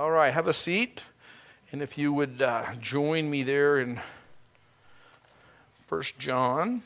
All 0.00 0.10
right, 0.10 0.32
have 0.32 0.46
a 0.46 0.54
seat. 0.54 1.02
And 1.72 1.82
if 1.82 1.98
you 1.98 2.10
would 2.10 2.40
uh, 2.40 2.74
join 2.80 3.28
me 3.28 3.42
there 3.42 3.78
in 3.78 4.00
First 5.86 6.18
John. 6.18 6.80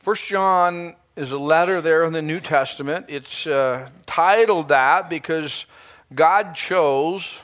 First 0.00 0.24
John 0.24 0.96
is 1.14 1.30
a 1.30 1.38
letter 1.38 1.80
there 1.80 2.02
in 2.02 2.12
the 2.12 2.20
New 2.20 2.40
Testament. 2.40 3.06
It's 3.08 3.46
uh, 3.46 3.90
titled 4.06 4.66
that 4.70 5.08
because 5.08 5.66
God 6.12 6.56
chose 6.56 7.42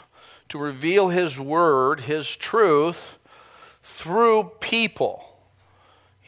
to 0.49 0.59
reveal 0.59 1.11
His 1.11 1.39
Word, 1.39 2.01
His 2.01 2.35
truth, 2.35 3.19
through 3.85 4.51
people. 4.59 5.30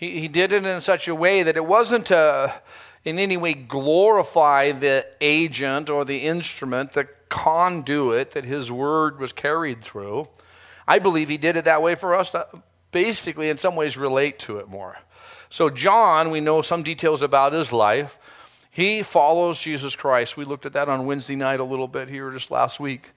He, 0.03 0.19
he 0.19 0.27
did 0.27 0.53
it 0.53 0.65
in 0.65 0.81
such 0.81 1.07
a 1.07 1.15
way 1.15 1.45
that 1.45 1.57
it 1.57 1.65
wasn't 1.65 2.07
to 2.07 2.53
in 3.05 3.21
any 3.21 3.37
way 3.37 3.55
glorify 3.55 4.73
the 4.73 5.07
agent 5.21 5.89
or 5.89 6.05
the 6.05 6.19
instrument, 6.19 6.95
the 6.95 7.05
conduit 7.29 8.33
that 8.33 8.45
his 8.45 8.73
word 8.73 9.21
was 9.21 9.33
carried 9.33 9.81
through. 9.81 10.27
I 10.89 10.99
believe 10.99 11.29
he 11.29 11.37
did 11.37 11.55
it 11.55 11.67
that 11.67 11.83
way 11.83 11.95
for 11.95 12.17
us 12.17 12.31
to 12.31 12.49
basically, 12.91 13.49
in 13.49 13.59
some 13.59 13.77
ways, 13.77 13.97
relate 13.97 14.41
to 14.41 14.59
it 14.59 14.69
more. 14.69 14.99
So, 15.51 15.71
John, 15.71 16.33
we 16.33 16.41
know 16.41 16.63
some 16.63 16.83
details 16.83 17.23
about 17.23 17.53
his 17.53 17.73
life. 17.73 18.19
He 18.73 19.05
follows 19.05 19.61
Jesus 19.61 19.95
Christ. 19.95 20.37
We 20.37 20.45
looked 20.45 20.67
at 20.67 20.73
that 20.73 20.89
on 20.89 21.07
Wednesday 21.07 21.37
night 21.37 21.61
a 21.61 21.65
little 21.65 21.87
bit 21.87 22.09
here 22.09 22.29
just 22.33 22.51
last 22.51 22.81
week. 22.81 23.13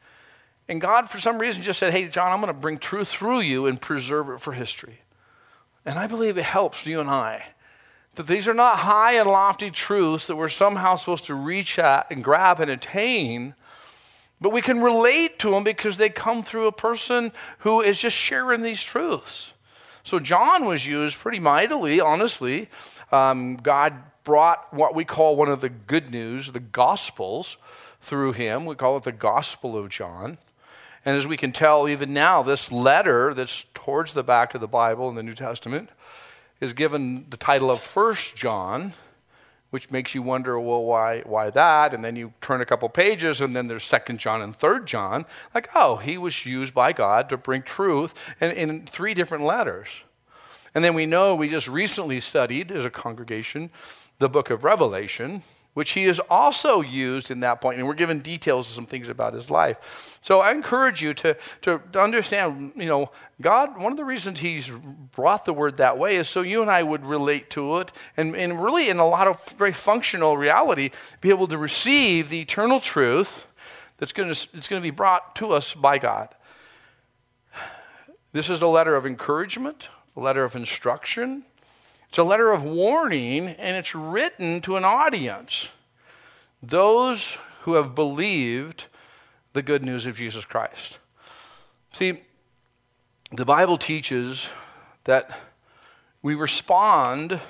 And 0.69 0.79
God, 0.79 1.09
for 1.09 1.19
some 1.19 1.39
reason, 1.39 1.63
just 1.63 1.79
said, 1.79 1.93
Hey, 1.93 2.07
John, 2.09 2.31
I'm 2.31 2.41
going 2.41 2.53
to 2.53 2.59
bring 2.59 2.77
truth 2.77 3.07
through 3.07 3.39
you 3.39 3.65
and 3.65 3.81
preserve 3.81 4.29
it 4.29 4.39
for 4.39 4.53
history. 4.53 4.99
And 5.85 5.99
I 5.99 6.07
believe 6.07 6.37
it 6.37 6.45
helps 6.45 6.85
you 6.85 6.99
and 6.99 7.09
I. 7.09 7.47
That 8.15 8.27
these 8.27 8.47
are 8.47 8.53
not 8.53 8.79
high 8.79 9.13
and 9.13 9.29
lofty 9.29 9.69
truths 9.69 10.27
that 10.27 10.35
we're 10.35 10.47
somehow 10.47 10.95
supposed 10.95 11.25
to 11.25 11.35
reach 11.35 11.77
at 11.77 12.09
and 12.09 12.23
grab 12.23 12.59
and 12.59 12.71
attain, 12.71 13.55
but 14.39 14.51
we 14.51 14.61
can 14.61 14.81
relate 14.81 15.37
to 15.39 15.51
them 15.51 15.63
because 15.63 15.97
they 15.97 16.09
come 16.09 16.41
through 16.41 16.67
a 16.67 16.71
person 16.71 17.31
who 17.59 17.81
is 17.81 17.99
just 17.99 18.15
sharing 18.15 18.61
these 18.61 18.81
truths. 18.81 19.53
So 20.03 20.19
John 20.19 20.65
was 20.65 20.87
used 20.87 21.17
pretty 21.17 21.39
mightily, 21.39 21.99
honestly. 21.99 22.69
Um, 23.11 23.57
God 23.57 23.95
brought 24.23 24.73
what 24.73 24.95
we 24.95 25.05
call 25.05 25.35
one 25.35 25.49
of 25.49 25.61
the 25.61 25.69
good 25.69 26.11
news, 26.11 26.51
the 26.51 26.59
Gospels, 26.59 27.57
through 28.01 28.33
him. 28.33 28.65
We 28.65 28.75
call 28.75 28.97
it 28.97 29.03
the 29.03 29.11
Gospel 29.11 29.77
of 29.77 29.89
John. 29.89 30.37
And 31.05 31.15
as 31.15 31.27
we 31.27 31.37
can 31.37 31.51
tell, 31.51 31.87
even 31.87 32.13
now, 32.13 32.41
this 32.41 32.71
letter 32.71 33.33
that's 33.33 33.65
towards 33.75 34.13
the 34.13 34.23
back 34.23 34.55
of 34.55 34.61
the 34.61 34.67
Bible 34.67 35.07
in 35.07 35.15
the 35.15 35.21
New 35.21 35.35
Testament 35.35 35.89
is 36.59 36.73
given 36.73 37.27
the 37.29 37.37
title 37.37 37.69
of 37.69 37.79
First 37.79 38.35
John, 38.35 38.93
which 39.69 39.91
makes 39.91 40.15
you 40.15 40.23
wonder, 40.23 40.59
well, 40.59 40.83
why, 40.83 41.21
why 41.21 41.51
that? 41.51 41.93
And 41.93 42.03
then 42.03 42.15
you 42.15 42.33
turn 42.41 42.61
a 42.61 42.65
couple 42.65 42.89
pages, 42.89 43.39
and 43.39 43.55
then 43.55 43.67
there's 43.67 43.83
Second 43.83 44.19
John 44.19 44.41
and 44.41 44.55
Third 44.55 44.87
John. 44.87 45.25
Like, 45.53 45.69
oh, 45.75 45.97
he 45.97 46.17
was 46.17 46.45
used 46.45 46.73
by 46.73 46.91
God 46.91 47.29
to 47.29 47.37
bring 47.37 47.61
truth 47.61 48.13
in, 48.41 48.51
in 48.51 48.87
three 48.87 49.13
different 49.13 49.43
letters. 49.43 49.89
And 50.73 50.83
then 50.83 50.93
we 50.93 51.05
know 51.05 51.35
we 51.35 51.49
just 51.49 51.67
recently 51.67 52.19
studied 52.19 52.71
as 52.71 52.83
a 52.83 52.89
congregation 52.89 53.69
the 54.17 54.29
book 54.29 54.49
of 54.49 54.63
Revelation, 54.63 55.43
which 55.75 55.91
he 55.91 56.05
has 56.05 56.19
also 56.29 56.81
used 56.81 57.29
in 57.29 57.41
that 57.41 57.59
point, 57.59 57.77
and 57.77 57.85
we're 57.85 57.93
given 57.93 58.21
details 58.21 58.69
of 58.69 58.73
some 58.73 58.85
things 58.85 59.09
about 59.09 59.33
his 59.33 59.51
life. 59.51 60.17
So 60.21 60.39
I 60.39 60.51
encourage 60.51 61.01
you 61.01 61.13
to, 61.15 61.35
to, 61.63 61.81
to, 61.91 62.01
understand, 62.01 62.71
you 62.77 62.85
know, 62.85 63.11
God, 63.41 63.77
one 63.77 63.91
of 63.91 63.97
the 63.97 64.05
reasons 64.05 64.39
he's 64.39 64.71
brought 65.11 65.43
the 65.43 65.51
word 65.51 65.75
that 65.75 65.97
way 65.97 66.15
is 66.15 66.29
so 66.29 66.41
you 66.41 66.61
and 66.61 66.71
I 66.71 66.81
would 66.81 67.05
relate 67.05 67.49
to 67.51 67.79
it, 67.79 67.91
and, 68.15 68.37
and 68.37 68.63
really, 68.63 68.87
in 68.87 68.99
a 68.99 69.07
lot 69.07 69.27
of 69.27 69.45
very 69.57 69.73
functional 69.73 70.37
reality, 70.37 70.91
be 71.19 71.29
able 71.29 71.47
to 71.47 71.57
receive 71.57 72.29
the 72.29 72.39
eternal 72.39 72.79
truth 72.79 73.45
that's 73.97 74.13
going 74.13 74.33
to, 74.33 74.53
that's 74.53 74.69
going 74.69 74.81
to 74.81 74.87
be 74.87 74.91
brought 74.91 75.35
to 75.35 75.51
us 75.51 75.73
by 75.73 75.97
God. 75.97 76.29
This 78.31 78.49
is 78.49 78.61
a 78.61 78.67
letter 78.67 78.95
of 78.95 79.05
encouragement, 79.05 79.89
a 80.15 80.21
letter 80.21 80.45
of 80.45 80.55
instruction, 80.55 81.43
it's 82.15 82.19
a 82.19 82.23
letter 82.23 82.53
of 82.53 82.63
warning, 82.63 83.49
and 83.49 83.75
it's 83.75 83.93
written 83.93 84.61
to 84.61 84.77
an 84.77 84.85
audience 84.85 85.67
those 86.63 87.37
who 87.63 87.73
have 87.73 87.93
believed 87.93 88.85
the 89.51 89.61
good 89.61 89.83
news 89.83 90.05
of 90.05 90.15
Jesus 90.15 90.45
Christ. 90.45 90.99
See, 91.91 92.21
the 93.33 93.43
Bible 93.43 93.77
teaches 93.77 94.49
that 95.03 95.37
we 96.21 96.35
respond 96.35 97.41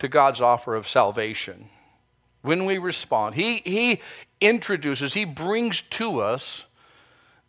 to 0.00 0.08
God's 0.08 0.40
offer 0.40 0.74
of 0.74 0.88
salvation. 0.88 1.68
When 2.42 2.64
we 2.64 2.78
respond, 2.78 3.36
He, 3.36 3.58
he 3.58 4.00
introduces, 4.40 5.14
He 5.14 5.24
brings 5.24 5.82
to 5.82 6.18
us 6.18 6.66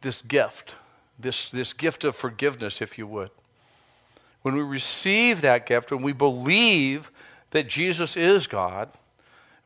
this 0.02 0.22
gift, 0.22 0.76
this, 1.18 1.50
this 1.50 1.74
gift 1.74 2.04
of 2.04 2.16
forgiveness, 2.16 2.84
if 2.84 3.00
you 3.00 3.08
would 3.08 3.32
when 4.46 4.54
we 4.54 4.62
receive 4.62 5.42
that 5.42 5.66
gift, 5.66 5.92
when 5.92 6.04
we 6.04 6.14
believe 6.14 7.10
that 7.50 7.68
Jesus 7.68 8.16
is 8.16 8.46
God, 8.46 8.92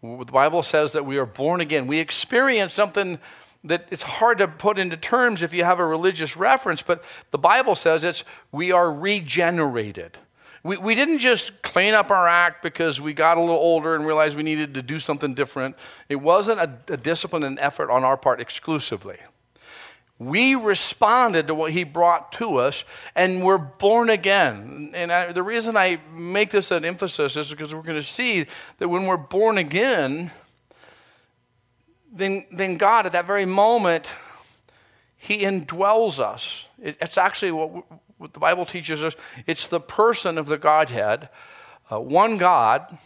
the 0.01 0.23
Bible 0.31 0.63
says 0.63 0.94
that 0.94 1.06
we 1.06 1.17
are 1.17 1.25
born 1.25 1.59
again. 1.59 1.85
We 1.85 2.00
experience 2.00 2.75
something 2.75 3.19
that 3.66 3.90
it's 3.91 4.03
hard 4.03 4.38
to 4.38 4.47
put 4.47 4.79
into 4.79 4.95
terms 4.95 5.44
if 5.44 5.53
you 5.53 5.66
have 5.66 5.79
a 5.79 5.85
religious 5.85 6.38
reference, 6.38 6.81
but 6.81 7.03
the 7.31 7.38
Bible 7.38 7.75
says 7.75 8.06
it's 8.06 8.23
we 8.53 8.72
are 8.72 8.90
regenerated. 8.90 10.17
We, 10.63 10.78
we 10.78 10.96
didn't 10.96 11.17
just 11.17 11.61
clean 11.61 11.94
up 11.94 12.09
our 12.09 12.25
act 12.25 12.63
because 12.63 13.01
we 13.01 13.11
got 13.11 13.38
a 13.38 13.41
little 13.41 13.57
older 13.57 13.96
and 13.96 14.06
realized 14.06 14.38
we 14.38 14.44
needed 14.44 14.75
to 14.75 14.81
do 14.81 14.97
something 14.97 15.34
different. 15.34 15.75
It 16.07 16.22
wasn't 16.22 16.61
a, 16.61 16.94
a 16.94 16.96
discipline 16.96 17.44
and 17.44 17.59
effort 17.59 17.91
on 17.91 18.06
our 18.06 18.16
part 18.16 18.40
exclusively. 18.40 19.17
We 20.19 20.53
responded 20.56 21.47
to 21.47 21.56
what 21.56 21.72
he 21.72 21.85
brought 21.85 22.34
to 22.34 22.57
us 22.57 22.84
and 23.16 23.41
we're 23.41 23.57
born 23.57 24.09
again. 24.09 24.91
And 24.94 25.13
I, 25.13 25.31
the 25.31 25.44
reason 25.44 25.78
I 25.78 26.00
make 26.12 26.52
this 26.52 26.72
an 26.72 26.84
emphasis 26.84 27.38
is 27.38 27.50
because 27.50 27.74
we're 27.74 27.81
going 27.81 27.96
to 27.97 28.03
see 28.03 28.46
that 28.79 28.90
when 28.90 29.06
we're 29.06 29.16
born 29.16 29.58
again, 29.58 30.31
then, 32.12 32.46
then 32.52 32.75
God, 32.75 33.06
at 33.06 33.13
that 33.13 33.25
very 33.25 33.46
moment, 33.46 34.09
he 35.16 35.40
indwells 35.44 36.19
us. 36.19 36.68
It, 36.81 36.97
it's 37.00 37.18
actually 37.18 37.52
what, 37.52 37.90
what, 38.18 38.34
the 38.34 38.40
Bible 38.40 38.66
teaches 38.66 39.02
us 39.02 39.16
it's 39.47 39.68
the 39.68 39.79
person 39.79 40.38
of 40.38 40.47
the 40.47 40.58
Godhead, 40.58 41.29
uh, 41.90 42.00
one 42.00 42.38
God 42.38 42.97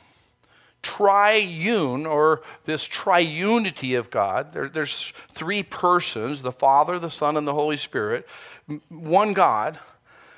triune 0.83 2.05
or 2.05 2.41
this 2.65 2.87
triunity 2.87 3.97
of 3.97 4.11
God. 4.11 4.53
There, 4.53 4.67
there's 4.67 5.11
three 5.29 5.63
persons 5.63 6.43
the 6.43 6.51
Father, 6.51 6.99
the 6.99 7.09
Son, 7.09 7.37
and 7.37 7.47
the 7.47 7.53
Holy 7.53 7.77
Spirit, 7.77 8.27
one 8.89 9.33
God. 9.33 9.79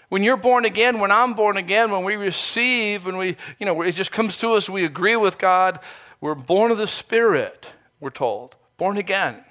When 0.09 0.23
you're 0.23 0.37
born 0.37 0.63
again, 0.63 0.99
when 0.99 1.11
I'm 1.11 1.33
born 1.33 1.57
again, 1.57 1.91
when 1.91 2.03
we 2.03 2.15
receive, 2.15 3.05
when 3.05 3.17
we, 3.17 3.35
you 3.59 3.65
know, 3.65 3.81
it 3.81 3.93
just 3.93 4.11
comes 4.11 4.37
to 4.37 4.51
us, 4.51 4.69
we 4.69 4.85
agree 4.85 5.15
with 5.15 5.37
God, 5.37 5.79
we're 6.21 6.35
born 6.35 6.71
of 6.71 6.77
the 6.77 6.87
Spirit, 6.87 7.71
we're 7.99 8.11
told, 8.11 8.55
born 8.77 8.97
again. 8.97 9.43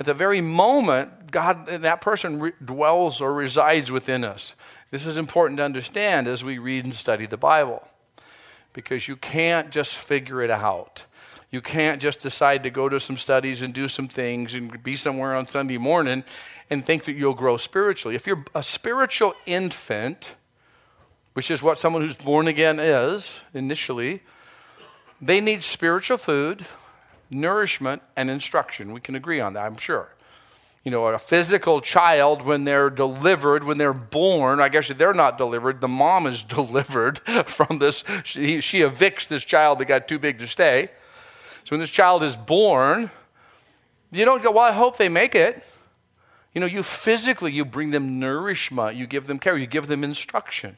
At 0.00 0.06
the 0.06 0.14
very 0.14 0.40
moment, 0.40 1.30
God, 1.30 1.66
that 1.66 2.00
person 2.00 2.40
re- 2.40 2.52
dwells 2.64 3.20
or 3.20 3.32
resides 3.34 3.92
within 3.92 4.24
us. 4.24 4.54
This 4.90 5.06
is 5.06 5.16
important 5.16 5.58
to 5.58 5.64
understand 5.64 6.26
as 6.26 6.42
we 6.42 6.58
read 6.58 6.84
and 6.84 6.94
study 6.94 7.26
the 7.26 7.36
Bible 7.36 7.86
because 8.72 9.08
you 9.08 9.16
can't 9.16 9.70
just 9.70 9.98
figure 9.98 10.42
it 10.42 10.50
out. 10.50 11.04
You 11.50 11.60
can't 11.60 12.00
just 12.00 12.20
decide 12.20 12.62
to 12.62 12.70
go 12.70 12.88
to 12.88 12.98
some 12.98 13.16
studies 13.16 13.60
and 13.60 13.74
do 13.74 13.86
some 13.86 14.08
things 14.08 14.54
and 14.54 14.82
be 14.82 14.96
somewhere 14.96 15.34
on 15.34 15.46
Sunday 15.46 15.76
morning 15.76 16.24
and 16.70 16.84
think 16.84 17.04
that 17.04 17.12
you'll 17.12 17.34
grow 17.34 17.58
spiritually. 17.58 18.14
If 18.14 18.26
you're 18.26 18.44
a 18.54 18.62
spiritual 18.62 19.34
infant, 19.44 20.34
which 21.34 21.50
is 21.50 21.62
what 21.62 21.78
someone 21.78 22.02
who's 22.02 22.16
born 22.16 22.48
again 22.48 22.80
is 22.80 23.42
initially, 23.52 24.22
they 25.20 25.40
need 25.40 25.62
spiritual 25.62 26.16
food, 26.16 26.64
nourishment, 27.30 28.02
and 28.16 28.30
instruction. 28.30 28.92
We 28.92 29.00
can 29.00 29.14
agree 29.14 29.40
on 29.40 29.52
that, 29.52 29.66
I'm 29.66 29.76
sure 29.76 30.08
you 30.84 30.90
know, 30.90 31.06
a 31.06 31.18
physical 31.18 31.80
child 31.80 32.42
when 32.42 32.64
they're 32.64 32.90
delivered, 32.90 33.62
when 33.62 33.78
they're 33.78 33.92
born. 33.92 34.60
I 34.60 34.68
guess 34.68 34.88
they're 34.88 35.14
not 35.14 35.38
delivered. 35.38 35.80
The 35.80 35.88
mom 35.88 36.26
is 36.26 36.42
delivered 36.42 37.20
from 37.46 37.78
this. 37.78 38.02
She, 38.24 38.60
she 38.60 38.80
evicts 38.80 39.28
this 39.28 39.44
child 39.44 39.78
that 39.78 39.86
got 39.86 40.08
too 40.08 40.18
big 40.18 40.38
to 40.40 40.46
stay. 40.46 40.90
So 41.64 41.74
when 41.74 41.80
this 41.80 41.90
child 41.90 42.22
is 42.24 42.36
born, 42.36 43.10
you 44.10 44.24
don't 44.24 44.42
go, 44.42 44.50
well, 44.50 44.64
I 44.64 44.72
hope 44.72 44.96
they 44.96 45.08
make 45.08 45.34
it. 45.34 45.64
You 46.54 46.60
know, 46.60 46.66
you 46.66 46.82
physically, 46.82 47.52
you 47.52 47.64
bring 47.64 47.92
them 47.92 48.18
nourishment, 48.18 48.96
you 48.96 49.06
give 49.06 49.26
them 49.26 49.38
care, 49.38 49.56
you 49.56 49.66
give 49.66 49.86
them 49.86 50.04
instruction. 50.04 50.76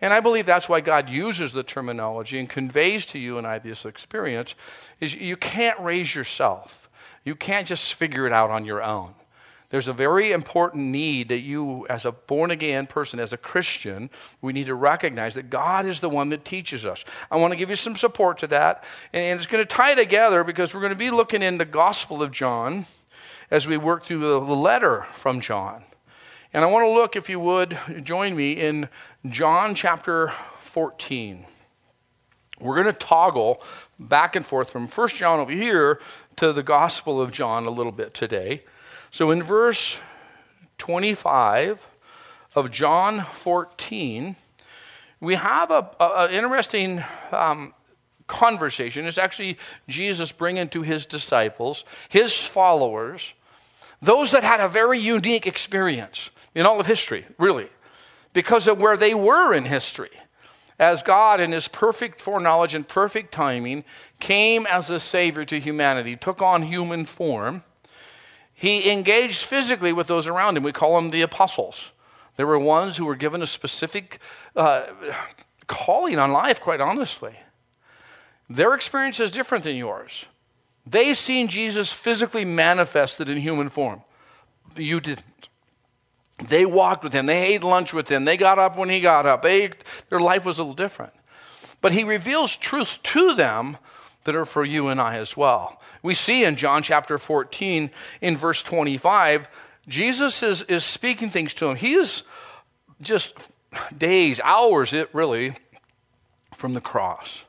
And 0.00 0.12
I 0.12 0.20
believe 0.20 0.46
that's 0.46 0.68
why 0.68 0.80
God 0.82 1.08
uses 1.08 1.52
the 1.52 1.62
terminology 1.62 2.38
and 2.38 2.48
conveys 2.48 3.06
to 3.06 3.18
you 3.18 3.38
and 3.38 3.46
I 3.46 3.58
this 3.58 3.84
experience 3.84 4.54
is 5.00 5.14
you 5.14 5.36
can't 5.36 5.78
raise 5.80 6.14
yourself. 6.14 6.90
You 7.24 7.34
can't 7.34 7.66
just 7.66 7.94
figure 7.94 8.26
it 8.26 8.32
out 8.32 8.50
on 8.50 8.64
your 8.64 8.82
own. 8.82 9.14
There's 9.76 9.88
a 9.88 9.92
very 9.92 10.32
important 10.32 10.84
need 10.84 11.28
that 11.28 11.40
you, 11.40 11.86
as 11.90 12.06
a 12.06 12.12
born 12.12 12.50
again 12.50 12.86
person, 12.86 13.20
as 13.20 13.34
a 13.34 13.36
Christian, 13.36 14.08
we 14.40 14.54
need 14.54 14.64
to 14.68 14.74
recognize 14.74 15.34
that 15.34 15.50
God 15.50 15.84
is 15.84 16.00
the 16.00 16.08
one 16.08 16.30
that 16.30 16.46
teaches 16.46 16.86
us. 16.86 17.04
I 17.30 17.36
want 17.36 17.52
to 17.52 17.58
give 17.58 17.68
you 17.68 17.76
some 17.76 17.94
support 17.94 18.38
to 18.38 18.46
that. 18.46 18.84
And 19.12 19.38
it's 19.38 19.46
going 19.46 19.62
to 19.62 19.68
tie 19.68 19.94
together 19.94 20.44
because 20.44 20.72
we're 20.72 20.80
going 20.80 20.94
to 20.94 20.98
be 20.98 21.10
looking 21.10 21.42
in 21.42 21.58
the 21.58 21.66
Gospel 21.66 22.22
of 22.22 22.30
John 22.30 22.86
as 23.50 23.68
we 23.68 23.76
work 23.76 24.06
through 24.06 24.20
the 24.20 24.40
letter 24.40 25.06
from 25.12 25.42
John. 25.42 25.84
And 26.54 26.64
I 26.64 26.68
want 26.68 26.84
to 26.84 26.90
look, 26.90 27.14
if 27.14 27.28
you 27.28 27.38
would, 27.38 27.78
join 28.02 28.34
me 28.34 28.52
in 28.52 28.88
John 29.28 29.74
chapter 29.74 30.32
14. 30.60 31.44
We're 32.60 32.82
going 32.82 32.86
to 32.86 32.98
toggle 32.98 33.62
back 33.98 34.36
and 34.36 34.46
forth 34.46 34.70
from 34.70 34.88
1 34.88 35.08
John 35.08 35.38
over 35.38 35.52
here 35.52 36.00
to 36.36 36.54
the 36.54 36.62
Gospel 36.62 37.20
of 37.20 37.30
John 37.30 37.66
a 37.66 37.70
little 37.70 37.92
bit 37.92 38.14
today. 38.14 38.62
So 39.16 39.30
in 39.30 39.42
verse 39.42 39.96
25 40.76 41.88
of 42.54 42.70
John 42.70 43.22
14, 43.22 44.36
we 45.20 45.36
have 45.36 45.70
an 45.70 46.30
interesting 46.30 47.02
um, 47.32 47.72
conversation. 48.26 49.06
It's 49.06 49.16
actually 49.16 49.56
Jesus 49.88 50.32
bringing 50.32 50.68
to 50.68 50.82
his 50.82 51.06
disciples, 51.06 51.86
his 52.10 52.38
followers, 52.38 53.32
those 54.02 54.32
that 54.32 54.44
had 54.44 54.60
a 54.60 54.68
very 54.68 54.98
unique 54.98 55.46
experience 55.46 56.28
in 56.54 56.66
all 56.66 56.78
of 56.78 56.84
history, 56.84 57.24
really, 57.38 57.70
because 58.34 58.68
of 58.68 58.76
where 58.76 58.98
they 58.98 59.14
were 59.14 59.54
in 59.54 59.64
history. 59.64 60.10
As 60.78 61.02
God, 61.02 61.40
in 61.40 61.52
his 61.52 61.68
perfect 61.68 62.20
foreknowledge 62.20 62.74
and 62.74 62.86
perfect 62.86 63.32
timing, 63.32 63.84
came 64.20 64.66
as 64.66 64.90
a 64.90 65.00
savior 65.00 65.46
to 65.46 65.58
humanity, 65.58 66.16
took 66.16 66.42
on 66.42 66.64
human 66.64 67.06
form, 67.06 67.62
he 68.56 68.90
engaged 68.90 69.44
physically 69.44 69.92
with 69.92 70.06
those 70.06 70.26
around 70.26 70.56
him. 70.56 70.62
We 70.62 70.72
call 70.72 70.96
them 70.96 71.10
the 71.10 71.20
apostles. 71.20 71.92
There 72.36 72.46
were 72.46 72.58
ones 72.58 72.96
who 72.96 73.04
were 73.04 73.14
given 73.14 73.42
a 73.42 73.46
specific 73.46 74.18
uh, 74.56 74.86
calling 75.66 76.18
on 76.18 76.32
life, 76.32 76.60
quite 76.60 76.80
honestly. 76.80 77.38
Their 78.48 78.72
experience 78.72 79.20
is 79.20 79.30
different 79.30 79.64
than 79.64 79.76
yours. 79.76 80.24
They 80.86 81.12
seen 81.12 81.48
Jesus 81.48 81.92
physically 81.92 82.46
manifested 82.46 83.28
in 83.28 83.38
human 83.38 83.68
form. 83.68 84.02
You 84.74 85.00
didn't. 85.00 85.48
They 86.42 86.64
walked 86.64 87.04
with 87.04 87.12
him. 87.12 87.26
They 87.26 87.54
ate 87.54 87.62
lunch 87.62 87.92
with 87.92 88.08
him. 88.08 88.24
They 88.24 88.38
got 88.38 88.58
up 88.58 88.78
when 88.78 88.88
he 88.88 89.00
got 89.00 89.26
up. 89.26 89.42
They, 89.42 89.70
their 90.08 90.20
life 90.20 90.46
was 90.46 90.58
a 90.58 90.62
little 90.62 90.74
different. 90.74 91.12
But 91.82 91.92
he 91.92 92.04
reveals 92.04 92.56
truths 92.56 92.98
to 93.02 93.34
them 93.34 93.76
that 94.24 94.34
are 94.34 94.46
for 94.46 94.64
you 94.64 94.88
and 94.88 95.00
I 95.00 95.16
as 95.16 95.36
well. 95.36 95.80
We 96.06 96.14
see 96.14 96.44
in 96.44 96.56
John 96.56 96.82
chapter 96.82 97.18
14, 97.18 97.90
in 98.20 98.36
verse 98.36 98.62
25, 98.62 99.48
Jesus 99.88 100.42
is, 100.42 100.62
is 100.62 100.84
speaking 100.84 101.30
things 101.30 101.52
to 101.54 101.66
him. 101.66 101.76
He 101.76 101.94
is 101.94 102.22
just 103.02 103.34
days, 103.96 104.40
hours, 104.42 104.94
it 104.94 105.10
really, 105.12 105.56
from 106.54 106.74
the 106.74 106.80
cross 106.80 107.44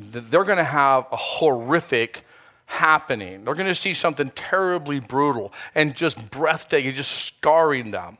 they're 0.00 0.44
going 0.44 0.58
to 0.58 0.64
have 0.64 1.06
a 1.12 1.16
horrific 1.16 2.24
happening. 2.66 3.44
They're 3.44 3.54
going 3.54 3.68
to 3.68 3.74
see 3.74 3.94
something 3.94 4.30
terribly 4.30 5.00
brutal 5.00 5.52
and 5.74 5.94
just 5.94 6.30
breathtaking, 6.30 6.94
just 6.94 7.12
scarring 7.12 7.90
them. 7.90 8.18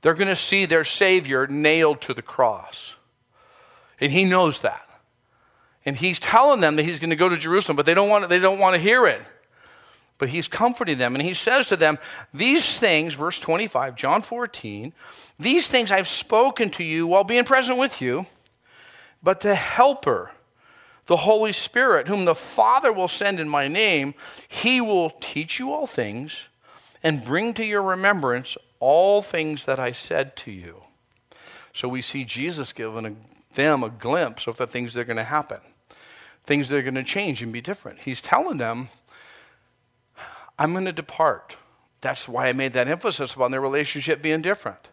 They're 0.00 0.14
going 0.14 0.28
to 0.28 0.36
see 0.36 0.66
their 0.66 0.84
Savior 0.84 1.46
nailed 1.46 2.00
to 2.02 2.14
the 2.14 2.22
cross. 2.22 2.94
And 4.00 4.12
he 4.12 4.24
knows 4.24 4.60
that. 4.62 4.83
And 5.86 5.96
he's 5.96 6.18
telling 6.18 6.60
them 6.60 6.76
that 6.76 6.84
he's 6.84 6.98
going 6.98 7.10
to 7.10 7.16
go 7.16 7.28
to 7.28 7.36
Jerusalem, 7.36 7.76
but 7.76 7.86
they 7.86 7.94
don't 7.94 8.08
want, 8.08 8.28
they 8.28 8.38
don't 8.38 8.58
want 8.58 8.74
to 8.74 8.80
hear 8.80 9.06
it. 9.06 9.20
But 10.16 10.28
he's 10.28 10.48
comforting 10.48 10.98
them, 10.98 11.14
and 11.14 11.22
he 11.22 11.34
says 11.34 11.66
to 11.66 11.76
them, 11.76 11.98
These 12.32 12.78
things, 12.78 13.14
verse 13.14 13.38
25, 13.38 13.96
John 13.96 14.22
14, 14.22 14.92
these 15.38 15.68
things 15.68 15.90
I've 15.90 16.08
spoken 16.08 16.70
to 16.70 16.84
you 16.84 17.06
while 17.06 17.24
being 17.24 17.44
present 17.44 17.78
with 17.78 18.00
you, 18.00 18.26
but 19.22 19.40
the 19.40 19.56
Helper, 19.56 20.30
the 21.06 21.16
Holy 21.16 21.52
Spirit, 21.52 22.08
whom 22.08 22.24
the 22.24 22.34
Father 22.34 22.92
will 22.92 23.08
send 23.08 23.40
in 23.40 23.48
my 23.48 23.68
name, 23.68 24.14
he 24.46 24.80
will 24.80 25.10
teach 25.10 25.58
you 25.58 25.72
all 25.72 25.86
things 25.86 26.48
and 27.02 27.24
bring 27.24 27.52
to 27.54 27.64
your 27.64 27.82
remembrance 27.82 28.56
all 28.80 29.20
things 29.20 29.64
that 29.64 29.80
I 29.80 29.90
said 29.90 30.36
to 30.36 30.52
you. 30.52 30.82
So 31.72 31.88
we 31.88 32.02
see 32.02 32.24
Jesus 32.24 32.72
giving 32.72 33.16
them 33.54 33.82
a 33.82 33.90
glimpse 33.90 34.46
of 34.46 34.56
the 34.56 34.66
things 34.66 34.94
that 34.94 35.00
are 35.00 35.04
going 35.04 35.16
to 35.16 35.24
happen, 35.24 35.60
things 36.44 36.68
that 36.68 36.76
are 36.76 36.82
going 36.82 36.94
to 36.94 37.02
change 37.02 37.42
and 37.42 37.52
be 37.52 37.60
different. 37.60 38.00
He's 38.00 38.22
telling 38.22 38.58
them, 38.58 38.88
I'm 40.58 40.72
going 40.72 40.84
to 40.84 40.92
depart. 40.92 41.56
That's 42.00 42.28
why 42.28 42.48
I 42.48 42.52
made 42.52 42.74
that 42.74 42.88
emphasis 42.88 43.34
upon 43.34 43.50
their 43.50 43.60
relationship 43.60 44.22
being 44.22 44.42
different. 44.42 44.88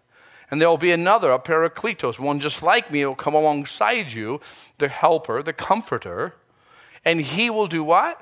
And 0.49 0.59
there 0.59 0.69
will 0.69 0.77
be 0.77 0.91
another, 0.91 1.31
a 1.31 1.39
paracletos, 1.39 2.19
one 2.19 2.39
just 2.39 2.61
like 2.61 2.91
me, 2.91 3.05
will 3.05 3.15
come 3.15 3.33
alongside 3.33 4.11
you, 4.11 4.41
the 4.79 4.89
helper, 4.89 5.41
the 5.41 5.53
comforter. 5.53 6.35
And 7.05 7.21
he 7.21 7.49
will 7.49 7.67
do 7.67 7.83
what? 7.83 8.21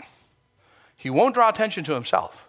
He 0.95 1.09
won't 1.09 1.33
draw 1.33 1.49
attention 1.49 1.83
to 1.85 1.93
himself. 1.93 2.47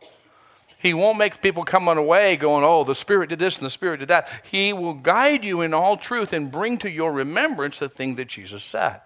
He 0.77 0.95
won't 0.95 1.19
make 1.19 1.43
people 1.43 1.65
come 1.65 1.89
on 1.89 1.99
away 1.99 2.37
going, 2.37 2.65
oh, 2.65 2.85
the 2.85 2.95
Spirit 2.95 3.29
did 3.29 3.39
this 3.39 3.59
and 3.59 3.67
the 3.67 3.71
Spirit 3.71 4.01
did 4.01 4.09
that. 4.09 4.29
He 4.51 4.73
will 4.73 4.95
guide 4.95 5.45
you 5.45 5.61
in 5.61 5.75
all 5.75 5.99
truth 5.99 6.33
and 6.33 6.51
bring 6.51 6.79
to 6.79 6.91
your 6.91 7.13
remembrance 7.13 7.79
the 7.79 7.89
thing 7.89 8.15
that 8.17 8.29
Jesus 8.29 8.65
said. 8.65 9.01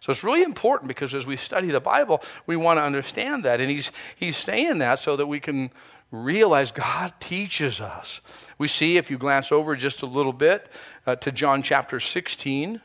So 0.00 0.12
it's 0.12 0.24
really 0.24 0.42
important 0.42 0.88
because 0.88 1.14
as 1.14 1.26
we 1.26 1.36
study 1.36 1.68
the 1.68 1.80
Bible, 1.80 2.22
we 2.46 2.56
want 2.56 2.78
to 2.78 2.84
understand 2.84 3.44
that. 3.44 3.60
And 3.60 3.70
he's, 3.70 3.90
he's 4.14 4.36
saying 4.36 4.78
that 4.78 4.98
so 4.98 5.16
that 5.16 5.26
we 5.26 5.40
can 5.40 5.70
realize 6.10 6.70
God 6.70 7.12
teaches 7.20 7.80
us. 7.80 8.20
We 8.58 8.68
see, 8.68 8.96
if 8.96 9.10
you 9.10 9.18
glance 9.18 9.50
over 9.50 9.74
just 9.74 10.02
a 10.02 10.06
little 10.06 10.32
bit 10.32 10.68
uh, 11.06 11.16
to 11.16 11.32
John 11.32 11.62
chapter 11.62 11.98
16, 12.00 12.80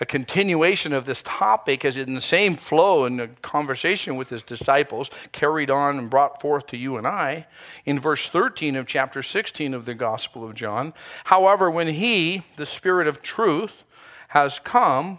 a 0.00 0.06
continuation 0.06 0.94
of 0.94 1.04
this 1.04 1.22
topic 1.22 1.84
as 1.84 1.98
in 1.98 2.14
the 2.14 2.20
same 2.22 2.56
flow 2.56 3.04
in 3.04 3.18
the 3.18 3.28
conversation 3.42 4.16
with 4.16 4.30
his 4.30 4.42
disciples, 4.42 5.10
carried 5.30 5.70
on 5.70 5.98
and 5.98 6.08
brought 6.08 6.40
forth 6.40 6.66
to 6.68 6.78
you 6.78 6.96
and 6.96 7.06
I, 7.06 7.46
in 7.84 8.00
verse 8.00 8.28
13 8.28 8.76
of 8.76 8.86
chapter 8.86 9.22
16 9.22 9.74
of 9.74 9.84
the 9.84 9.94
Gospel 9.94 10.42
of 10.42 10.54
John. 10.54 10.94
However, 11.24 11.70
when 11.70 11.88
he, 11.88 12.42
the 12.56 12.66
Spirit 12.66 13.06
of 13.06 13.20
truth, 13.20 13.84
has 14.28 14.58
come, 14.58 15.18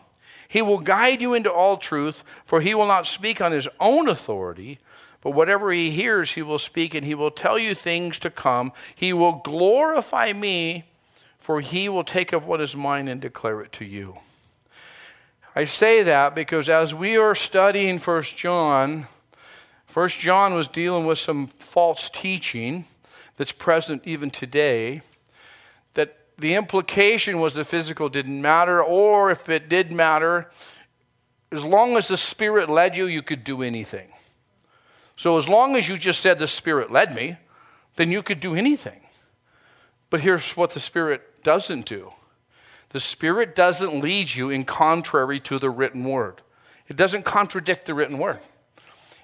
he 0.52 0.62
will 0.62 0.80
guide 0.80 1.22
you 1.22 1.34
into 1.34 1.52
all 1.52 1.78
truth, 1.78 2.24
for 2.46 2.62
he 2.62 2.76
will 2.76 2.88
not 2.88 3.08
speak 3.08 3.40
on 3.42 3.52
his 3.52 3.68
own 3.80 4.08
authority 4.08 4.78
but 5.22 5.32
whatever 5.32 5.72
he 5.72 5.92
hears, 5.92 6.34
he 6.34 6.42
will 6.42 6.60
speak, 6.60 6.96
and 6.96 7.06
he 7.06 7.16
will 7.16 7.32
tell 7.32 7.58
you 7.58 7.76
things 7.76 8.18
to 8.20 8.30
come. 8.30 8.74
He 8.94 9.14
will 9.14 9.34
glorify 9.34 10.34
me, 10.34 10.86
for 11.38 11.62
he 11.62 11.88
will 11.88 12.04
take 12.04 12.34
of 12.34 12.46
what 12.46 12.60
is 12.60 12.76
mine 12.76 13.08
and 13.08 13.22
declare 13.22 13.62
it 13.62 13.72
to 13.74 13.86
you. 13.86 14.18
I 15.56 15.66
say 15.66 16.02
that 16.02 16.34
because 16.34 16.70
as 16.70 16.96
we 16.96 17.18
are 17.18 17.36
studying 17.36 18.00
First 18.00 18.36
John, 18.36 19.08
First 19.86 20.20
John 20.20 20.56
was 20.56 20.68
dealing 20.68 21.06
with 21.06 21.20
some 21.20 21.48
false 21.48 22.10
teaching 22.10 22.86
that's 23.38 23.52
present 23.52 24.02
even 24.06 24.32
today. 24.32 25.02
The 26.42 26.56
implication 26.56 27.40
was 27.40 27.54
the 27.54 27.64
physical 27.64 28.10
didn't 28.10 28.42
matter, 28.42 28.82
or 28.82 29.30
if 29.30 29.48
it 29.48 29.70
did 29.70 29.92
matter, 29.92 30.50
as 31.52 31.64
long 31.64 31.98
as 31.98 32.08
the 32.08 32.18
Spirit 32.18 32.68
led 32.68 32.98
you, 32.98 33.06
you 33.06 33.22
could 33.22 33.44
do 33.44 33.62
anything. 33.62 34.10
So 35.16 35.38
as 35.38 35.48
long 35.48 35.76
as 35.76 35.88
you 35.88 35.98
just 35.98 36.20
said 36.20 36.40
the 36.40 36.48
Spirit 36.48 36.92
led 36.92 37.14
me, 37.14 37.38
then 37.96 38.12
you 38.12 38.24
could 38.24 38.40
do 38.40 38.56
anything. 38.56 39.02
But 40.10 40.22
here's 40.22 40.58
what 40.58 40.72
the 40.72 40.80
Spirit 40.80 41.44
doesn't 41.44 41.86
do 41.86 42.12
the 42.90 43.00
Spirit 43.00 43.54
doesn't 43.56 44.02
lead 44.02 44.34
you 44.34 44.50
in 44.50 44.66
contrary 44.66 45.40
to 45.42 45.60
the 45.60 45.70
written 45.70 46.04
word, 46.04 46.42
it 46.88 46.96
doesn't 46.96 47.24
contradict 47.24 47.86
the 47.86 47.94
written 47.94 48.18
word. 48.18 48.40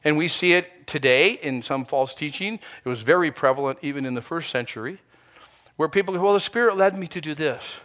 And 0.03 0.17
we 0.17 0.27
see 0.27 0.53
it 0.53 0.85
today 0.85 1.31
in 1.31 1.63
some 1.63 1.83
false 1.83 2.13
teaching. 2.13 2.59
It 2.85 2.87
was 2.87 3.01
very 3.01 3.31
prevalent 3.31 3.79
even 3.81 4.05
in 4.05 4.13
the 4.13 4.21
first 4.21 4.51
century, 4.51 4.99
where 5.77 5.87
people 5.87 6.13
go, 6.13 6.21
Well, 6.21 6.33
the 6.33 6.39
Spirit 6.39 6.75
led 6.75 6.97
me 6.97 7.07
to 7.07 7.21
do 7.21 7.33
this. 7.33 7.79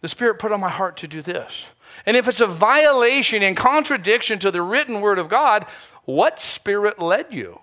The 0.00 0.08
Spirit 0.08 0.38
put 0.38 0.50
on 0.50 0.60
my 0.60 0.70
heart 0.70 0.96
to 0.98 1.08
do 1.08 1.22
this. 1.22 1.68
And 2.06 2.16
if 2.16 2.26
it's 2.26 2.40
a 2.40 2.46
violation 2.46 3.42
and 3.42 3.56
contradiction 3.56 4.38
to 4.40 4.50
the 4.50 4.62
written 4.62 5.00
word 5.00 5.18
of 5.18 5.28
God, 5.28 5.66
what 6.04 6.40
spirit 6.40 6.98
led 6.98 7.32
you? 7.32 7.60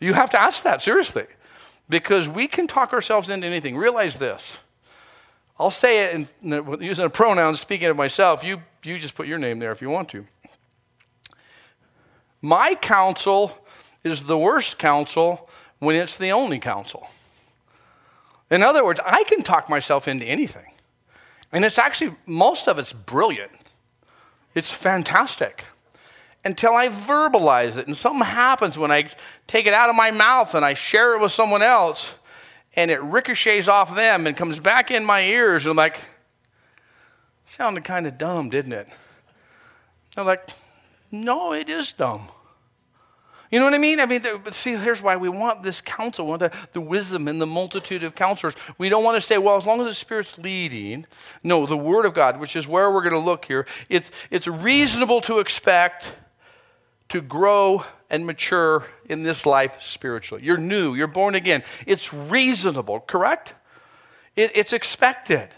You 0.00 0.14
have 0.14 0.30
to 0.30 0.40
ask 0.40 0.62
that, 0.64 0.82
seriously. 0.82 1.26
Because 1.88 2.28
we 2.28 2.48
can 2.48 2.66
talk 2.66 2.92
ourselves 2.92 3.30
into 3.30 3.46
anything. 3.46 3.76
Realize 3.76 4.18
this. 4.18 4.58
I'll 5.58 5.70
say 5.70 6.04
it 6.04 6.14
in, 6.42 6.80
using 6.80 7.04
a 7.04 7.10
pronoun, 7.10 7.54
speaking 7.54 7.88
of 7.88 7.96
myself. 7.96 8.42
You, 8.42 8.62
you 8.82 8.98
just 8.98 9.14
put 9.14 9.26
your 9.26 9.38
name 9.38 9.58
there 9.58 9.70
if 9.70 9.80
you 9.80 9.90
want 9.90 10.08
to. 10.10 10.26
My 12.40 12.74
counsel 12.74 13.56
is 14.02 14.24
the 14.24 14.38
worst 14.38 14.78
counsel 14.78 15.48
when 15.78 15.94
it's 15.94 16.16
the 16.16 16.30
only 16.32 16.58
counsel. 16.58 17.08
In 18.52 18.62
other 18.62 18.84
words, 18.84 19.00
I 19.04 19.24
can 19.24 19.42
talk 19.42 19.68
myself 19.68 20.06
into 20.06 20.24
anything. 20.26 20.72
And 21.50 21.64
it's 21.64 21.78
actually, 21.78 22.14
most 22.26 22.68
of 22.68 22.78
it's 22.78 22.92
brilliant. 22.92 23.72
It's 24.54 24.70
fantastic. 24.70 25.64
until 26.44 26.72
I 26.74 26.88
verbalize 26.88 27.76
it. 27.76 27.86
And 27.86 27.96
something 27.96 28.26
happens 28.26 28.78
when 28.78 28.90
I 28.90 29.08
take 29.46 29.66
it 29.66 29.74
out 29.74 29.88
of 29.88 29.96
my 29.96 30.10
mouth 30.10 30.54
and 30.54 30.64
I 30.64 30.74
share 30.74 31.14
it 31.14 31.20
with 31.20 31.32
someone 31.32 31.62
else, 31.62 32.14
and 32.74 32.90
it 32.90 33.00
ricochets 33.02 33.68
off 33.68 33.94
them 33.94 34.26
and 34.26 34.36
comes 34.36 34.58
back 34.58 34.90
in 34.90 35.04
my 35.04 35.22
ears. 35.22 35.64
And 35.64 35.70
I'm 35.70 35.76
like, 35.76 36.02
sounded 37.44 37.84
kind 37.84 38.06
of 38.06 38.18
dumb, 38.18 38.50
didn't 38.50 38.72
it? 38.72 38.88
I'm 40.16 40.26
like, 40.26 40.50
no, 41.10 41.52
it 41.52 41.68
is 41.68 41.92
dumb. 41.92 42.28
You 43.52 43.58
know 43.58 43.66
what 43.66 43.74
I 43.74 43.78
mean? 43.78 44.00
I 44.00 44.06
mean, 44.06 44.24
see, 44.50 44.76
here's 44.76 45.02
why 45.02 45.16
we 45.16 45.28
want 45.28 45.62
this 45.62 45.82
counsel, 45.82 46.24
we 46.24 46.30
want 46.30 46.40
the, 46.40 46.52
the 46.72 46.80
wisdom 46.80 47.28
and 47.28 47.38
the 47.38 47.46
multitude 47.46 48.02
of 48.02 48.14
counselors. 48.14 48.54
We 48.78 48.88
don't 48.88 49.04
want 49.04 49.16
to 49.16 49.20
say, 49.20 49.36
well, 49.36 49.58
as 49.58 49.66
long 49.66 49.78
as 49.82 49.86
the 49.86 49.94
Spirit's 49.94 50.38
leading. 50.38 51.04
No, 51.44 51.66
the 51.66 51.76
Word 51.76 52.06
of 52.06 52.14
God, 52.14 52.40
which 52.40 52.56
is 52.56 52.66
where 52.66 52.90
we're 52.90 53.02
going 53.02 53.12
to 53.12 53.18
look 53.18 53.44
here, 53.44 53.66
it's, 53.90 54.10
it's 54.30 54.46
reasonable 54.46 55.20
to 55.22 55.38
expect 55.38 56.14
to 57.10 57.20
grow 57.20 57.84
and 58.08 58.24
mature 58.24 58.86
in 59.04 59.22
this 59.22 59.44
life 59.44 59.82
spiritually. 59.82 60.42
You're 60.42 60.56
new, 60.56 60.94
you're 60.94 61.06
born 61.06 61.34
again. 61.34 61.62
It's 61.86 62.14
reasonable, 62.14 63.00
correct? 63.00 63.54
It, 64.34 64.50
it's 64.54 64.72
expected. 64.72 65.50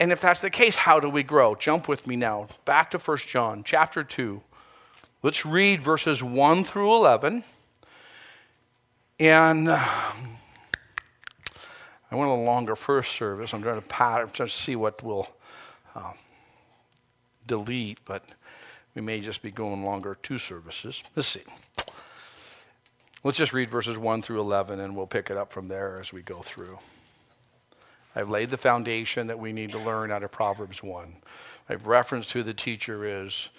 And 0.00 0.10
if 0.10 0.20
that's 0.20 0.40
the 0.40 0.50
case, 0.50 0.74
how 0.74 0.98
do 0.98 1.08
we 1.08 1.22
grow? 1.22 1.54
Jump 1.54 1.86
with 1.86 2.04
me 2.04 2.16
now 2.16 2.48
back 2.64 2.90
to 2.90 2.98
1 2.98 3.18
John 3.18 3.62
chapter 3.64 4.02
2. 4.02 4.42
Let's 5.24 5.46
read 5.46 5.80
verses 5.80 6.20
1 6.20 6.64
through 6.64 6.92
11. 6.92 7.44
And 9.20 9.68
uh, 9.68 9.78
I 12.10 12.14
went 12.16 12.26
a 12.26 12.30
little 12.30 12.44
longer 12.44 12.74
first 12.74 13.12
service. 13.12 13.54
I'm 13.54 13.62
trying 13.62 13.80
to, 13.80 13.86
trying 13.86 14.32
to 14.32 14.48
see 14.48 14.74
what 14.74 15.00
we'll 15.00 15.28
uh, 15.94 16.14
delete, 17.46 18.04
but 18.04 18.24
we 18.96 19.02
may 19.02 19.20
just 19.20 19.42
be 19.42 19.52
going 19.52 19.84
longer 19.84 20.18
two 20.20 20.38
services. 20.38 21.04
Let's 21.14 21.28
see. 21.28 21.42
Let's 23.22 23.38
just 23.38 23.52
read 23.52 23.70
verses 23.70 23.96
1 23.96 24.22
through 24.22 24.40
11 24.40 24.80
and 24.80 24.96
we'll 24.96 25.06
pick 25.06 25.30
it 25.30 25.36
up 25.36 25.52
from 25.52 25.68
there 25.68 26.00
as 26.00 26.12
we 26.12 26.22
go 26.22 26.40
through. 26.40 26.80
I've 28.16 28.28
laid 28.28 28.50
the 28.50 28.56
foundation 28.56 29.28
that 29.28 29.38
we 29.38 29.52
need 29.52 29.70
to 29.70 29.78
learn 29.78 30.10
out 30.10 30.24
of 30.24 30.32
Proverbs 30.32 30.82
1. 30.82 31.14
I've 31.68 31.86
referenced 31.86 32.32
who 32.32 32.42
the 32.42 32.52
teacher 32.52 33.04
is 33.04 33.50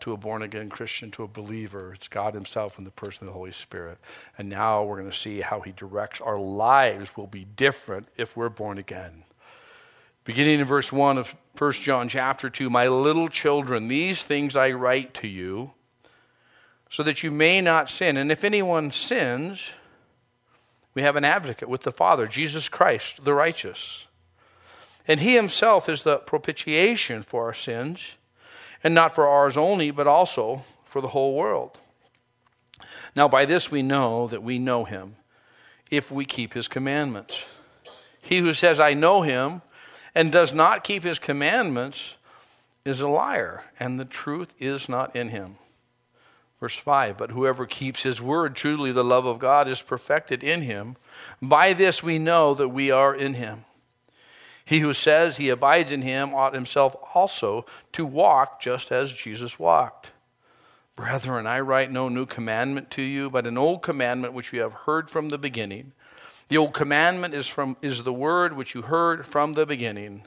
to 0.00 0.12
a 0.12 0.16
born 0.16 0.42
again 0.42 0.68
Christian, 0.68 1.10
to 1.12 1.22
a 1.22 1.28
believer. 1.28 1.92
It's 1.94 2.08
God 2.08 2.34
Himself 2.34 2.78
in 2.78 2.84
the 2.84 2.90
person 2.90 3.26
of 3.26 3.32
the 3.32 3.38
Holy 3.38 3.52
Spirit. 3.52 3.98
And 4.38 4.48
now 4.48 4.82
we're 4.82 4.98
going 4.98 5.10
to 5.10 5.16
see 5.16 5.40
how 5.40 5.60
He 5.60 5.72
directs 5.72 6.20
our 6.20 6.38
lives 6.38 7.16
will 7.16 7.26
be 7.26 7.44
different 7.44 8.08
if 8.16 8.36
we're 8.36 8.48
born 8.48 8.78
again. 8.78 9.24
Beginning 10.24 10.60
in 10.60 10.66
verse 10.66 10.92
1 10.92 11.18
of 11.18 11.36
1 11.56 11.72
John 11.72 12.08
chapter 12.08 12.48
2 12.48 12.68
My 12.68 12.88
little 12.88 13.28
children, 13.28 13.88
these 13.88 14.22
things 14.22 14.56
I 14.56 14.72
write 14.72 15.14
to 15.14 15.28
you 15.28 15.72
so 16.88 17.02
that 17.02 17.22
you 17.22 17.30
may 17.30 17.60
not 17.60 17.90
sin. 17.90 18.16
And 18.16 18.32
if 18.32 18.44
anyone 18.44 18.90
sins, 18.90 19.70
we 20.94 21.02
have 21.02 21.16
an 21.16 21.24
advocate 21.24 21.68
with 21.68 21.82
the 21.82 21.90
Father, 21.90 22.26
Jesus 22.26 22.68
Christ, 22.68 23.24
the 23.24 23.34
righteous. 23.34 24.06
And 25.06 25.20
he 25.20 25.34
himself 25.34 25.88
is 25.88 26.02
the 26.02 26.18
propitiation 26.18 27.22
for 27.22 27.44
our 27.44 27.54
sins 27.54 28.16
and 28.86 28.94
not 28.94 29.12
for 29.12 29.26
ours 29.26 29.56
only, 29.56 29.90
but 29.90 30.06
also 30.06 30.62
for 30.84 31.00
the 31.00 31.08
whole 31.08 31.34
world. 31.34 31.76
Now, 33.16 33.26
by 33.26 33.44
this 33.44 33.68
we 33.68 33.82
know 33.82 34.28
that 34.28 34.44
we 34.44 34.60
know 34.60 34.84
him, 34.84 35.16
if 35.90 36.12
we 36.12 36.24
keep 36.24 36.54
his 36.54 36.68
commandments. 36.68 37.46
He 38.20 38.38
who 38.38 38.52
says, 38.52 38.78
I 38.78 38.94
know 38.94 39.22
him, 39.22 39.62
and 40.14 40.30
does 40.30 40.52
not 40.52 40.84
keep 40.84 41.02
his 41.02 41.18
commandments, 41.18 42.16
is 42.84 43.00
a 43.00 43.08
liar, 43.08 43.64
and 43.80 43.98
the 43.98 44.04
truth 44.04 44.54
is 44.60 44.88
not 44.88 45.16
in 45.16 45.30
him. 45.30 45.56
Verse 46.60 46.76
5 46.76 47.18
But 47.18 47.32
whoever 47.32 47.66
keeps 47.66 48.04
his 48.04 48.22
word, 48.22 48.54
truly 48.54 48.92
the 48.92 49.02
love 49.02 49.26
of 49.26 49.40
God 49.40 49.66
is 49.66 49.82
perfected 49.82 50.44
in 50.44 50.62
him. 50.62 50.94
By 51.42 51.72
this 51.72 52.04
we 52.04 52.20
know 52.20 52.54
that 52.54 52.68
we 52.68 52.92
are 52.92 53.12
in 53.12 53.34
him. 53.34 53.64
He 54.66 54.80
who 54.80 54.92
says 54.92 55.36
he 55.36 55.48
abides 55.48 55.92
in 55.92 56.02
him 56.02 56.34
ought 56.34 56.52
himself 56.52 56.96
also 57.14 57.64
to 57.92 58.04
walk 58.04 58.60
just 58.60 58.90
as 58.90 59.12
Jesus 59.12 59.60
walked. 59.60 60.10
Brethren, 60.96 61.46
I 61.46 61.60
write 61.60 61.92
no 61.92 62.08
new 62.08 62.26
commandment 62.26 62.90
to 62.92 63.02
you, 63.02 63.30
but 63.30 63.46
an 63.46 63.56
old 63.56 63.82
commandment 63.82 64.34
which 64.34 64.52
you 64.52 64.62
have 64.62 64.72
heard 64.72 65.08
from 65.08 65.28
the 65.28 65.38
beginning. 65.38 65.92
The 66.48 66.56
old 66.56 66.74
commandment 66.74 67.32
is, 67.32 67.46
from, 67.46 67.76
is 67.80 68.02
the 68.02 68.12
word 68.12 68.56
which 68.56 68.74
you 68.74 68.82
heard 68.82 69.24
from 69.24 69.52
the 69.52 69.66
beginning. 69.66 70.24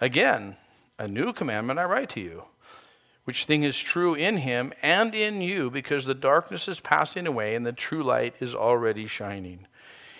Again, 0.00 0.56
a 0.98 1.06
new 1.06 1.32
commandment 1.32 1.78
I 1.78 1.84
write 1.84 2.10
to 2.10 2.20
you, 2.20 2.44
which 3.24 3.44
thing 3.44 3.62
is 3.62 3.78
true 3.78 4.14
in 4.14 4.38
him 4.38 4.72
and 4.82 5.14
in 5.14 5.40
you, 5.40 5.70
because 5.70 6.04
the 6.04 6.14
darkness 6.14 6.66
is 6.66 6.80
passing 6.80 7.28
away 7.28 7.54
and 7.54 7.64
the 7.64 7.72
true 7.72 8.02
light 8.02 8.34
is 8.40 8.56
already 8.56 9.06
shining. 9.06 9.68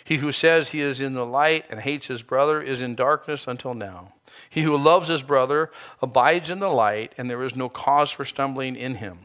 He 0.05 0.17
who 0.17 0.33
says 0.33 0.71
he 0.71 0.81
is 0.81 1.01
in 1.01 1.15
the 1.15 1.27
light 1.27 1.67
and 1.71 1.81
hates 1.81 2.09
his 2.09 2.23
brother 2.23 2.61
is 2.63 2.83
in 2.83 2.95
darkness 2.95 3.47
until 3.47 3.75
now. 3.75 4.13
He 4.49 4.63
who 4.63 4.77
loves 4.77 5.09
his 5.09 5.23
brother 5.23 5.71
abides 6.01 6.51
in 6.51 6.61
the 6.61 6.69
light, 6.69 7.13
and 7.19 7.29
there 7.29 7.43
is 7.43 7.57
no 7.57 7.69
cause 7.69 8.11
for 8.11 8.25
stumbling 8.25 8.77
in 8.77 8.97
him. 8.97 9.19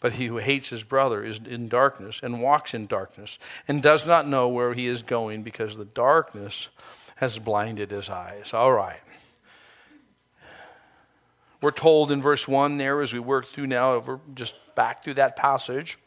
But 0.00 0.14
he 0.14 0.26
who 0.26 0.36
hates 0.36 0.68
his 0.68 0.82
brother 0.82 1.24
is 1.24 1.38
in 1.38 1.68
darkness 1.68 2.20
and 2.22 2.42
walks 2.42 2.74
in 2.74 2.86
darkness 2.86 3.38
and 3.66 3.82
does 3.82 4.06
not 4.06 4.28
know 4.28 4.48
where 4.48 4.74
he 4.74 4.86
is 4.86 5.02
going 5.02 5.42
because 5.42 5.76
the 5.76 5.84
darkness 5.84 6.68
has 7.16 7.38
blinded 7.38 7.90
his 7.90 8.10
eyes. 8.10 8.52
All 8.52 8.72
right. 8.72 9.00
We're 11.62 11.70
told 11.70 12.10
in 12.10 12.20
verse 12.20 12.46
1 12.46 12.76
there 12.76 13.00
as 13.00 13.14
we 13.14 13.18
work 13.20 13.46
through 13.46 13.68
now, 13.68 14.20
just 14.34 14.54
back 14.74 15.02
through 15.02 15.14
that 15.14 15.36
passage, 15.36 15.98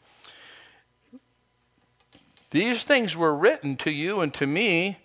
these 2.50 2.84
things 2.84 3.16
were 3.16 3.34
written 3.34 3.76
to 3.78 3.90
you 3.90 4.20
and 4.20 4.32
to 4.34 4.46
me 4.46 4.98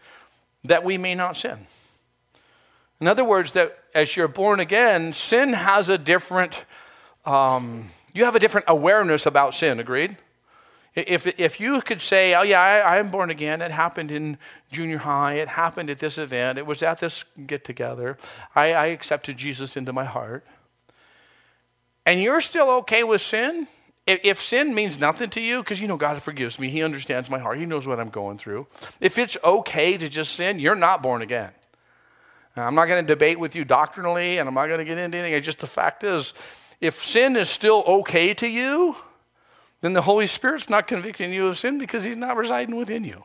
that 0.64 0.84
we 0.84 0.98
may 0.98 1.16
not 1.16 1.38
sin. 1.38 1.68
In 3.02 3.08
other 3.08 3.26
words, 3.26 3.54
that 3.54 3.78
as 3.94 4.16
you're 4.16 4.28
born 4.28 4.60
again, 4.60 5.12
sin 5.14 5.54
has 5.54 5.90
a 5.90 5.98
different, 5.98 6.66
um, 7.26 7.90
you 8.14 8.24
have 8.26 8.36
a 8.36 8.40
different 8.40 8.66
awareness 8.70 9.26
about 9.26 9.54
sin, 9.54 9.80
agreed? 9.80 10.16
If, 10.96 11.28
if 11.40 11.60
you 11.60 11.82
could 11.82 12.02
say, 12.02 12.36
oh, 12.36 12.44
yeah, 12.44 12.62
I, 12.62 13.00
I'm 13.00 13.10
born 13.10 13.32
again, 13.32 13.62
it 13.62 13.72
happened 13.72 14.12
in 14.12 14.38
junior 14.72 15.00
high, 15.00 15.34
it 15.34 15.48
happened 15.48 15.90
at 15.90 15.98
this 15.98 16.20
event, 16.20 16.60
it 16.60 16.68
was 16.68 16.84
at 16.84 17.00
this 17.00 17.26
get 17.48 17.64
together, 17.64 18.18
I, 18.56 18.74
I 18.74 18.86
accepted 18.88 19.36
Jesus 19.36 19.76
into 19.76 19.92
my 19.92 20.06
heart, 20.06 20.46
and 22.06 22.22
you're 22.22 22.42
still 22.42 22.70
okay 22.70 23.04
with 23.04 23.22
sin, 23.22 23.68
if, 24.06 24.42
sin 24.42 24.76
means 24.76 25.00
nothing 25.00 25.30
to 25.32 25.42
you, 25.42 25.60
because 25.60 25.80
you 25.80 25.88
know 25.88 25.98
God 25.98 26.22
forgives 26.22 26.60
me, 26.60 26.70
He 26.70 26.84
understands 26.84 27.30
my 27.30 27.40
heart, 27.40 27.58
He 27.58 27.66
knows 27.66 27.88
what 27.88 28.00
I'm 28.00 28.10
going 28.10 28.38
through. 28.38 28.68
If 29.00 29.18
it's 29.18 29.38
okay 29.44 29.98
to 29.98 30.10
just 30.10 30.34
sin, 30.34 30.60
you're 30.60 30.76
not 30.76 31.02
born 31.02 31.22
again. 31.22 31.52
Now, 32.56 32.68
I'm 32.68 32.76
not 32.76 32.86
going 32.86 33.04
to 33.04 33.08
debate 33.08 33.40
with 33.40 33.56
you 33.56 33.66
doctrinally, 33.66 34.38
and 34.38 34.48
I'm 34.48 34.56
not 34.56 34.68
going 34.68 34.80
to 34.80 34.86
get 34.86 34.98
into 34.98 35.18
anything. 35.18 35.34
It's 35.34 35.46
just 35.46 35.60
the 35.60 35.68
fact 35.68 36.04
is, 36.04 36.34
if 36.82 37.04
sin 37.04 37.36
is 37.36 37.50
still 37.50 37.84
okay 37.88 38.34
to 38.36 38.48
you, 38.48 38.96
then 39.82 39.94
the 39.94 40.02
Holy 40.02 40.28
Spirit's 40.28 40.70
not 40.70 40.86
convicting 40.86 41.34
you 41.34 41.48
of 41.48 41.58
sin 41.58 41.78
because 41.78 42.04
He's 42.04 42.18
not 42.18 42.38
residing 42.38 42.76
within 42.76 43.04
you. 43.04 43.24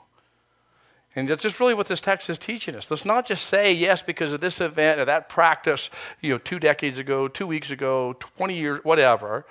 And 1.16 1.26
that's 1.26 1.42
just 1.42 1.58
really 1.58 1.74
what 1.74 1.88
this 1.88 2.00
text 2.00 2.30
is 2.30 2.38
teaching 2.38 2.76
us. 2.76 2.90
Let's 2.90 3.04
not 3.04 3.26
just 3.26 3.46
say 3.46 3.72
yes 3.72 4.02
because 4.02 4.32
of 4.32 4.40
this 4.40 4.60
event 4.60 5.00
or 5.00 5.04
that 5.06 5.28
practice, 5.28 5.90
you 6.20 6.30
know, 6.30 6.38
two 6.38 6.60
decades 6.60 6.98
ago, 6.98 7.26
two 7.26 7.46
weeks 7.46 7.70
ago, 7.70 8.14
20 8.20 8.54
years, 8.56 8.84
whatever. 8.84 9.44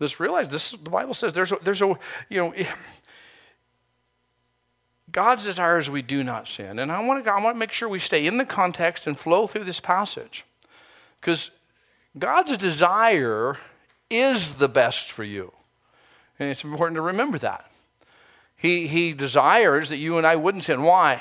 Let's 0.00 0.18
realize 0.18 0.48
this. 0.48 0.70
The 0.70 0.90
Bible 0.90 1.14
says 1.14 1.32
there's 1.34 1.52
a, 1.52 1.58
there's 1.62 1.82
a 1.82 1.96
you 2.28 2.38
know. 2.38 2.54
God's 5.12 5.44
desire 5.44 5.76
is 5.76 5.90
we 5.90 6.02
do 6.02 6.22
not 6.22 6.48
sin, 6.48 6.78
and 6.78 6.90
I 6.90 7.04
want 7.04 7.24
to 7.24 7.30
I 7.30 7.42
want 7.42 7.56
to 7.56 7.58
make 7.58 7.72
sure 7.72 7.88
we 7.88 7.98
stay 7.98 8.26
in 8.26 8.38
the 8.38 8.44
context 8.44 9.06
and 9.06 9.18
flow 9.18 9.46
through 9.46 9.64
this 9.64 9.80
passage, 9.80 10.44
because 11.20 11.50
God's 12.18 12.56
desire 12.56 13.58
is 14.08 14.54
the 14.54 14.68
best 14.68 15.12
for 15.12 15.24
you, 15.24 15.52
and 16.38 16.48
it's 16.48 16.64
important 16.64 16.96
to 16.96 17.02
remember 17.02 17.38
that. 17.38 17.70
He 18.56 18.86
He 18.86 19.12
desires 19.12 19.88
that 19.88 19.98
you 19.98 20.16
and 20.16 20.26
I 20.26 20.36
wouldn't 20.36 20.64
sin. 20.64 20.82
Why? 20.82 21.20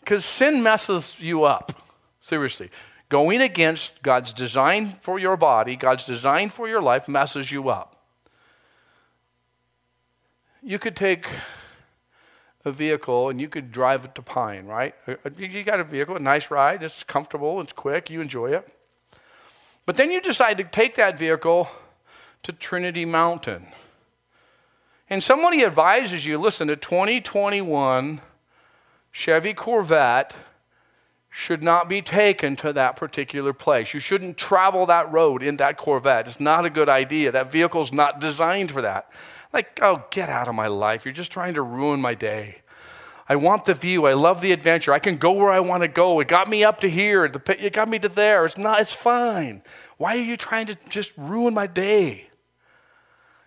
Because 0.00 0.24
sin 0.24 0.62
messes 0.62 1.16
you 1.18 1.44
up. 1.44 1.82
Seriously, 2.20 2.70
Going 3.08 3.40
against 3.40 4.02
God's 4.02 4.32
design 4.32 4.96
for 5.00 5.18
your 5.18 5.36
body, 5.36 5.76
God's 5.76 6.04
design 6.04 6.50
for 6.50 6.68
your 6.68 6.82
life, 6.82 7.08
messes 7.08 7.50
you 7.50 7.68
up. 7.68 7.96
You 10.62 10.78
could 10.78 10.96
take 10.96 11.26
a 12.64 12.72
vehicle 12.72 13.28
and 13.28 13.40
you 13.40 13.48
could 13.48 13.72
drive 13.72 14.04
it 14.04 14.14
to 14.14 14.22
Pine, 14.22 14.66
right? 14.66 14.94
Uh, 15.06 15.14
uh, 15.24 15.30
you 15.36 15.62
got 15.62 15.80
a 15.80 15.84
vehicle, 15.84 16.16
a 16.16 16.20
nice 16.20 16.50
ride, 16.50 16.82
it's 16.82 17.02
comfortable, 17.02 17.60
it's 17.60 17.72
quick, 17.72 18.10
you 18.10 18.20
enjoy 18.20 18.52
it. 18.52 18.68
But 19.86 19.96
then 19.96 20.10
you 20.10 20.20
decide 20.20 20.58
to 20.58 20.64
take 20.64 20.94
that 20.96 21.18
vehicle 21.18 21.68
to 22.42 22.52
Trinity 22.52 23.04
Mountain. 23.04 23.68
And 25.08 25.24
somebody 25.24 25.64
advises 25.64 26.26
you 26.26 26.36
listen, 26.36 26.68
a 26.68 26.76
2021 26.76 28.20
Chevy 29.10 29.54
Corvette 29.54 30.36
should 31.38 31.62
not 31.62 31.88
be 31.88 32.02
taken 32.02 32.56
to 32.56 32.72
that 32.72 32.96
particular 32.96 33.52
place. 33.52 33.94
You 33.94 34.00
shouldn't 34.00 34.36
travel 34.36 34.86
that 34.86 35.10
road 35.12 35.40
in 35.40 35.56
that 35.58 35.76
Corvette. 35.76 36.26
It's 36.26 36.40
not 36.40 36.64
a 36.64 36.70
good 36.70 36.88
idea. 36.88 37.30
That 37.30 37.52
vehicle's 37.52 37.92
not 37.92 38.20
designed 38.20 38.72
for 38.72 38.82
that. 38.82 39.08
Like, 39.52 39.78
oh, 39.80 40.04
get 40.10 40.28
out 40.28 40.48
of 40.48 40.56
my 40.56 40.66
life. 40.66 41.04
You're 41.04 41.14
just 41.14 41.30
trying 41.30 41.54
to 41.54 41.62
ruin 41.62 42.00
my 42.00 42.14
day. 42.14 42.62
I 43.28 43.36
want 43.36 43.66
the 43.66 43.74
view. 43.74 44.04
I 44.04 44.14
love 44.14 44.40
the 44.40 44.50
adventure. 44.50 44.92
I 44.92 44.98
can 44.98 45.14
go 45.14 45.30
where 45.30 45.52
I 45.52 45.60
want 45.60 45.84
to 45.84 45.88
go. 45.88 46.18
It 46.18 46.26
got 46.26 46.50
me 46.50 46.64
up 46.64 46.80
to 46.80 46.90
here. 46.90 47.24
It 47.24 47.72
got 47.72 47.88
me 47.88 48.00
to 48.00 48.08
there. 48.08 48.44
It's 48.44 48.58
not, 48.58 48.80
it's 48.80 48.92
fine. 48.92 49.62
Why 49.96 50.16
are 50.16 50.20
you 50.20 50.36
trying 50.36 50.66
to 50.66 50.76
just 50.88 51.12
ruin 51.16 51.54
my 51.54 51.68
day? 51.68 52.30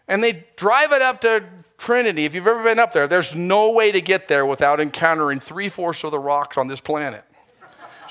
And 0.08 0.24
they 0.24 0.46
drive 0.56 0.94
it 0.94 1.02
up 1.02 1.20
to 1.22 1.44
Trinity. 1.78 2.24
If 2.24 2.36
you've 2.36 2.48
ever 2.48 2.64
been 2.64 2.80
up 2.80 2.94
there, 2.94 3.10
there's 3.10 3.36
no 3.36 3.70
way 3.72 3.92
to 3.92 4.00
get 4.00 4.30
there 4.30 4.46
without 4.46 4.80
encountering 4.80 5.42
three 5.42 5.68
fourths 5.68 6.06
of 6.06 6.12
the 6.12 6.20
rocks 6.20 6.58
on 6.58 6.70
this 6.70 6.80
planet. 6.80 7.26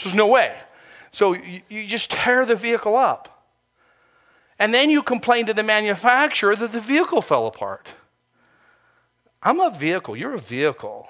There's 0.03 0.15
no 0.15 0.27
way. 0.27 0.57
So 1.11 1.35
you, 1.35 1.61
you 1.69 1.87
just 1.87 2.11
tear 2.11 2.47
the 2.47 2.57
vehicle 2.57 2.97
up. 2.97 3.45
And 4.59 4.75
then 4.75 4.91
you 4.91 5.03
complain 5.03 5.47
to 5.47 5.55
the 5.55 5.63
manufacturer 5.63 6.55
that 6.55 6.73
the 6.73 6.81
vehicle 6.81 7.23
fell 7.23 7.47
apart. 7.47 7.95
I'm 9.43 9.61
a 9.61 9.71
vehicle, 9.71 10.17
you're 10.17 10.35
a 10.35 10.39
vehicle. 10.39 11.09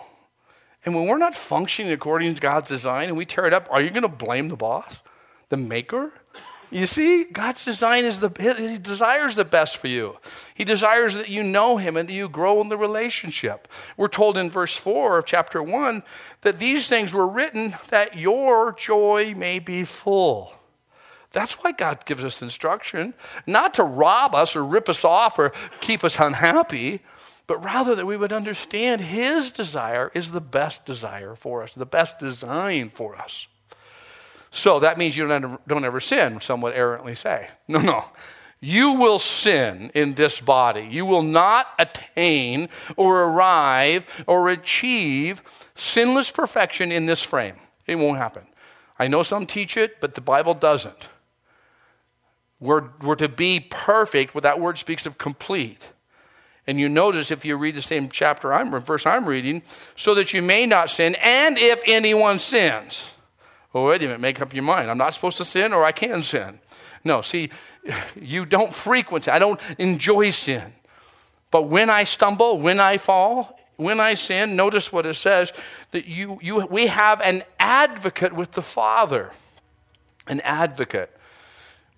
And 0.84 0.94
when 0.94 1.06
we're 1.06 1.18
not 1.18 1.36
functioning 1.36 1.92
according 1.92 2.34
to 2.34 2.40
God's 2.40 2.68
design 2.68 3.08
and 3.08 3.16
we 3.16 3.24
tear 3.24 3.46
it 3.46 3.52
up, 3.52 3.68
are 3.70 3.82
you 3.82 3.90
going 3.90 4.02
to 4.02 4.08
blame 4.08 4.48
the 4.48 4.56
boss, 4.56 5.02
the 5.48 5.56
maker? 5.56 6.12
You 6.70 6.86
see, 6.86 7.24
God's 7.24 7.64
design 7.64 8.04
is 8.04 8.20
the, 8.20 8.30
He 8.38 8.78
desires 8.78 9.34
the 9.34 9.44
best 9.44 9.76
for 9.76 9.88
you. 9.88 10.18
He 10.54 10.64
desires 10.64 11.14
that 11.14 11.28
you 11.28 11.42
know 11.42 11.78
Him 11.78 11.96
and 11.96 12.08
that 12.08 12.12
you 12.12 12.28
grow 12.28 12.60
in 12.60 12.68
the 12.68 12.78
relationship. 12.78 13.66
We're 13.96 14.08
told 14.08 14.36
in 14.36 14.50
verse 14.50 14.76
4 14.76 15.18
of 15.18 15.26
chapter 15.26 15.62
1 15.62 16.04
that 16.42 16.60
these 16.60 16.86
things 16.86 17.12
were 17.12 17.26
written 17.26 17.74
that 17.88 18.16
your 18.16 18.72
joy 18.72 19.34
may 19.36 19.58
be 19.58 19.84
full. 19.84 20.52
That's 21.32 21.54
why 21.54 21.72
God 21.72 22.04
gives 22.06 22.24
us 22.24 22.42
instruction, 22.42 23.14
not 23.46 23.74
to 23.74 23.84
rob 23.84 24.34
us 24.34 24.54
or 24.54 24.64
rip 24.64 24.88
us 24.88 25.04
off 25.04 25.38
or 25.38 25.52
keep 25.80 26.04
us 26.04 26.18
unhappy, 26.18 27.00
but 27.48 27.62
rather 27.64 27.96
that 27.96 28.06
we 28.06 28.16
would 28.16 28.32
understand 28.32 29.00
His 29.00 29.50
desire 29.50 30.12
is 30.14 30.30
the 30.30 30.40
best 30.40 30.84
desire 30.84 31.34
for 31.34 31.64
us, 31.64 31.74
the 31.74 31.84
best 31.86 32.20
design 32.20 32.90
for 32.90 33.16
us. 33.16 33.48
So 34.50 34.80
that 34.80 34.98
means 34.98 35.16
you 35.16 35.26
don't, 35.26 35.66
don't 35.68 35.84
ever 35.84 36.00
sin, 36.00 36.40
some 36.40 36.60
would 36.60 36.74
errantly 36.74 37.14
say. 37.14 37.48
No, 37.68 37.80
no. 37.80 38.04
You 38.60 38.92
will 38.92 39.18
sin 39.18 39.90
in 39.94 40.14
this 40.14 40.40
body. 40.40 40.86
You 40.90 41.06
will 41.06 41.22
not 41.22 41.68
attain 41.78 42.68
or 42.96 43.22
arrive 43.22 44.24
or 44.26 44.50
achieve 44.50 45.42
sinless 45.74 46.30
perfection 46.30 46.92
in 46.92 47.06
this 47.06 47.22
frame. 47.22 47.56
It 47.86 47.96
won't 47.96 48.18
happen. 48.18 48.46
I 48.98 49.08
know 49.08 49.22
some 49.22 49.46
teach 49.46 49.78
it, 49.78 49.98
but 49.98 50.14
the 50.14 50.20
Bible 50.20 50.52
doesn't. 50.52 51.08
We're, 52.58 52.90
we're 53.00 53.16
to 53.16 53.30
be 53.30 53.60
perfect, 53.60 54.34
what 54.34 54.42
that 54.42 54.60
word 54.60 54.76
speaks 54.76 55.06
of 55.06 55.16
complete. 55.16 55.88
And 56.66 56.78
you 56.78 56.90
notice 56.90 57.30
if 57.30 57.46
you 57.46 57.56
read 57.56 57.76
the 57.76 57.82
same 57.82 58.10
chapter 58.10 58.52
I'm 58.52 58.78
verse 58.80 59.06
I'm 59.06 59.24
reading, 59.24 59.62
so 59.96 60.14
that 60.14 60.34
you 60.34 60.42
may 60.42 60.66
not 60.66 60.90
sin, 60.90 61.16
and 61.22 61.56
if 61.56 61.80
anyone 61.86 62.38
sins. 62.38 63.12
Well, 63.72 63.84
wait 63.84 64.02
a 64.02 64.06
minute, 64.06 64.20
make 64.20 64.40
up 64.40 64.52
your 64.52 64.64
mind. 64.64 64.90
I'm 64.90 64.98
not 64.98 65.14
supposed 65.14 65.36
to 65.36 65.44
sin 65.44 65.72
or 65.72 65.84
I 65.84 65.92
can 65.92 66.22
sin. 66.22 66.60
No, 67.04 67.22
see, 67.22 67.50
you 68.20 68.44
don't 68.44 68.74
frequent, 68.74 69.28
I 69.28 69.38
don't 69.38 69.60
enjoy 69.78 70.30
sin. 70.30 70.72
But 71.50 71.62
when 71.62 71.90
I 71.90 72.04
stumble, 72.04 72.58
when 72.58 72.80
I 72.80 72.96
fall, 72.96 73.58
when 73.76 73.98
I 73.98 74.14
sin, 74.14 74.56
notice 74.56 74.92
what 74.92 75.06
it 75.06 75.14
says 75.14 75.52
that 75.92 76.06
you, 76.06 76.38
you, 76.42 76.66
we 76.66 76.88
have 76.88 77.20
an 77.20 77.44
advocate 77.58 78.32
with 78.32 78.52
the 78.52 78.62
Father. 78.62 79.32
An 80.26 80.40
advocate. 80.42 81.16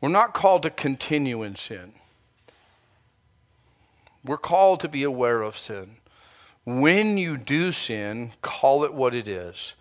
We're 0.01 0.09
not 0.09 0.33
called 0.33 0.63
to 0.63 0.71
continue 0.71 1.43
in 1.43 1.57
sin. 1.57 1.93
We're 4.25 4.39
called 4.39 4.81
to 4.81 4.89
be 4.89 5.03
aware 5.03 5.43
of 5.43 5.59
sin. 5.59 5.97
When 6.65 7.19
you 7.19 7.37
do 7.37 7.73
sin, 7.73 8.33
call 8.41 8.85
it 8.85 8.95
what 8.95 9.15
it 9.15 9.27
is 9.27 9.75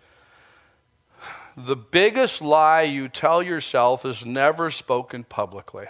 the 1.56 1.76
biggest 1.76 2.40
lie 2.40 2.82
you 2.82 3.08
tell 3.08 3.42
yourself 3.42 4.04
is 4.04 4.24
never 4.24 4.70
spoken 4.70 5.24
publicly. 5.24 5.86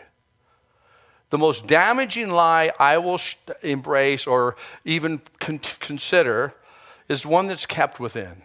The 1.31 1.39
most 1.39 1.67
damaging 1.67 2.31
lie 2.31 2.73
I 2.79 2.99
will 2.99 3.21
embrace 3.63 4.27
or 4.27 4.57
even 4.85 5.23
con- 5.41 5.61
consider 5.81 6.55
is 7.09 7.25
one 7.25 7.47
that's 7.47 7.67
kept 7.67 7.99
within. 7.99 8.43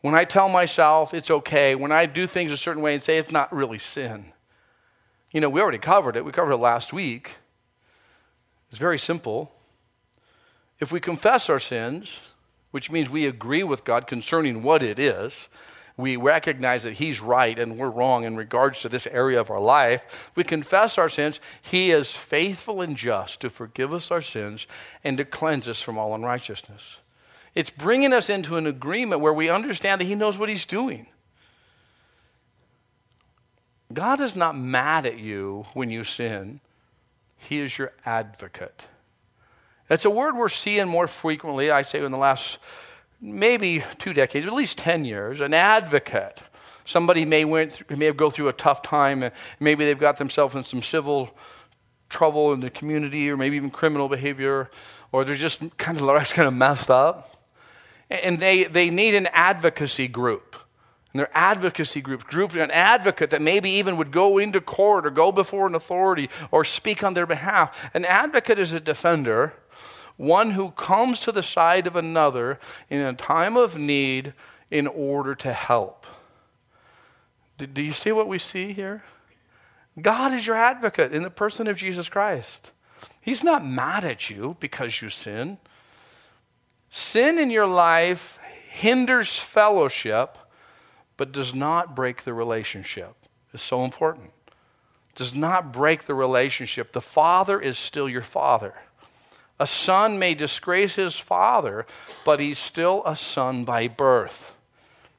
When 0.00 0.14
I 0.14 0.24
tell 0.24 0.48
myself 0.48 1.14
it's 1.14 1.30
okay, 1.30 1.74
when 1.74 1.90
I 1.90 2.06
do 2.06 2.26
things 2.26 2.52
a 2.52 2.56
certain 2.56 2.82
way 2.82 2.94
and 2.94 3.02
say 3.02 3.18
it's 3.18 3.32
not 3.32 3.52
really 3.52 3.78
sin. 3.78 4.26
You 5.32 5.40
know, 5.40 5.48
we 5.48 5.60
already 5.60 5.78
covered 5.78 6.14
it. 6.14 6.24
We 6.24 6.30
covered 6.30 6.52
it 6.52 6.58
last 6.58 6.92
week. 6.92 7.38
It's 8.70 8.78
very 8.78 8.98
simple. 8.98 9.50
If 10.78 10.92
we 10.92 11.00
confess 11.00 11.48
our 11.48 11.58
sins, 11.58 12.20
which 12.70 12.90
means 12.90 13.08
we 13.08 13.26
agree 13.26 13.62
with 13.64 13.84
God 13.84 14.06
concerning 14.06 14.62
what 14.62 14.82
it 14.82 14.98
is, 14.98 15.48
we 15.96 16.16
recognize 16.16 16.82
that 16.82 16.94
He's 16.94 17.20
right 17.20 17.58
and 17.58 17.78
we're 17.78 17.90
wrong 17.90 18.24
in 18.24 18.36
regards 18.36 18.80
to 18.80 18.88
this 18.88 19.06
area 19.06 19.40
of 19.40 19.50
our 19.50 19.60
life, 19.60 20.30
we 20.34 20.42
confess 20.42 20.98
our 20.98 21.08
sins. 21.08 21.38
He 21.62 21.90
is 21.90 22.10
faithful 22.10 22.80
and 22.80 22.96
just 22.96 23.40
to 23.40 23.50
forgive 23.50 23.92
us 23.92 24.10
our 24.10 24.22
sins 24.22 24.66
and 25.04 25.16
to 25.18 25.24
cleanse 25.24 25.68
us 25.68 25.80
from 25.80 25.96
all 25.96 26.14
unrighteousness. 26.14 26.96
It's 27.54 27.70
bringing 27.70 28.12
us 28.12 28.28
into 28.28 28.56
an 28.56 28.66
agreement 28.66 29.20
where 29.20 29.32
we 29.32 29.48
understand 29.48 30.00
that 30.00 30.06
He 30.06 30.16
knows 30.16 30.36
what 30.36 30.48
He's 30.48 30.66
doing. 30.66 31.06
God 33.92 34.20
is 34.20 34.34
not 34.34 34.56
mad 34.56 35.06
at 35.06 35.18
you 35.20 35.66
when 35.74 35.90
you 35.90 36.02
sin, 36.02 36.60
He 37.36 37.58
is 37.58 37.78
your 37.78 37.92
advocate. 38.04 38.86
That's 39.86 40.04
a 40.04 40.10
word 40.10 40.36
we're 40.36 40.48
seeing 40.48 40.88
more 40.88 41.06
frequently, 41.06 41.70
I'd 41.70 41.88
say, 41.88 42.02
in 42.02 42.10
the 42.10 42.18
last 42.18 42.58
maybe 43.24 43.82
two 43.98 44.12
decades, 44.12 44.46
at 44.46 44.52
least 44.52 44.76
10 44.78 45.04
years, 45.04 45.40
an 45.40 45.54
advocate. 45.54 46.42
Somebody 46.84 47.24
may, 47.24 47.44
went 47.44 47.72
through, 47.72 47.96
may 47.96 48.04
have 48.04 48.16
go 48.16 48.30
through 48.30 48.48
a 48.48 48.52
tough 48.52 48.82
time. 48.82 49.30
Maybe 49.58 49.86
they've 49.86 49.98
got 49.98 50.18
themselves 50.18 50.54
in 50.54 50.64
some 50.64 50.82
civil 50.82 51.34
trouble 52.10 52.52
in 52.52 52.60
the 52.60 52.70
community 52.70 53.30
or 53.30 53.36
maybe 53.36 53.56
even 53.56 53.70
criminal 53.70 54.08
behavior, 54.08 54.70
or 55.10 55.24
they're 55.24 55.34
just 55.34 55.62
kind 55.78 55.96
of, 55.96 56.04
life's 56.04 56.34
kind 56.34 56.46
of 56.46 56.54
messed 56.54 56.90
up. 56.90 57.48
And 58.10 58.38
they, 58.38 58.64
they 58.64 58.90
need 58.90 59.14
an 59.14 59.28
advocacy 59.32 60.06
group. 60.08 60.56
And 61.12 61.20
their 61.20 61.30
advocacy 61.32 62.02
group, 62.02 62.24
group, 62.24 62.54
an 62.54 62.70
advocate 62.70 63.30
that 63.30 63.40
maybe 63.40 63.70
even 63.70 63.96
would 63.96 64.10
go 64.10 64.36
into 64.36 64.60
court 64.60 65.06
or 65.06 65.10
go 65.10 65.32
before 65.32 65.66
an 65.66 65.74
authority 65.74 66.28
or 66.50 66.64
speak 66.64 67.02
on 67.02 67.14
their 67.14 67.24
behalf. 67.24 67.90
An 67.94 68.04
advocate 68.04 68.58
is 68.58 68.72
a 68.72 68.80
defender 68.80 69.54
one 70.16 70.52
who 70.52 70.70
comes 70.70 71.20
to 71.20 71.32
the 71.32 71.42
side 71.42 71.86
of 71.86 71.96
another 71.96 72.58
in 72.88 73.00
a 73.00 73.14
time 73.14 73.56
of 73.56 73.76
need 73.76 74.32
in 74.70 74.86
order 74.86 75.34
to 75.34 75.52
help. 75.52 76.06
Do, 77.56 77.82
you 77.82 77.92
see 77.92 78.12
what 78.12 78.28
we 78.28 78.38
see 78.38 78.72
here? 78.72 79.04
God 80.00 80.32
is 80.32 80.46
your 80.46 80.56
advocate 80.56 81.12
in 81.12 81.22
the 81.22 81.30
person 81.30 81.68
of 81.68 81.76
Jesus 81.76 82.08
Christ. 82.08 82.72
He's 83.20 83.44
not 83.44 83.64
mad 83.64 84.04
at 84.04 84.28
you 84.28 84.56
because 84.58 85.00
you 85.00 85.08
sin. 85.08 85.58
Sin 86.90 87.38
in 87.38 87.50
your 87.50 87.66
life 87.66 88.38
hinders 88.68 89.38
fellowship, 89.38 90.36
but 91.16 91.30
does 91.30 91.54
not 91.54 91.94
break 91.94 92.24
the 92.24 92.34
relationship. 92.34 93.14
It's 93.52 93.62
so 93.62 93.84
important. 93.84 94.32
Does 95.14 95.34
not 95.34 95.72
break 95.72 96.04
the 96.04 96.14
relationship. 96.14 96.92
The 96.92 97.00
Father 97.00 97.60
is 97.60 97.78
still 97.78 98.08
your 98.08 98.22
Father. 98.22 98.74
A 99.64 99.66
son 99.66 100.18
may 100.18 100.34
disgrace 100.34 100.96
his 100.96 101.16
father, 101.16 101.86
but 102.22 102.38
he's 102.38 102.58
still 102.58 103.02
a 103.06 103.16
son 103.16 103.64
by 103.64 103.88
birth. 103.88 104.52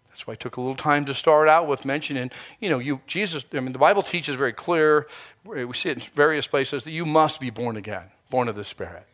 That's 0.09 0.27
why 0.27 0.33
I 0.33 0.35
took 0.35 0.57
a 0.57 0.61
little 0.61 0.75
time 0.75 1.03
to 1.05 1.15
start 1.15 1.47
out 1.47 1.67
with 1.67 1.83
mentioning, 1.83 2.29
you 2.59 2.69
know, 2.69 2.77
you 2.77 3.01
Jesus, 3.07 3.43
I 3.55 3.59
mean, 3.59 3.73
the 3.73 3.79
Bible 3.79 4.03
teaches 4.03 4.35
very 4.35 4.53
clear, 4.53 5.07
we 5.43 5.73
see 5.73 5.89
it 5.89 5.97
in 5.97 6.03
various 6.13 6.45
places, 6.45 6.83
that 6.83 6.91
you 6.91 7.07
must 7.07 7.39
be 7.39 7.49
born 7.49 7.75
again, 7.75 8.03
born 8.29 8.47
of 8.47 8.55
the 8.55 8.63
Spirit. 8.63 9.07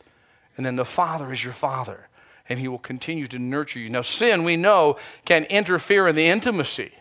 And 0.58 0.66
then 0.66 0.76
the 0.76 0.84
Father 0.84 1.32
is 1.32 1.46
your 1.46 1.54
Father, 1.54 2.10
and 2.50 2.60
He 2.60 2.68
will 2.68 2.78
continue 2.78 3.28
to 3.28 3.40
nurture 3.40 3.80
you. 3.80 3.88
Now, 3.88 4.02
sin, 4.02 4.44
we 4.44 4.58
know, 4.58 4.98
can 5.24 5.46
interfere 5.46 6.10
in 6.10 6.18
the 6.18 6.28
intimacy. 6.28 6.92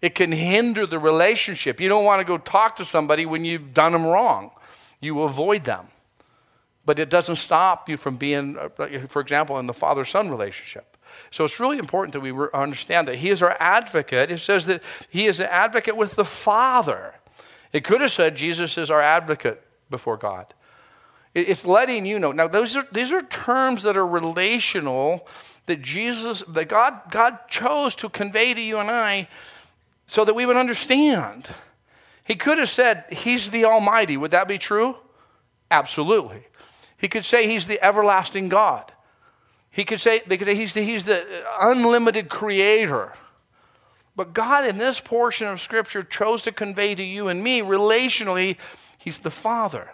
It 0.00 0.14
can 0.14 0.30
hinder 0.30 0.86
the 0.86 1.00
relationship. 1.00 1.80
You 1.80 1.88
don't 1.88 2.04
want 2.04 2.20
to 2.20 2.24
go 2.24 2.38
talk 2.38 2.76
to 2.76 2.84
somebody 2.84 3.26
when 3.26 3.44
you've 3.44 3.74
done 3.74 3.90
them 3.90 4.06
wrong. 4.06 4.52
You 5.00 5.22
avoid 5.22 5.64
them. 5.64 5.88
But 6.86 6.98
it 6.98 7.10
doesn't 7.10 7.36
stop 7.36 7.88
you 7.88 7.96
from 7.96 8.16
being, 8.16 8.56
uh, 8.56 8.68
for 9.08 9.20
example, 9.20 9.58
in 9.58 9.66
the 9.66 9.74
father 9.74 10.04
son 10.04 10.30
relationship. 10.30 10.96
So 11.30 11.44
it's 11.44 11.60
really 11.60 11.78
important 11.78 12.12
that 12.12 12.20
we 12.20 12.32
understand 12.54 13.08
that 13.08 13.16
He 13.16 13.30
is 13.30 13.42
our 13.42 13.56
advocate. 13.60 14.30
It 14.30 14.38
says 14.38 14.66
that 14.66 14.82
He 15.10 15.26
is 15.26 15.40
an 15.40 15.48
advocate 15.50 15.96
with 15.96 16.14
the 16.14 16.24
Father. 16.24 17.14
It 17.72 17.84
could 17.84 18.00
have 18.00 18.12
said 18.12 18.36
Jesus 18.36 18.78
is 18.78 18.90
our 18.90 19.02
advocate 19.02 19.62
before 19.90 20.16
God. 20.16 20.54
It's 21.34 21.66
letting 21.66 22.06
you 22.06 22.18
know. 22.18 22.32
Now, 22.32 22.48
those 22.48 22.76
are, 22.76 22.86
these 22.92 23.12
are 23.12 23.20
terms 23.20 23.82
that 23.82 23.96
are 23.96 24.06
relational 24.06 25.28
that 25.66 25.82
Jesus, 25.82 26.42
that 26.48 26.68
God, 26.68 27.00
God 27.10 27.38
chose 27.48 27.94
to 27.96 28.08
convey 28.08 28.54
to 28.54 28.60
you 28.60 28.78
and 28.78 28.90
I 28.90 29.28
so 30.06 30.24
that 30.24 30.34
we 30.34 30.46
would 30.46 30.56
understand. 30.56 31.48
He 32.24 32.36
could 32.36 32.58
have 32.58 32.70
said, 32.70 33.04
He's 33.10 33.50
the 33.50 33.64
Almighty. 33.64 34.16
Would 34.16 34.30
that 34.30 34.48
be 34.48 34.58
true? 34.58 34.96
Absolutely. 35.70 36.46
He 36.96 37.08
could 37.08 37.24
say 37.24 37.46
He's 37.46 37.66
the 37.66 37.82
everlasting 37.84 38.48
God. 38.48 38.92
He 39.76 39.84
could 39.84 40.00
say, 40.00 40.22
they 40.26 40.38
could 40.38 40.46
say 40.46 40.54
he's, 40.54 40.72
the, 40.72 40.80
he's 40.80 41.04
the 41.04 41.44
unlimited 41.60 42.30
creator. 42.30 43.12
But 44.16 44.32
God, 44.32 44.66
in 44.66 44.78
this 44.78 45.00
portion 45.00 45.48
of 45.48 45.60
Scripture, 45.60 46.02
chose 46.02 46.40
to 46.44 46.52
convey 46.52 46.94
to 46.94 47.02
you 47.02 47.28
and 47.28 47.44
me 47.44 47.60
relationally, 47.60 48.56
He's 48.96 49.18
the 49.18 49.30
Father. 49.30 49.92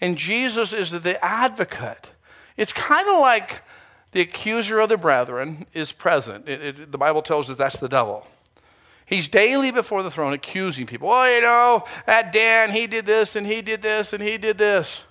And 0.00 0.18
Jesus 0.18 0.72
is 0.72 0.90
the 0.90 1.24
advocate. 1.24 2.10
It's 2.56 2.72
kind 2.72 3.08
of 3.08 3.20
like 3.20 3.62
the 4.10 4.20
accuser 4.20 4.80
of 4.80 4.88
the 4.88 4.96
brethren 4.96 5.66
is 5.72 5.92
present. 5.92 6.48
It, 6.48 6.60
it, 6.60 6.90
the 6.90 6.98
Bible 6.98 7.22
tells 7.22 7.48
us 7.48 7.56
that's 7.56 7.78
the 7.78 7.88
devil. 7.88 8.26
He's 9.06 9.28
daily 9.28 9.70
before 9.70 10.02
the 10.02 10.10
throne 10.10 10.32
accusing 10.32 10.86
people. 10.86 11.08
Oh, 11.08 11.24
you 11.24 11.40
know, 11.40 11.84
that 12.06 12.32
Dan, 12.32 12.72
he 12.72 12.88
did 12.88 13.06
this 13.06 13.36
and 13.36 13.46
he 13.46 13.62
did 13.62 13.80
this 13.80 14.12
and 14.12 14.20
he 14.20 14.38
did 14.38 14.58
this. 14.58 15.04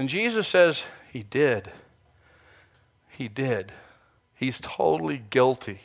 And 0.00 0.08
Jesus 0.08 0.48
says, 0.48 0.86
He 1.12 1.22
did. 1.22 1.70
He 3.10 3.28
did. 3.28 3.70
He's 4.34 4.58
totally 4.58 5.22
guilty. 5.28 5.80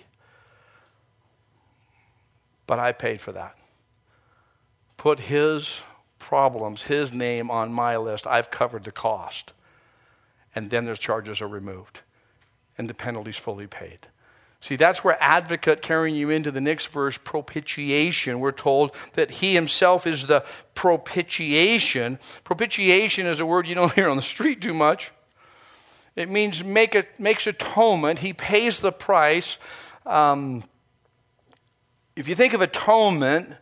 But 2.65 2.79
I 2.79 2.93
paid 2.93 3.19
for 3.19 3.33
that. 3.33 3.57
Put 4.95 5.19
his 5.19 5.83
problems, 6.17 6.83
his 6.83 7.11
name 7.11 7.51
on 7.51 7.73
my 7.73 7.97
list. 7.97 8.25
I've 8.25 8.49
covered 8.49 8.85
the 8.85 8.93
cost. 8.93 9.51
And 10.55 10.69
then 10.69 10.85
their 10.85 10.95
charges 10.95 11.41
are 11.41 11.47
removed 11.49 11.99
and 12.77 12.89
the 12.89 12.93
penalty's 12.93 13.35
fully 13.35 13.67
paid. 13.67 14.07
See, 14.61 14.75
that's 14.75 15.03
where 15.03 15.17
advocate 15.21 15.81
carrying 15.81 16.15
you 16.15 16.29
into 16.29 16.51
the 16.51 16.61
next 16.61 16.87
verse, 16.87 17.17
propitiation. 17.17 18.39
We're 18.39 18.51
told 18.51 18.95
that 19.13 19.31
he 19.31 19.53
himself 19.53 20.07
is 20.07 20.27
the 20.27 20.43
propitiation. 20.73 22.19
Propitiation 22.43 23.27
is 23.27 23.39
a 23.39 23.45
word 23.45 23.67
you 23.67 23.75
don't 23.75 23.93
hear 23.95 24.09
on 24.09 24.15
the 24.15 24.23
street 24.23 24.61
too 24.61 24.73
much. 24.73 25.11
It 26.15 26.29
means 26.29 26.63
make 26.63 26.95
it, 26.95 27.19
makes 27.19 27.45
atonement. 27.45 28.19
He 28.19 28.33
pays 28.33 28.79
the 28.79 28.91
price. 28.91 29.57
Um, 30.05 30.63
if 32.15 32.27
you 32.27 32.35
think 32.35 32.53
of 32.53 32.61
atonement, 32.61 33.53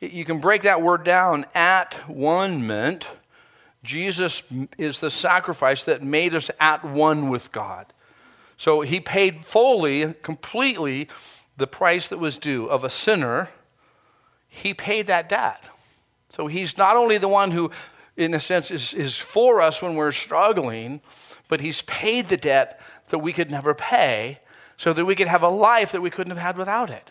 you 0.00 0.24
can 0.24 0.40
break 0.40 0.62
that 0.62 0.82
word 0.82 1.04
down 1.04 1.46
at 1.54 1.94
one 2.08 2.66
meant. 2.66 3.06
Jesus 3.84 4.42
is 4.78 5.00
the 5.00 5.10
sacrifice 5.10 5.84
that 5.84 6.02
made 6.02 6.34
us 6.34 6.50
at 6.58 6.84
one 6.84 7.30
with 7.30 7.52
God. 7.52 7.86
So 8.62 8.82
he 8.82 9.00
paid 9.00 9.44
fully, 9.44 10.14
completely, 10.22 11.08
the 11.56 11.66
price 11.66 12.06
that 12.06 12.18
was 12.18 12.38
due 12.38 12.66
of 12.66 12.84
a 12.84 12.88
sinner. 12.88 13.50
He 14.46 14.72
paid 14.72 15.08
that 15.08 15.28
debt. 15.28 15.68
So 16.28 16.46
he's 16.46 16.78
not 16.78 16.96
only 16.96 17.18
the 17.18 17.26
one 17.26 17.50
who, 17.50 17.72
in 18.16 18.32
a 18.34 18.38
sense, 18.38 18.70
is, 18.70 18.94
is 18.94 19.16
for 19.16 19.60
us 19.60 19.82
when 19.82 19.96
we're 19.96 20.12
struggling, 20.12 21.00
but 21.48 21.60
he's 21.60 21.82
paid 21.82 22.28
the 22.28 22.36
debt 22.36 22.80
that 23.08 23.18
we 23.18 23.32
could 23.32 23.50
never 23.50 23.74
pay 23.74 24.38
so 24.76 24.92
that 24.92 25.06
we 25.06 25.16
could 25.16 25.26
have 25.26 25.42
a 25.42 25.48
life 25.48 25.90
that 25.90 26.00
we 26.00 26.08
couldn't 26.08 26.30
have 26.30 26.38
had 26.38 26.56
without 26.56 26.88
it 26.88 27.10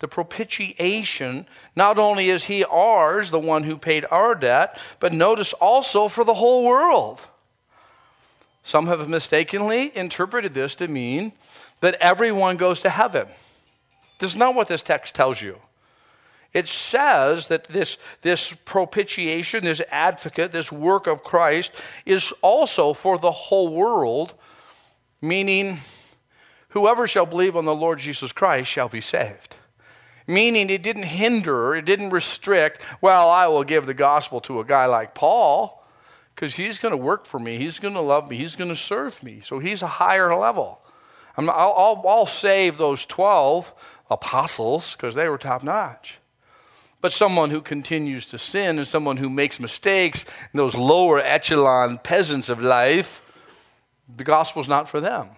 the 0.00 0.06
propitiation, 0.06 1.48
not 1.74 1.98
only 1.98 2.28
is 2.28 2.44
he 2.44 2.62
ours, 2.62 3.30
the 3.30 3.40
one 3.40 3.64
who 3.64 3.76
paid 3.76 4.04
our 4.12 4.34
debt, 4.34 4.78
but 5.00 5.12
notice 5.12 5.52
also 5.54 6.06
for 6.06 6.22
the 6.22 6.34
whole 6.34 6.64
world. 6.64 7.26
Some 8.62 8.86
have 8.86 9.08
mistakenly 9.08 9.96
interpreted 9.96 10.54
this 10.54 10.74
to 10.76 10.88
mean 10.88 11.32
that 11.80 11.94
everyone 12.00 12.56
goes 12.56 12.80
to 12.80 12.90
heaven. 12.90 13.28
This 14.18 14.30
is 14.30 14.36
not 14.36 14.54
what 14.54 14.68
this 14.68 14.82
text 14.82 15.14
tells 15.14 15.40
you. 15.40 15.58
It 16.52 16.66
says 16.66 17.48
that 17.48 17.64
this, 17.64 17.98
this 18.22 18.54
propitiation, 18.64 19.64
this 19.64 19.82
advocate, 19.90 20.50
this 20.50 20.72
work 20.72 21.06
of 21.06 21.22
Christ 21.22 21.72
is 22.06 22.32
also 22.40 22.94
for 22.94 23.18
the 23.18 23.30
whole 23.30 23.68
world, 23.68 24.34
meaning 25.20 25.78
whoever 26.70 27.06
shall 27.06 27.26
believe 27.26 27.54
on 27.54 27.64
the 27.64 27.74
Lord 27.74 27.98
Jesus 27.98 28.32
Christ 28.32 28.70
shall 28.70 28.88
be 28.88 29.00
saved 29.00 29.56
meaning 30.28 30.68
it 30.70 30.82
didn't 30.82 31.04
hinder, 31.04 31.74
it 31.74 31.86
didn't 31.86 32.10
restrict, 32.10 32.84
well, 33.00 33.28
I 33.30 33.48
will 33.48 33.64
give 33.64 33.86
the 33.86 33.94
gospel 33.94 34.40
to 34.42 34.60
a 34.60 34.64
guy 34.64 34.84
like 34.86 35.14
Paul 35.14 35.77
because 36.38 36.54
he's 36.54 36.78
going 36.78 36.92
to 36.92 36.96
work 36.96 37.26
for 37.26 37.40
me, 37.40 37.56
he's 37.56 37.80
going 37.80 37.94
to 37.94 38.00
love 38.00 38.30
me, 38.30 38.36
he's 38.36 38.54
going 38.54 38.70
to 38.70 38.76
serve 38.76 39.20
me. 39.24 39.40
So 39.42 39.58
he's 39.58 39.82
a 39.82 39.88
higher 39.88 40.32
level. 40.32 40.80
i 41.36 41.40
will 41.40 41.50
I'll, 41.50 42.04
I'll 42.06 42.26
save 42.26 42.78
those 42.78 43.04
12 43.06 43.74
apostles 44.08 44.92
because 44.92 45.16
they 45.16 45.28
were 45.28 45.36
top 45.36 45.64
notch. 45.64 46.18
But 47.00 47.12
someone 47.12 47.50
who 47.50 47.60
continues 47.60 48.24
to 48.26 48.38
sin 48.38 48.78
and 48.78 48.86
someone 48.86 49.16
who 49.16 49.28
makes 49.28 49.58
mistakes, 49.58 50.24
those 50.54 50.76
lower 50.76 51.18
echelon 51.18 51.98
peasants 51.98 52.48
of 52.48 52.62
life, 52.62 53.20
the 54.16 54.22
gospel's 54.22 54.68
not 54.68 54.88
for 54.88 55.00
them. 55.00 55.30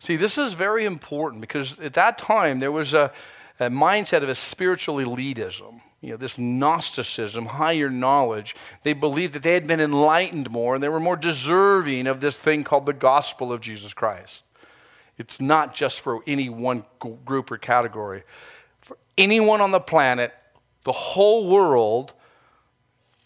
See, 0.00 0.16
this 0.16 0.36
is 0.36 0.52
very 0.52 0.84
important 0.84 1.40
because 1.40 1.78
at 1.78 1.94
that 1.94 2.18
time 2.18 2.60
there 2.60 2.72
was 2.72 2.92
a, 2.92 3.10
a 3.58 3.70
mindset 3.70 4.22
of 4.22 4.28
a 4.28 4.34
spiritual 4.34 4.96
elitism. 4.96 5.80
You 6.04 6.10
know, 6.10 6.16
this 6.18 6.36
Gnosticism, 6.36 7.46
higher 7.46 7.88
knowledge. 7.88 8.54
They 8.82 8.92
believed 8.92 9.32
that 9.32 9.42
they 9.42 9.54
had 9.54 9.66
been 9.66 9.80
enlightened 9.80 10.50
more 10.50 10.74
and 10.74 10.84
they 10.84 10.90
were 10.90 11.00
more 11.00 11.16
deserving 11.16 12.06
of 12.06 12.20
this 12.20 12.36
thing 12.36 12.62
called 12.62 12.84
the 12.84 12.92
gospel 12.92 13.50
of 13.50 13.62
Jesus 13.62 13.94
Christ. 13.94 14.42
It's 15.16 15.40
not 15.40 15.74
just 15.74 16.00
for 16.00 16.20
any 16.26 16.50
one 16.50 16.84
group 16.98 17.50
or 17.50 17.56
category. 17.56 18.24
For 18.82 18.98
anyone 19.16 19.62
on 19.62 19.70
the 19.70 19.80
planet, 19.80 20.34
the 20.82 20.92
whole 20.92 21.48
world, 21.48 22.12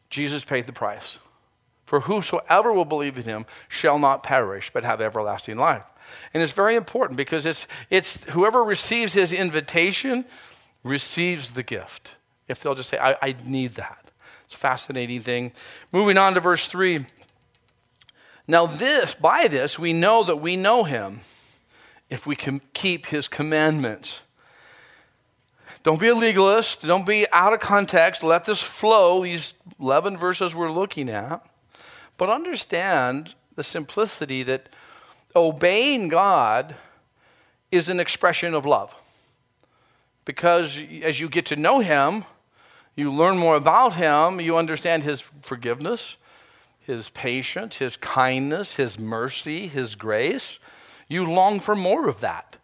Jesus 0.09 0.45
paid 0.45 0.67
the 0.67 0.73
price. 0.73 1.19
For 1.85 2.01
whosoever 2.01 2.73
will 2.73 2.85
believe 2.85 3.19
in 3.19 3.25
him 3.25 3.45
shall 3.67 3.99
not 3.99 4.23
perish, 4.23 4.71
but 4.73 4.85
have 4.85 5.01
everlasting 5.01 5.57
life. 5.57 5.83
And 6.33 6.45
it's 6.45 6.53
very 6.53 6.77
important 6.77 7.17
because 7.17 7.45
it's, 7.45 7.67
it's 7.91 8.23
whoever 8.27 8.63
receives 8.63 9.15
his 9.15 9.33
invitation 9.33 10.27
receives 10.85 11.53
the 11.53 11.65
gift. 11.65 12.15
If 12.49 12.63
they'll 12.63 12.75
just 12.75 12.89
say, 12.89 12.99
I, 12.99 13.17
I 13.23 13.37
need 13.45 13.75
that. 13.75 14.11
It's 14.47 14.55
a 14.55 14.59
fascinating 14.59 15.21
thing. 15.21 15.53
Moving 15.93 16.17
on 16.17 16.35
to 16.35 16.41
verse 16.41 16.67
3. 16.67 17.05
Now, 18.47 18.65
this, 18.65 19.15
by 19.15 19.47
this, 19.47 19.79
we 19.79 19.93
know 19.93 20.25
that 20.25 20.37
we 20.37 20.57
know 20.57 20.85
him 20.85 21.21
if 22.09 22.27
we 22.27 22.35
can 22.35 22.63
keep 22.73 23.07
his 23.07 23.29
commandments. 23.29 24.23
Don't 25.83 26.01
be 26.01 26.09
a 26.09 26.15
legalist. 26.15 26.83
Don't 26.83 27.07
be 27.07 27.27
out 27.31 27.53
of 27.53 27.61
context. 27.61 28.23
Let 28.23 28.47
this 28.47 28.61
flow, 28.61 29.23
these 29.23 29.53
11 29.79 30.17
verses 30.17 30.55
we're 30.55 30.73
looking 30.73 31.09
at. 31.11 31.45
But 32.17 32.31
understand 32.31 33.35
the 33.55 33.63
simplicity 33.63 34.43
that 34.45 34.71
obeying 35.37 36.09
God 36.09 36.75
is 37.71 37.89
an 37.89 38.01
expression 38.01 38.55
of 38.55 38.65
love. 38.65 38.95
Because 40.25 40.81
as 41.03 41.21
you 41.21 41.29
get 41.29 41.47
to 41.47 41.57
know 41.57 41.81
Him, 41.81 42.25
you 42.99 43.13
learn 43.13 43.39
more 43.39 43.55
about 43.55 43.95
Him, 43.95 44.41
you 44.41 44.57
understand 44.57 45.05
His 45.05 45.23
forgiveness, 45.43 46.17
His 46.81 47.11
patience, 47.11 47.77
His 47.77 47.97
kindness, 47.97 48.75
His 48.75 48.99
mercy, 48.99 49.69
His 49.69 49.95
grace. 49.95 50.59
You 51.07 51.25
long 51.25 51.61
for 51.61 51.77
more 51.77 52.09
of 52.09 52.19
that. 52.23 52.57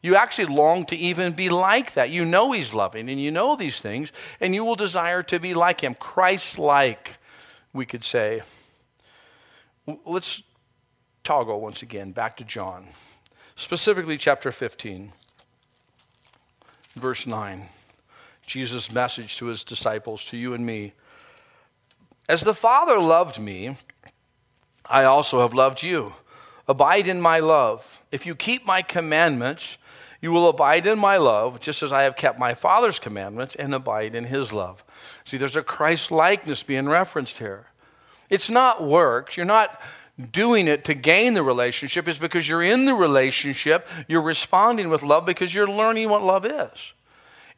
You 0.00 0.16
actually 0.16 0.46
long 0.46 0.86
to 0.86 0.96
even 0.96 1.34
be 1.34 1.50
like 1.50 1.92
that. 1.92 2.08
You 2.08 2.24
know 2.24 2.52
He's 2.52 2.72
loving 2.72 3.10
and 3.10 3.20
you 3.20 3.30
know 3.30 3.54
these 3.54 3.82
things, 3.82 4.12
and 4.40 4.54
you 4.54 4.64
will 4.64 4.76
desire 4.76 5.22
to 5.24 5.38
be 5.38 5.52
like 5.52 5.82
Him, 5.82 5.94
Christ 5.94 6.58
like, 6.58 7.18
we 7.74 7.84
could 7.84 8.02
say. 8.02 8.40
Let's 10.06 10.42
toggle 11.22 11.60
once 11.60 11.82
again 11.82 12.12
back 12.12 12.38
to 12.38 12.44
John, 12.44 12.86
specifically 13.56 14.16
chapter 14.16 14.52
15, 14.52 15.12
verse 16.96 17.26
9. 17.26 17.68
Jesus' 18.46 18.92
message 18.92 19.36
to 19.36 19.46
his 19.46 19.64
disciples, 19.64 20.24
to 20.26 20.36
you 20.36 20.54
and 20.54 20.66
me. 20.66 20.92
As 22.28 22.42
the 22.42 22.54
Father 22.54 22.98
loved 22.98 23.38
me, 23.38 23.76
I 24.86 25.04
also 25.04 25.40
have 25.40 25.54
loved 25.54 25.82
you. 25.82 26.14
Abide 26.68 27.08
in 27.08 27.20
my 27.20 27.38
love. 27.40 28.00
If 28.10 28.26
you 28.26 28.34
keep 28.34 28.66
my 28.66 28.82
commandments, 28.82 29.78
you 30.20 30.30
will 30.30 30.48
abide 30.48 30.86
in 30.86 30.98
my 30.98 31.16
love, 31.16 31.60
just 31.60 31.82
as 31.82 31.92
I 31.92 32.02
have 32.02 32.16
kept 32.16 32.38
my 32.38 32.54
Father's 32.54 32.98
commandments 32.98 33.54
and 33.56 33.74
abide 33.74 34.14
in 34.14 34.24
his 34.24 34.52
love. 34.52 34.84
See, 35.24 35.36
there's 35.36 35.56
a 35.56 35.62
Christ 35.62 36.10
likeness 36.10 36.62
being 36.62 36.88
referenced 36.88 37.38
here. 37.38 37.66
It's 38.30 38.48
not 38.48 38.82
works. 38.82 39.36
You're 39.36 39.46
not 39.46 39.80
doing 40.30 40.68
it 40.68 40.84
to 40.84 40.94
gain 40.94 41.34
the 41.34 41.42
relationship 41.42 42.06
It's 42.06 42.18
because 42.18 42.48
you're 42.48 42.62
in 42.62 42.84
the 42.84 42.94
relationship, 42.94 43.88
you're 44.06 44.22
responding 44.22 44.90
with 44.90 45.02
love 45.02 45.26
because 45.26 45.54
you're 45.54 45.68
learning 45.68 46.08
what 46.08 46.22
love 46.22 46.44
is. 46.44 46.92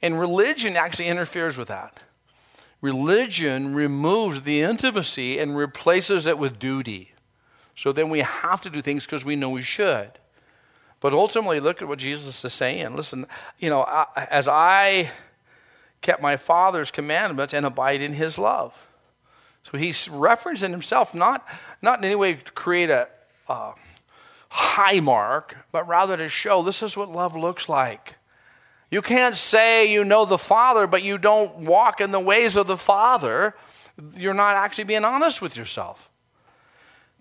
And 0.04 0.20
religion 0.20 0.76
actually 0.76 1.06
interferes 1.06 1.56
with 1.56 1.68
that. 1.68 2.02
Religion 2.82 3.74
removes 3.74 4.42
the 4.42 4.60
intimacy 4.60 5.38
and 5.38 5.56
replaces 5.56 6.26
it 6.26 6.36
with 6.36 6.58
duty. 6.58 7.12
So 7.74 7.90
then 7.90 8.10
we 8.10 8.18
have 8.18 8.60
to 8.60 8.70
do 8.70 8.82
things 8.82 9.06
because 9.06 9.24
we 9.24 9.34
know 9.34 9.48
we 9.48 9.62
should. 9.62 10.10
But 11.00 11.14
ultimately, 11.14 11.58
look 11.58 11.80
at 11.80 11.88
what 11.88 12.00
Jesus 12.00 12.44
is 12.44 12.52
saying. 12.52 12.94
Listen, 12.94 13.24
you 13.58 13.70
know, 13.70 13.84
as 14.14 14.46
I 14.46 15.10
kept 16.02 16.20
my 16.20 16.36
Father's 16.36 16.90
commandments 16.90 17.54
and 17.54 17.64
abide 17.64 18.02
in 18.02 18.12
his 18.12 18.36
love. 18.36 18.74
So 19.62 19.78
he's 19.78 20.06
referencing 20.08 20.68
himself, 20.68 21.14
not, 21.14 21.48
not 21.80 22.00
in 22.00 22.04
any 22.04 22.14
way 22.14 22.34
to 22.34 22.52
create 22.52 22.90
a, 22.90 23.08
a 23.48 23.72
high 24.50 25.00
mark, 25.00 25.56
but 25.72 25.88
rather 25.88 26.18
to 26.18 26.28
show 26.28 26.62
this 26.62 26.82
is 26.82 26.94
what 26.94 27.08
love 27.08 27.34
looks 27.34 27.70
like. 27.70 28.18
You 28.94 29.02
can't 29.02 29.35
say 29.35 29.90
you 29.90 30.04
know 30.04 30.24
the 30.24 30.38
Father, 30.38 30.87
but 30.87 31.02
you 31.02 31.18
don't 31.18 31.57
walk 31.64 32.00
in 32.00 32.12
the 32.12 32.20
ways 32.20 32.54
of 32.54 32.68
the 32.68 32.76
Father. 32.76 33.57
You're 34.14 34.35
not 34.35 34.54
actually 34.54 34.85
being 34.85 35.04
honest 35.04 35.42
with 35.42 35.57
yourself. 35.57 36.09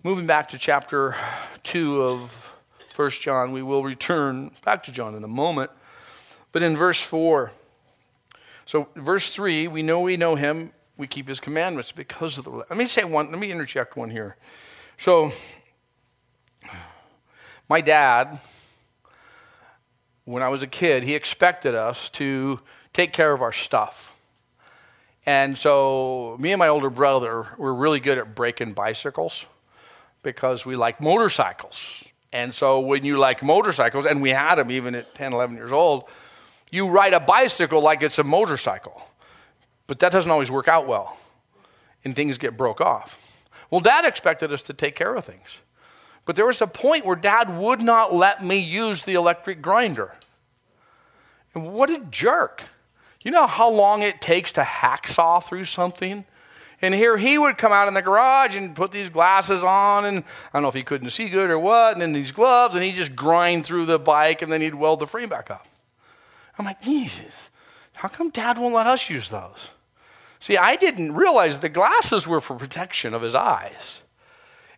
Moving 0.04 0.24
back 0.24 0.48
to 0.50 0.56
chapter 0.58 1.16
2 1.64 2.00
of 2.00 2.52
1 2.94 3.10
John, 3.10 3.50
we 3.50 3.60
will 3.60 3.82
return 3.82 4.52
back 4.64 4.84
to 4.84 4.92
John 4.92 5.16
in 5.16 5.24
a 5.24 5.28
moment. 5.28 5.72
But 6.52 6.62
in 6.62 6.76
verse 6.76 7.02
4, 7.02 7.50
so 8.66 8.86
verse 8.94 9.34
3, 9.34 9.66
we 9.66 9.82
know 9.82 10.00
we 10.00 10.16
know 10.16 10.36
him, 10.36 10.72
we 10.96 11.08
keep 11.08 11.26
his 11.26 11.40
commandments 11.40 11.90
because 11.90 12.38
of 12.38 12.44
the. 12.44 12.50
Let 12.52 12.76
me 12.76 12.86
say 12.86 13.02
one, 13.02 13.32
let 13.32 13.40
me 13.40 13.50
interject 13.50 13.96
one 13.96 14.10
here. 14.10 14.36
So, 14.96 15.32
my 17.68 17.80
dad, 17.80 18.38
when 20.24 20.42
I 20.42 20.48
was 20.48 20.62
a 20.62 20.66
kid, 20.66 21.02
he 21.02 21.14
expected 21.14 21.74
us 21.74 22.08
to 22.10 22.60
take 22.92 23.12
care 23.12 23.32
of 23.32 23.42
our 23.42 23.52
stuff. 23.52 24.12
And 25.26 25.56
so, 25.56 26.36
me 26.38 26.52
and 26.52 26.58
my 26.58 26.68
older 26.68 26.90
brother 26.90 27.46
were 27.56 27.74
really 27.74 28.00
good 28.00 28.18
at 28.18 28.34
breaking 28.34 28.74
bicycles 28.74 29.46
because 30.22 30.66
we 30.66 30.76
like 30.76 31.00
motorcycles. 31.00 32.04
And 32.34 32.52
so 32.52 32.80
when 32.80 33.04
you 33.04 33.16
like 33.16 33.44
motorcycles, 33.44 34.06
and 34.06 34.20
we 34.20 34.30
had 34.30 34.56
them 34.56 34.72
even 34.72 34.96
at 34.96 35.14
10, 35.14 35.32
11 35.32 35.54
years 35.54 35.70
old, 35.70 36.04
you 36.68 36.88
ride 36.88 37.14
a 37.14 37.20
bicycle 37.20 37.80
like 37.80 38.02
it's 38.02 38.18
a 38.18 38.24
motorcycle. 38.24 39.00
But 39.86 40.00
that 40.00 40.10
doesn't 40.10 40.30
always 40.30 40.50
work 40.50 40.66
out 40.66 40.88
well, 40.88 41.16
and 42.04 42.16
things 42.16 42.36
get 42.36 42.56
broke 42.56 42.80
off. 42.80 43.38
Well, 43.70 43.80
dad 43.80 44.04
expected 44.04 44.52
us 44.52 44.62
to 44.62 44.72
take 44.72 44.96
care 44.96 45.14
of 45.14 45.24
things. 45.24 45.58
But 46.24 46.36
there 46.36 46.46
was 46.46 46.60
a 46.62 46.66
point 46.66 47.04
where 47.04 47.16
dad 47.16 47.58
would 47.58 47.80
not 47.80 48.14
let 48.14 48.42
me 48.42 48.58
use 48.58 49.02
the 49.02 49.14
electric 49.14 49.60
grinder. 49.60 50.12
And 51.54 51.72
what 51.72 51.90
a 51.90 51.98
jerk. 51.98 52.62
You 53.22 53.30
know 53.30 53.46
how 53.46 53.70
long 53.70 54.02
it 54.02 54.20
takes 54.20 54.52
to 54.52 54.62
hacksaw 54.62 55.42
through 55.42 55.64
something? 55.64 56.24
And 56.82 56.94
here 56.94 57.16
he 57.16 57.38
would 57.38 57.56
come 57.56 57.72
out 57.72 57.88
in 57.88 57.94
the 57.94 58.02
garage 58.02 58.54
and 58.56 58.74
put 58.74 58.92
these 58.92 59.08
glasses 59.08 59.62
on, 59.62 60.04
and 60.04 60.18
I 60.18 60.22
don't 60.52 60.62
know 60.62 60.68
if 60.68 60.74
he 60.74 60.82
couldn't 60.82 61.10
see 61.10 61.30
good 61.30 61.50
or 61.50 61.58
what, 61.58 61.92
and 61.92 62.02
then 62.02 62.12
these 62.12 62.32
gloves, 62.32 62.74
and 62.74 62.84
he'd 62.84 62.96
just 62.96 63.16
grind 63.16 63.64
through 63.64 63.86
the 63.86 63.98
bike, 63.98 64.42
and 64.42 64.52
then 64.52 64.60
he'd 64.60 64.74
weld 64.74 65.00
the 65.00 65.06
frame 65.06 65.30
back 65.30 65.50
up. 65.50 65.66
I'm 66.58 66.66
like, 66.66 66.82
Jesus, 66.82 67.50
how 67.94 68.08
come 68.08 68.30
dad 68.30 68.58
won't 68.58 68.74
let 68.74 68.86
us 68.86 69.08
use 69.08 69.30
those? 69.30 69.70
See, 70.40 70.58
I 70.58 70.76
didn't 70.76 71.14
realize 71.14 71.60
the 71.60 71.70
glasses 71.70 72.28
were 72.28 72.40
for 72.40 72.56
protection 72.56 73.14
of 73.14 73.22
his 73.22 73.34
eyes. 73.34 74.02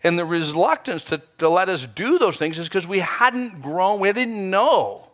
And 0.06 0.16
the 0.16 0.24
reluctance 0.24 1.02
to, 1.06 1.20
to 1.38 1.48
let 1.48 1.68
us 1.68 1.84
do 1.84 2.16
those 2.16 2.36
things 2.36 2.60
is 2.60 2.68
because 2.68 2.86
we 2.86 3.00
hadn't 3.00 3.60
grown, 3.60 3.98
we 3.98 4.12
didn't 4.12 4.50
know. 4.50 5.08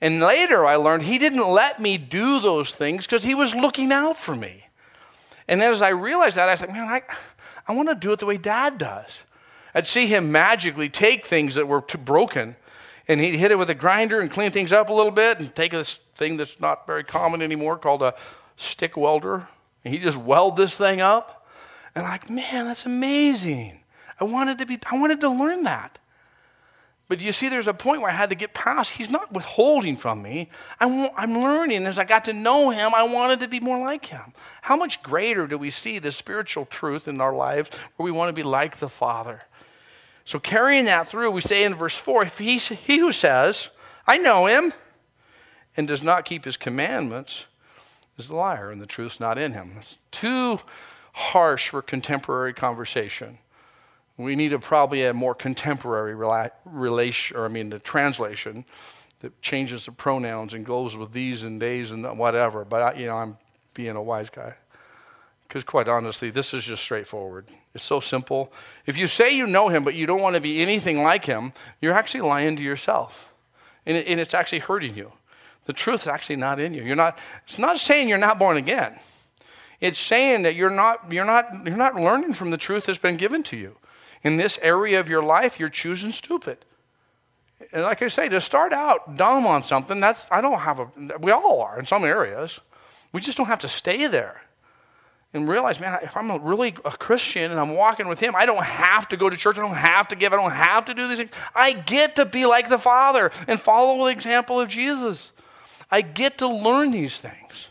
And 0.00 0.20
later 0.20 0.64
I 0.64 0.76
learned 0.76 1.02
he 1.02 1.18
didn't 1.18 1.50
let 1.50 1.80
me 1.80 1.98
do 1.98 2.38
those 2.38 2.72
things 2.72 3.04
because 3.04 3.24
he 3.24 3.34
was 3.34 3.52
looking 3.52 3.90
out 3.90 4.16
for 4.16 4.36
me. 4.36 4.68
And 5.48 5.60
then 5.60 5.72
as 5.72 5.82
I 5.82 5.88
realized 5.88 6.36
that, 6.36 6.48
I 6.48 6.54
said, 6.54 6.68
man, 6.68 6.86
I, 6.88 7.02
I 7.66 7.72
want 7.72 7.88
to 7.88 7.96
do 7.96 8.12
it 8.12 8.20
the 8.20 8.26
way 8.26 8.36
dad 8.36 8.78
does. 8.78 9.24
I'd 9.74 9.88
see 9.88 10.06
him 10.06 10.30
magically 10.30 10.88
take 10.88 11.26
things 11.26 11.56
that 11.56 11.66
were 11.66 11.80
too 11.80 11.98
broken 11.98 12.54
and 13.08 13.20
he'd 13.20 13.34
hit 13.34 13.50
it 13.50 13.58
with 13.58 13.70
a 13.70 13.74
grinder 13.74 14.20
and 14.20 14.30
clean 14.30 14.52
things 14.52 14.72
up 14.72 14.88
a 14.88 14.92
little 14.92 15.10
bit 15.10 15.40
and 15.40 15.52
take 15.52 15.72
this 15.72 15.98
thing 16.14 16.36
that's 16.36 16.60
not 16.60 16.86
very 16.86 17.02
common 17.02 17.42
anymore 17.42 17.76
called 17.76 18.02
a 18.02 18.14
stick 18.56 18.96
welder. 18.96 19.48
And 19.84 19.92
he 19.92 19.98
just 19.98 20.16
weld 20.16 20.56
this 20.56 20.76
thing 20.76 21.00
up. 21.00 21.44
And 21.96 22.06
I'm 22.06 22.12
like, 22.12 22.30
man, 22.30 22.66
that's 22.66 22.86
amazing. 22.86 23.80
I 24.20 24.24
wanted 24.24 24.58
to 24.58 24.66
be, 24.66 24.78
I 24.90 24.98
wanted 24.98 25.20
to 25.20 25.28
learn 25.28 25.64
that. 25.64 25.98
But 27.08 27.20
you 27.20 27.32
see, 27.32 27.50
there's 27.50 27.66
a 27.66 27.74
point 27.74 28.00
where 28.00 28.10
I 28.10 28.14
had 28.14 28.30
to 28.30 28.34
get 28.34 28.54
past. 28.54 28.92
He's 28.92 29.10
not 29.10 29.32
withholding 29.32 29.98
from 29.98 30.22
me. 30.22 30.48
I'm, 30.80 31.10
I'm 31.14 31.42
learning. 31.42 31.84
As 31.86 31.98
I 31.98 32.04
got 32.04 32.24
to 32.24 32.32
know 32.32 32.70
him, 32.70 32.94
I 32.94 33.02
wanted 33.02 33.40
to 33.40 33.48
be 33.48 33.60
more 33.60 33.78
like 33.78 34.06
him. 34.06 34.32
How 34.62 34.76
much 34.76 35.02
greater 35.02 35.46
do 35.46 35.58
we 35.58 35.68
see 35.68 35.98
the 35.98 36.10
spiritual 36.10 36.64
truth 36.64 37.06
in 37.06 37.20
our 37.20 37.34
lives 37.34 37.70
where 37.96 38.04
we 38.04 38.10
want 38.10 38.30
to 38.30 38.32
be 38.32 38.42
like 38.42 38.78
the 38.78 38.88
Father? 38.88 39.42
So, 40.24 40.38
carrying 40.38 40.86
that 40.86 41.08
through, 41.08 41.32
we 41.32 41.42
say 41.42 41.64
in 41.64 41.74
verse 41.74 41.96
4 41.96 42.22
if 42.22 42.38
he, 42.38 42.56
he 42.56 42.98
who 42.98 43.12
says, 43.12 43.68
I 44.06 44.16
know 44.18 44.46
him, 44.46 44.72
and 45.76 45.86
does 45.88 46.02
not 46.02 46.24
keep 46.24 46.44
his 46.44 46.56
commandments, 46.56 47.46
is 48.16 48.30
a 48.30 48.36
liar, 48.36 48.70
and 48.70 48.80
the 48.80 48.86
truth's 48.86 49.20
not 49.20 49.38
in 49.38 49.52
him. 49.52 49.76
It's 49.78 49.98
too 50.10 50.60
harsh 51.12 51.68
for 51.68 51.82
contemporary 51.82 52.54
conversation. 52.54 53.38
We 54.16 54.36
need 54.36 54.52
a, 54.52 54.58
probably 54.58 55.04
a 55.04 55.14
more 55.14 55.34
contemporary 55.34 56.14
relation, 56.64 57.36
or 57.36 57.44
I 57.44 57.48
mean, 57.48 57.70
the 57.70 57.78
translation 57.78 58.64
that 59.20 59.40
changes 59.40 59.86
the 59.86 59.92
pronouns 59.92 60.52
and 60.52 60.66
goes 60.66 60.96
with 60.96 61.12
these 61.12 61.44
and 61.44 61.58
days 61.58 61.90
and 61.90 62.18
whatever. 62.18 62.64
But 62.64 62.82
I, 62.82 62.98
you 62.98 63.06
know, 63.06 63.16
I'm 63.16 63.38
being 63.74 63.96
a 63.96 64.02
wise 64.02 64.30
guy 64.30 64.54
because 65.52 65.64
quite 65.64 65.86
honestly, 65.86 66.30
this 66.30 66.54
is 66.54 66.64
just 66.64 66.82
straightforward. 66.82 67.46
It's 67.74 67.84
so 67.84 68.00
simple. 68.00 68.52
If 68.86 68.96
you 68.96 69.06
say 69.06 69.36
you 69.36 69.46
know 69.46 69.68
him, 69.68 69.84
but 69.84 69.94
you 69.94 70.06
don't 70.06 70.22
want 70.22 70.34
to 70.34 70.40
be 70.40 70.62
anything 70.62 71.02
like 71.02 71.26
him, 71.26 71.52
you're 71.80 71.92
actually 71.92 72.22
lying 72.22 72.56
to 72.56 72.62
yourself, 72.62 73.32
and, 73.84 73.96
it, 73.96 74.06
and 74.06 74.18
it's 74.18 74.34
actually 74.34 74.60
hurting 74.60 74.96
you. 74.96 75.12
The 75.66 75.72
truth 75.72 76.02
is 76.02 76.08
actually 76.08 76.36
not 76.36 76.58
in 76.58 76.74
you. 76.74 76.82
You're 76.82 76.96
not. 76.96 77.18
It's 77.44 77.58
not 77.58 77.78
saying 77.78 78.08
you're 78.08 78.18
not 78.18 78.38
born 78.38 78.56
again. 78.56 78.98
It's 79.80 79.98
saying 79.98 80.42
that 80.42 80.54
you're 80.54 80.70
not. 80.70 81.12
You're 81.12 81.24
not. 81.24 81.64
You're 81.64 81.76
not 81.76 81.96
learning 81.96 82.34
from 82.34 82.50
the 82.50 82.56
truth 82.56 82.86
that's 82.86 82.98
been 82.98 83.16
given 83.16 83.42
to 83.44 83.56
you 83.56 83.76
in 84.22 84.36
this 84.36 84.58
area 84.62 85.00
of 85.00 85.08
your 85.08 85.22
life, 85.22 85.58
you're 85.58 85.68
choosing 85.68 86.12
stupid. 86.12 86.58
And 87.72 87.82
like 87.82 88.02
I 88.02 88.08
say, 88.08 88.28
to 88.28 88.40
start 88.40 88.72
out 88.72 89.16
dumb 89.16 89.46
on 89.46 89.64
something, 89.64 90.00
that's 90.00 90.26
I 90.30 90.40
don't 90.40 90.58
have 90.58 90.80
a 90.80 90.88
we 91.20 91.30
all 91.30 91.60
are 91.62 91.78
in 91.78 91.86
some 91.86 92.04
areas. 92.04 92.60
We 93.12 93.20
just 93.20 93.36
don't 93.36 93.46
have 93.46 93.60
to 93.60 93.68
stay 93.68 94.06
there. 94.06 94.42
And 95.34 95.48
realize, 95.48 95.80
man, 95.80 95.98
if 96.02 96.14
I'm 96.14 96.30
a 96.30 96.38
really 96.38 96.74
a 96.84 96.90
Christian 96.90 97.50
and 97.50 97.58
I'm 97.58 97.74
walking 97.74 98.06
with 98.06 98.20
him, 98.20 98.36
I 98.36 98.44
don't 98.44 98.62
have 98.62 99.08
to 99.08 99.16
go 99.16 99.30
to 99.30 99.36
church, 99.36 99.56
I 99.58 99.62
don't 99.62 99.74
have 99.74 100.08
to 100.08 100.16
give, 100.16 100.32
I 100.32 100.36
don't 100.36 100.50
have 100.50 100.84
to 100.86 100.94
do 100.94 101.08
these 101.08 101.18
things. 101.18 101.30
I 101.54 101.72
get 101.72 102.16
to 102.16 102.26
be 102.26 102.44
like 102.44 102.68
the 102.68 102.78
Father 102.78 103.30
and 103.48 103.58
follow 103.58 104.04
the 104.04 104.10
example 104.10 104.60
of 104.60 104.68
Jesus. 104.68 105.32
I 105.90 106.02
get 106.02 106.38
to 106.38 106.48
learn 106.48 106.90
these 106.90 107.18
things. 107.18 107.68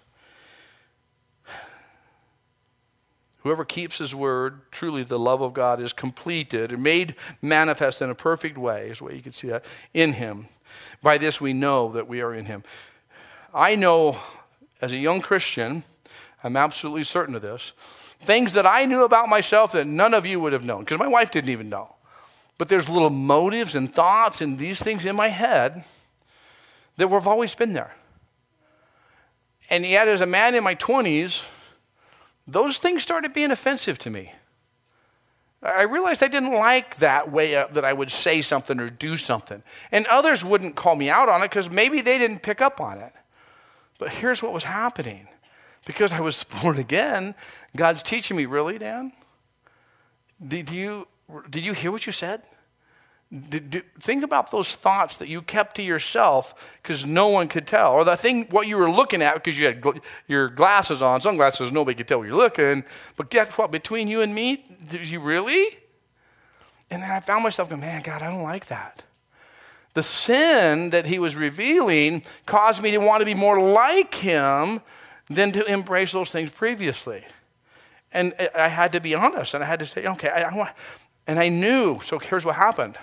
Whoever 3.43 3.65
keeps 3.65 3.97
his 3.97 4.13
word, 4.13 4.62
truly 4.71 5.04
the 5.04 5.17
love 5.17 5.41
of 5.41 5.54
God 5.54 5.82
is 5.82 5.93
completed 5.93 6.71
and 6.71 6.84
made 6.84 7.15
manifest 7.41 8.01
in 8.01 8.10
a 8.10 8.15
perfect 8.15 8.58
way, 8.58 8.89
is 8.89 8.99
the 8.99 9.06
way 9.06 9.15
you 9.15 9.21
can 9.21 9.34
see 9.34 9.47
that, 9.49 9.65
in 9.93 10.13
him. 10.13 10.47
By 11.01 11.17
this 11.17 11.41
we 11.41 11.54
know 11.54 11.91
that 11.91 12.08
we 12.08 12.21
are 12.21 12.34
in 12.34 12.45
him. 12.45 12.63
I 13.54 13.75
know 13.75 14.17
as 14.82 14.91
a 14.91 14.97
young 14.97 15.21
Christian, 15.21 15.84
I'm 16.43 16.56
absolutely 16.56 17.04
certain 17.04 17.36
of 17.36 17.41
this, 17.41 17.73
things 18.19 18.54
that 18.54 18.65
I 18.65 18.86
knew 18.86 19.04
about 19.04 19.27
myself 19.27 19.71
that 19.71 19.88
none 19.88 20.13
of 20.13 20.25
you 20.25 20.39
would 20.39 20.54
have 20.54 20.63
known, 20.63 20.82
because 20.82 20.99
my 20.99 21.08
wife 21.08 21.32
didn't 21.32 21.49
even 21.49 21.69
know. 21.69 21.95
But 22.58 22.69
there's 22.69 22.88
little 22.88 23.10
motives 23.10 23.73
and 23.73 23.91
thoughts 23.91 24.39
and 24.39 24.60
these 24.60 24.80
things 24.80 25.06
in 25.06 25.15
my 25.15 25.30
head 25.30 25.84
that 26.97 27.10
have 27.10 27.27
always 27.27 27.56
been 27.56 27.73
there. 27.73 27.95
And 29.71 29.86
yet, 29.86 30.08
as 30.08 30.21
a 30.21 30.27
man 30.27 30.54
in 30.54 30.63
my 30.63 30.75
20s, 30.75 31.45
those 32.47 32.77
things 32.77 33.04
started 33.04 33.34
being 33.34 33.51
offensive 33.51 33.97
to 33.99 34.10
me. 34.10 34.34
I 35.63 35.84
realized 35.84 36.23
I 36.23 36.27
didn't 36.27 36.54
like 36.54 36.97
that 36.97 37.32
way 37.32 37.56
uh, 37.56 37.67
that 37.73 37.86
I 37.86 37.93
would 37.93 38.10
say 38.10 38.41
something 38.41 38.80
or 38.80 38.89
do 38.89 39.15
something. 39.15 39.62
And 39.91 40.08
others 40.08 40.43
wouldn't 40.43 40.75
call 40.75 40.95
me 40.95 41.10
out 41.10 41.30
on 41.30 41.43
it 41.43 41.49
because 41.49 41.69
maybe 41.69 42.01
they 42.01 42.17
didn't 42.17 42.39
pick 42.41 42.62
up 42.62 42.82
on 42.82 42.97
it. 42.97 43.13
But 43.99 44.10
here's 44.10 44.41
what 44.41 44.54
was 44.54 44.63
happening 44.63 45.27
because 45.86 46.13
I 46.13 46.19
was 46.19 46.43
born 46.62 46.77
again, 46.77 47.36
God's 47.75 48.01
teaching 48.01 48.38
me, 48.38 48.47
really, 48.47 48.80
Dan? 48.80 49.13
Did 50.45 50.71
you, 50.71 51.08
did 51.49 51.63
you 51.63 51.73
hear 51.73 51.91
what 51.91 52.08
you 52.08 52.12
said? 52.12 52.41
Think 53.31 54.23
about 54.23 54.51
those 54.51 54.75
thoughts 54.75 55.15
that 55.17 55.29
you 55.29 55.41
kept 55.41 55.77
to 55.77 55.81
yourself 55.81 56.53
because 56.81 57.05
no 57.05 57.29
one 57.29 57.47
could 57.47 57.65
tell, 57.65 57.93
or 57.93 58.03
the 58.03 58.17
thing 58.17 58.45
what 58.49 58.67
you 58.67 58.77
were 58.77 58.91
looking 58.91 59.21
at 59.21 59.35
because 59.35 59.57
you 59.57 59.65
had 59.65 59.79
gl- 59.79 60.01
your 60.27 60.49
glasses 60.49 61.01
on, 61.01 61.21
sunglasses, 61.21 61.71
nobody 61.71 61.95
could 61.95 62.09
tell 62.09 62.19
what 62.19 62.27
you're 62.27 62.35
looking. 62.35 62.83
But 63.15 63.29
guess 63.29 63.57
what? 63.57 63.71
Between 63.71 64.09
you 64.09 64.19
and 64.19 64.35
me, 64.35 64.65
did 64.85 65.07
you 65.07 65.21
really? 65.21 65.65
And 66.89 67.01
then 67.01 67.09
I 67.09 67.21
found 67.21 67.43
myself 67.43 67.69
going, 67.69 67.79
man, 67.79 68.01
God, 68.01 68.21
I 68.21 68.29
don't 68.29 68.43
like 68.43 68.67
that. 68.67 69.05
The 69.93 70.03
sin 70.03 70.89
that 70.89 71.05
he 71.05 71.17
was 71.17 71.37
revealing 71.37 72.23
caused 72.45 72.81
me 72.81 72.91
to 72.91 72.97
want 72.97 73.21
to 73.21 73.25
be 73.25 73.33
more 73.33 73.61
like 73.61 74.13
him 74.13 74.81
than 75.29 75.53
to 75.53 75.63
embrace 75.65 76.11
those 76.11 76.31
things 76.31 76.49
previously. 76.49 77.23
And 78.11 78.33
uh, 78.37 78.47
I 78.55 78.67
had 78.67 78.91
to 78.91 78.99
be 78.99 79.15
honest 79.15 79.53
and 79.53 79.63
I 79.63 79.67
had 79.67 79.79
to 79.79 79.85
say, 79.85 80.05
okay, 80.05 80.29
I, 80.29 80.49
I 80.49 80.55
want, 80.55 80.71
and 81.27 81.39
I 81.39 81.47
knew. 81.47 82.01
So 82.03 82.19
here's 82.19 82.43
what 82.43 82.55
happened 82.55 82.97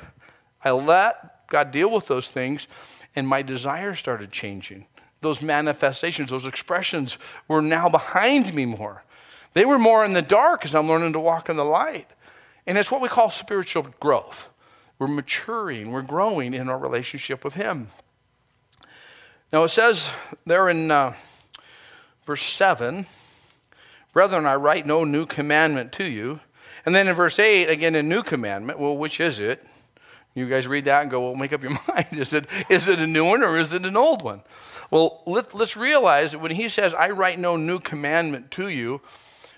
I 0.64 0.70
let 0.70 1.48
God 1.48 1.70
deal 1.70 1.90
with 1.90 2.06
those 2.06 2.28
things, 2.28 2.66
and 3.16 3.26
my 3.26 3.42
desire 3.42 3.94
started 3.94 4.32
changing. 4.32 4.86
Those 5.20 5.42
manifestations, 5.42 6.30
those 6.30 6.46
expressions 6.46 7.18
were 7.48 7.62
now 7.62 7.88
behind 7.88 8.54
me 8.54 8.66
more. 8.66 9.04
They 9.54 9.64
were 9.64 9.78
more 9.78 10.04
in 10.04 10.12
the 10.12 10.22
dark 10.22 10.64
as 10.64 10.74
I'm 10.74 10.88
learning 10.88 11.14
to 11.14 11.20
walk 11.20 11.48
in 11.48 11.56
the 11.56 11.64
light. 11.64 12.08
And 12.66 12.78
it's 12.78 12.90
what 12.90 13.00
we 13.00 13.08
call 13.08 13.30
spiritual 13.30 13.88
growth. 13.98 14.48
We're 14.98 15.08
maturing, 15.08 15.90
we're 15.90 16.02
growing 16.02 16.54
in 16.54 16.68
our 16.68 16.78
relationship 16.78 17.44
with 17.44 17.54
Him. 17.54 17.88
Now 19.52 19.64
it 19.64 19.68
says 19.68 20.10
there 20.44 20.68
in 20.68 20.90
uh, 20.90 21.14
verse 22.26 22.42
7 22.42 23.06
Brethren, 24.12 24.46
I 24.46 24.56
write 24.56 24.86
no 24.86 25.04
new 25.04 25.26
commandment 25.26 25.92
to 25.92 26.08
you. 26.08 26.40
And 26.84 26.94
then 26.94 27.06
in 27.08 27.14
verse 27.14 27.38
8, 27.38 27.68
again, 27.68 27.94
a 27.94 28.02
new 28.02 28.22
commandment. 28.22 28.78
Well, 28.78 28.96
which 28.96 29.20
is 29.20 29.38
it? 29.38 29.64
You 30.34 30.48
guys 30.48 30.66
read 30.66 30.84
that 30.84 31.02
and 31.02 31.10
go, 31.10 31.20
well, 31.22 31.34
make 31.34 31.52
up 31.52 31.62
your 31.62 31.72
mind. 31.88 32.08
Is 32.12 32.32
it, 32.32 32.46
is 32.68 32.88
it 32.88 32.98
a 32.98 33.06
new 33.06 33.24
one 33.24 33.42
or 33.42 33.58
is 33.58 33.72
it 33.72 33.84
an 33.84 33.96
old 33.96 34.22
one? 34.22 34.42
Well, 34.90 35.22
let, 35.26 35.54
let's 35.54 35.76
realize 35.76 36.32
that 36.32 36.38
when 36.38 36.52
he 36.52 36.68
says, 36.68 36.94
I 36.94 37.10
write 37.10 37.38
no 37.38 37.56
new 37.56 37.80
commandment 37.80 38.50
to 38.52 38.68
you, 38.68 39.00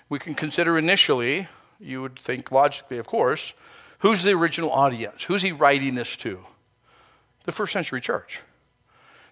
we 0.09 0.19
can 0.19 0.35
consider 0.35 0.77
initially, 0.77 1.47
you 1.79 2.01
would 2.01 2.17
think 2.19 2.51
logically, 2.51 2.97
of 2.97 3.07
course, 3.07 3.53
who's 3.99 4.23
the 4.23 4.31
original 4.31 4.71
audience? 4.71 5.23
Who's 5.23 5.41
he 5.41 5.51
writing 5.51 5.95
this 5.95 6.15
to? 6.17 6.45
The 7.45 7.51
first 7.51 7.73
century 7.73 8.01
church 8.01 8.41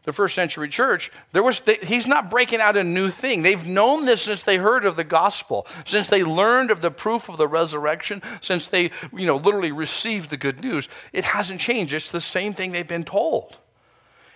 the 0.03 0.13
first 0.13 0.35
century 0.35 0.69
church, 0.69 1.11
there 1.33 1.43
was, 1.43 1.59
they, 1.61 1.75
he's 1.83 2.07
not 2.07 2.29
breaking 2.29 2.61
out 2.61 2.77
a 2.77 2.83
new 2.83 3.09
thing. 3.09 3.41
They've 3.41 3.65
known 3.65 4.05
this 4.05 4.21
since 4.23 4.43
they 4.43 4.57
heard 4.57 4.85
of 4.85 4.95
the 4.95 5.03
gospel, 5.03 5.67
since 5.85 6.07
they 6.07 6.23
learned 6.23 6.71
of 6.71 6.81
the 6.81 6.91
proof 6.91 7.29
of 7.29 7.37
the 7.37 7.47
resurrection, 7.47 8.21
since 8.41 8.67
they, 8.67 8.91
you 9.15 9.25
know, 9.25 9.37
literally 9.37 9.71
received 9.71 10.29
the 10.29 10.37
good 10.37 10.63
news. 10.63 10.87
It 11.11 11.25
hasn't 11.25 11.59
changed. 11.59 11.93
It's 11.93 12.11
the 12.11 12.21
same 12.21 12.53
thing 12.53 12.71
they've 12.71 12.87
been 12.87 13.03
told. 13.03 13.57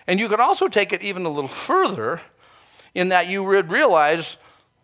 And 0.06 0.20
you 0.20 0.28
could 0.28 0.40
also 0.40 0.68
take 0.68 0.92
it 0.92 1.02
even 1.02 1.24
a 1.24 1.30
little 1.30 1.48
further 1.48 2.20
in 2.94 3.08
that 3.08 3.28
you 3.28 3.42
would 3.42 3.70
realize 3.70 4.36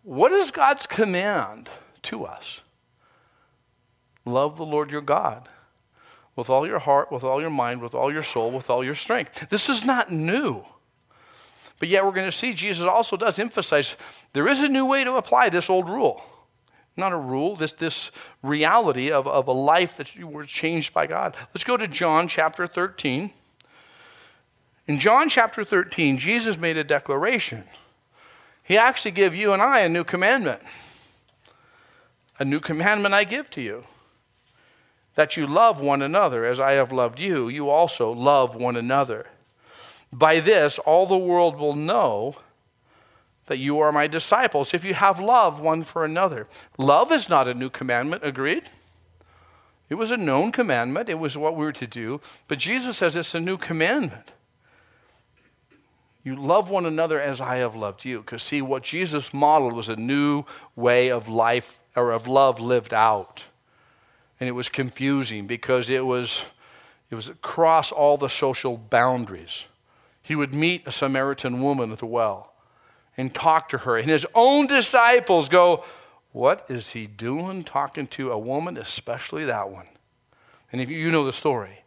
what 0.03 0.31
is 0.31 0.51
God's 0.51 0.87
command 0.87 1.69
to 2.03 2.25
us? 2.25 2.61
Love 4.25 4.57
the 4.57 4.65
Lord 4.65 4.91
your 4.91 5.01
God 5.01 5.47
with 6.35 6.49
all 6.49 6.65
your 6.65 6.79
heart, 6.79 7.11
with 7.11 7.23
all 7.23 7.41
your 7.41 7.49
mind, 7.49 7.81
with 7.81 7.93
all 7.93 8.11
your 8.11 8.23
soul, 8.23 8.51
with 8.51 8.69
all 8.69 8.83
your 8.83 8.95
strength. 8.95 9.49
This 9.49 9.69
is 9.69 9.83
not 9.85 10.11
new. 10.11 10.63
But 11.79 11.89
yet 11.89 12.05
we're 12.05 12.11
going 12.11 12.29
to 12.29 12.31
see 12.31 12.53
Jesus 12.53 12.85
also 12.85 13.17
does 13.17 13.39
emphasize 13.39 13.95
there 14.33 14.47
is 14.47 14.59
a 14.59 14.69
new 14.69 14.85
way 14.85 15.03
to 15.03 15.15
apply 15.15 15.49
this 15.49 15.69
old 15.69 15.89
rule. 15.89 16.23
Not 16.95 17.13
a 17.13 17.17
rule, 17.17 17.55
this, 17.55 17.73
this 17.73 18.11
reality 18.43 19.11
of, 19.11 19.27
of 19.27 19.47
a 19.47 19.51
life 19.51 19.97
that 19.97 20.15
you 20.15 20.27
were 20.27 20.45
changed 20.45 20.93
by 20.93 21.07
God. 21.07 21.35
Let's 21.53 21.63
go 21.63 21.77
to 21.77 21.87
John 21.87 22.27
chapter 22.27 22.67
13. 22.67 23.31
In 24.87 24.99
John 24.99 25.29
chapter 25.29 25.63
13, 25.63 26.17
Jesus 26.17 26.57
made 26.57 26.77
a 26.77 26.83
declaration. 26.83 27.63
He 28.63 28.77
actually 28.77 29.11
gave 29.11 29.33
you 29.33 29.53
and 29.53 29.61
I 29.61 29.79
a 29.79 29.89
new 29.89 30.03
commandment. 30.03 30.61
A 32.39 32.45
new 32.45 32.59
commandment 32.59 33.13
I 33.13 33.23
give 33.23 33.49
to 33.51 33.61
you 33.61 33.85
that 35.15 35.35
you 35.37 35.45
love 35.45 35.81
one 35.81 36.01
another 36.01 36.45
as 36.45 36.59
I 36.59 36.73
have 36.73 36.91
loved 36.91 37.19
you. 37.19 37.49
You 37.49 37.69
also 37.69 38.11
love 38.11 38.55
one 38.55 38.75
another. 38.75 39.27
By 40.11 40.39
this, 40.39 40.79
all 40.79 41.05
the 41.05 41.17
world 41.17 41.57
will 41.57 41.75
know 41.75 42.35
that 43.47 43.59
you 43.59 43.79
are 43.79 43.91
my 43.91 44.07
disciples 44.07 44.73
if 44.73 44.83
you 44.83 44.93
have 44.93 45.19
love 45.19 45.59
one 45.59 45.83
for 45.83 46.05
another. 46.05 46.47
Love 46.77 47.11
is 47.11 47.27
not 47.27 47.47
a 47.47 47.53
new 47.53 47.69
commandment, 47.69 48.23
agreed? 48.23 48.63
It 49.89 49.95
was 49.95 50.11
a 50.11 50.17
known 50.17 50.51
commandment, 50.53 51.09
it 51.09 51.19
was 51.19 51.37
what 51.37 51.55
we 51.55 51.65
were 51.65 51.71
to 51.73 51.87
do, 51.87 52.21
but 52.47 52.59
Jesus 52.59 52.97
says 52.97 53.15
it's 53.15 53.35
a 53.35 53.41
new 53.41 53.57
commandment. 53.57 54.31
You 56.23 56.35
love 56.35 56.69
one 56.69 56.85
another 56.85 57.19
as 57.19 57.41
I 57.41 57.57
have 57.57 57.75
loved 57.75 58.05
you. 58.05 58.19
Because, 58.19 58.43
see, 58.43 58.61
what 58.61 58.83
Jesus 58.83 59.33
modeled 59.33 59.73
was 59.73 59.89
a 59.89 59.95
new 59.95 60.43
way 60.75 61.09
of 61.09 61.27
life 61.27 61.79
or 61.95 62.11
of 62.11 62.27
love 62.27 62.59
lived 62.59 62.93
out. 62.93 63.45
And 64.41 64.47
it 64.47 64.53
was 64.53 64.69
confusing 64.69 65.45
because 65.45 65.91
it 65.91 66.03
was, 66.03 66.45
it 67.11 67.15
was 67.15 67.29
across 67.29 67.91
all 67.91 68.17
the 68.17 68.27
social 68.27 68.75
boundaries. 68.75 69.67
He 70.23 70.35
would 70.35 70.51
meet 70.51 70.87
a 70.87 70.91
Samaritan 70.91 71.61
woman 71.61 71.91
at 71.91 71.99
the 71.99 72.07
well 72.07 72.51
and 73.15 73.35
talk 73.35 73.69
to 73.69 73.77
her. 73.77 73.97
And 73.97 74.09
his 74.09 74.25
own 74.33 74.65
disciples 74.65 75.47
go, 75.47 75.83
What 76.31 76.65
is 76.69 76.89
he 76.89 77.05
doing 77.05 77.63
talking 77.63 78.07
to 78.07 78.31
a 78.31 78.39
woman, 78.39 78.77
especially 78.77 79.45
that 79.45 79.69
one? 79.69 79.85
And 80.71 80.81
if 80.81 80.89
you 80.89 81.11
know 81.11 81.23
the 81.23 81.33
story, 81.33 81.83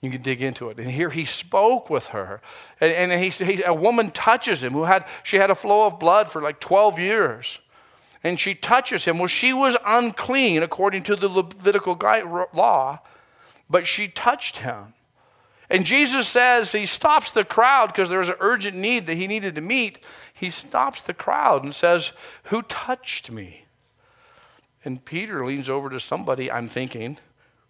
you 0.00 0.12
can 0.12 0.22
dig 0.22 0.42
into 0.42 0.70
it. 0.70 0.78
And 0.78 0.92
here 0.92 1.10
he 1.10 1.24
spoke 1.24 1.90
with 1.90 2.08
her. 2.08 2.40
And, 2.80 2.92
and 3.10 3.20
he, 3.20 3.30
he, 3.30 3.62
a 3.64 3.74
woman 3.74 4.12
touches 4.12 4.62
him 4.62 4.74
who 4.74 4.84
had, 4.84 5.06
she 5.24 5.38
had 5.38 5.50
a 5.50 5.56
flow 5.56 5.88
of 5.88 5.98
blood 5.98 6.28
for 6.28 6.40
like 6.40 6.60
12 6.60 7.00
years. 7.00 7.58
And 8.22 8.38
she 8.38 8.54
touches 8.54 9.06
him. 9.06 9.18
Well, 9.18 9.28
she 9.28 9.52
was 9.52 9.76
unclean 9.86 10.62
according 10.62 11.04
to 11.04 11.16
the 11.16 11.28
Levitical 11.28 11.98
law, 12.52 13.00
but 13.68 13.86
she 13.86 14.08
touched 14.08 14.58
him. 14.58 14.94
And 15.70 15.86
Jesus 15.86 16.28
says 16.28 16.72
he 16.72 16.84
stops 16.84 17.30
the 17.30 17.44
crowd 17.44 17.88
because 17.88 18.10
there 18.10 18.18
was 18.18 18.28
an 18.28 18.34
urgent 18.40 18.76
need 18.76 19.06
that 19.06 19.16
he 19.16 19.26
needed 19.26 19.54
to 19.54 19.60
meet. 19.60 20.00
He 20.32 20.50
stops 20.50 21.00
the 21.00 21.14
crowd 21.14 21.62
and 21.62 21.74
says, 21.74 22.12
Who 22.44 22.62
touched 22.62 23.30
me? 23.30 23.64
And 24.84 25.04
Peter 25.04 25.44
leans 25.44 25.68
over 25.68 25.88
to 25.90 26.00
somebody, 26.00 26.50
I'm 26.50 26.68
thinking, 26.68 27.18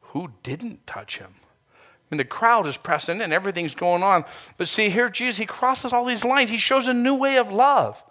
who 0.01 0.33
didn't 0.43 0.87
touch 0.87 1.19
him? 1.19 1.35
I 1.41 2.15
mean, 2.15 2.19
the 2.19 2.25
crowd 2.25 2.67
is 2.67 2.77
pressing 2.77 3.21
and 3.21 3.33
everything's 3.33 3.75
going 3.75 4.03
on. 4.03 4.25
But 4.57 4.69
see, 4.69 4.91
here 4.91 5.09
Jesus, 5.09 5.39
he 5.39 5.47
crosses 5.47 5.93
all 5.93 6.05
these 6.05 6.25
lines. 6.25 6.51
He 6.51 6.57
shows 6.57 6.89
a 6.89 6.95
new 6.95 7.15
way 7.15 7.37
of 7.37 7.53
love. 7.53 8.03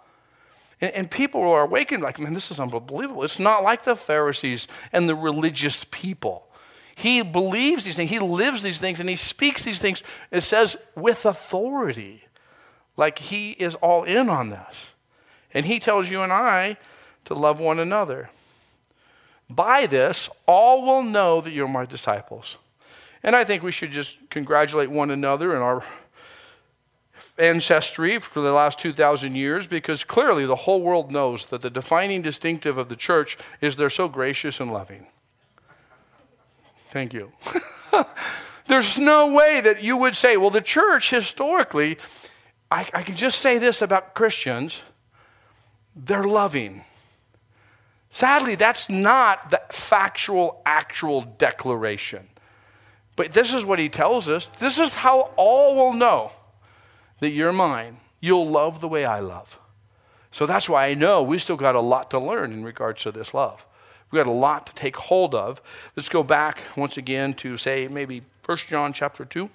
And, 0.80 0.92
and 0.92 1.10
people 1.10 1.42
are 1.42 1.62
awakened 1.62 2.02
like, 2.02 2.18
man, 2.18 2.32
this 2.32 2.50
is 2.50 2.60
unbelievable. 2.60 3.22
It's 3.22 3.38
not 3.38 3.62
like 3.62 3.84
the 3.84 3.96
Pharisees 3.96 4.68
and 4.92 5.08
the 5.08 5.14
religious 5.14 5.84
people. 5.90 6.46
He 6.94 7.22
believes 7.22 7.84
these 7.84 7.96
things, 7.96 8.10
he 8.10 8.18
lives 8.18 8.62
these 8.62 8.78
things, 8.78 9.00
and 9.00 9.08
he 9.08 9.16
speaks 9.16 9.64
these 9.64 9.78
things, 9.78 10.02
it 10.30 10.42
says, 10.42 10.76
with 10.94 11.24
authority. 11.24 12.24
Like 12.96 13.18
he 13.18 13.52
is 13.52 13.74
all 13.76 14.04
in 14.04 14.28
on 14.28 14.50
this. 14.50 14.74
And 15.54 15.64
he 15.64 15.80
tells 15.80 16.10
you 16.10 16.20
and 16.20 16.32
I 16.32 16.76
to 17.24 17.34
love 17.34 17.58
one 17.58 17.78
another. 17.78 18.30
By 19.48 19.86
this, 19.86 20.28
all 20.46 20.82
will 20.82 21.02
know 21.02 21.40
that 21.40 21.52
you're 21.52 21.68
my 21.68 21.84
disciples. 21.84 22.56
And 23.22 23.34
I 23.34 23.44
think 23.44 23.62
we 23.62 23.72
should 23.72 23.90
just 23.90 24.18
congratulate 24.30 24.90
one 24.90 25.10
another 25.10 25.56
in 25.56 25.62
our 25.62 25.84
ancestry 27.40 28.18
for 28.18 28.40
the 28.40 28.52
last 28.52 28.78
2,000 28.78 29.34
years 29.34 29.66
because 29.66 30.04
clearly 30.04 30.46
the 30.46 30.56
whole 30.56 30.82
world 30.82 31.10
knows 31.10 31.46
that 31.46 31.62
the 31.62 31.70
defining 31.70 32.22
distinctive 32.22 32.78
of 32.78 32.88
the 32.88 32.96
church 32.96 33.36
is 33.60 33.76
they're 33.76 33.90
so 33.90 34.08
gracious 34.08 34.60
and 34.60 34.72
loving. 34.72 35.06
Thank 36.90 37.14
you. 37.14 37.32
There's 38.66 38.98
no 38.98 39.32
way 39.32 39.60
that 39.60 39.82
you 39.82 39.96
would 39.96 40.16
say, 40.16 40.36
well, 40.36 40.50
the 40.50 40.60
church 40.60 41.10
historically, 41.10 41.98
I, 42.70 42.86
I 42.94 43.02
can 43.02 43.16
just 43.16 43.40
say 43.40 43.58
this 43.58 43.82
about 43.82 44.14
Christians 44.14 44.84
they're 45.96 46.24
loving. 46.24 46.84
Sadly, 48.10 48.54
that's 48.54 48.88
not 48.88 49.50
the 49.50 49.60
factual, 49.70 50.62
actual 50.64 51.22
declaration. 51.22 52.28
But 53.16 53.32
this 53.32 53.52
is 53.52 53.64
what 53.64 53.78
he 53.78 53.88
tells 53.88 54.28
us. 54.28 54.46
This 54.58 54.78
is 54.78 54.94
how 54.94 55.32
all 55.36 55.74
will 55.74 55.92
know 55.92 56.32
that 57.20 57.30
you're 57.30 57.52
mine. 57.52 57.98
You'll 58.18 58.48
love 58.48 58.80
the 58.80 58.88
way 58.88 59.04
I 59.04 59.20
love. 59.20 59.58
So 60.30 60.46
that's 60.46 60.68
why 60.68 60.86
I 60.86 60.94
know 60.94 61.22
we 61.22 61.38
still 61.38 61.56
got 61.56 61.74
a 61.74 61.80
lot 61.80 62.10
to 62.10 62.18
learn 62.18 62.52
in 62.52 62.64
regards 62.64 63.02
to 63.02 63.12
this 63.12 63.32
love. 63.32 63.66
We've 64.10 64.18
got 64.18 64.28
a 64.28 64.32
lot 64.32 64.66
to 64.66 64.74
take 64.74 64.96
hold 64.96 65.34
of. 65.34 65.62
Let's 65.96 66.08
go 66.08 66.22
back 66.22 66.62
once 66.76 66.96
again 66.96 67.34
to 67.34 67.56
say 67.56 67.88
maybe 67.88 68.22
1 68.44 68.58
John 68.68 68.92
chapter 68.92 69.24
2. 69.24 69.48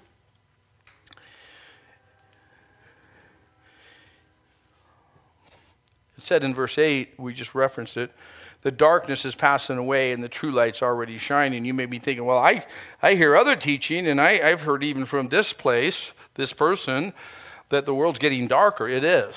It 6.18 6.26
said 6.26 6.42
in 6.42 6.54
verse 6.54 6.78
8, 6.78 7.14
we 7.18 7.34
just 7.34 7.54
referenced 7.54 7.96
it, 7.96 8.10
the 8.62 8.70
darkness 8.72 9.24
is 9.24 9.34
passing 9.34 9.78
away 9.78 10.10
and 10.10 10.24
the 10.24 10.28
true 10.28 10.50
light's 10.50 10.82
already 10.82 11.18
shining. 11.18 11.64
You 11.64 11.74
may 11.74 11.86
be 11.86 11.98
thinking, 11.98 12.24
well, 12.24 12.38
I, 12.38 12.66
I 13.00 13.14
hear 13.14 13.36
other 13.36 13.54
teaching, 13.54 14.08
and 14.08 14.20
I, 14.20 14.40
I've 14.42 14.62
heard 14.62 14.82
even 14.82 15.04
from 15.04 15.28
this 15.28 15.52
place, 15.52 16.14
this 16.34 16.52
person, 16.52 17.12
that 17.68 17.86
the 17.86 17.94
world's 17.94 18.18
getting 18.18 18.48
darker. 18.48 18.88
It 18.88 19.04
is. 19.04 19.34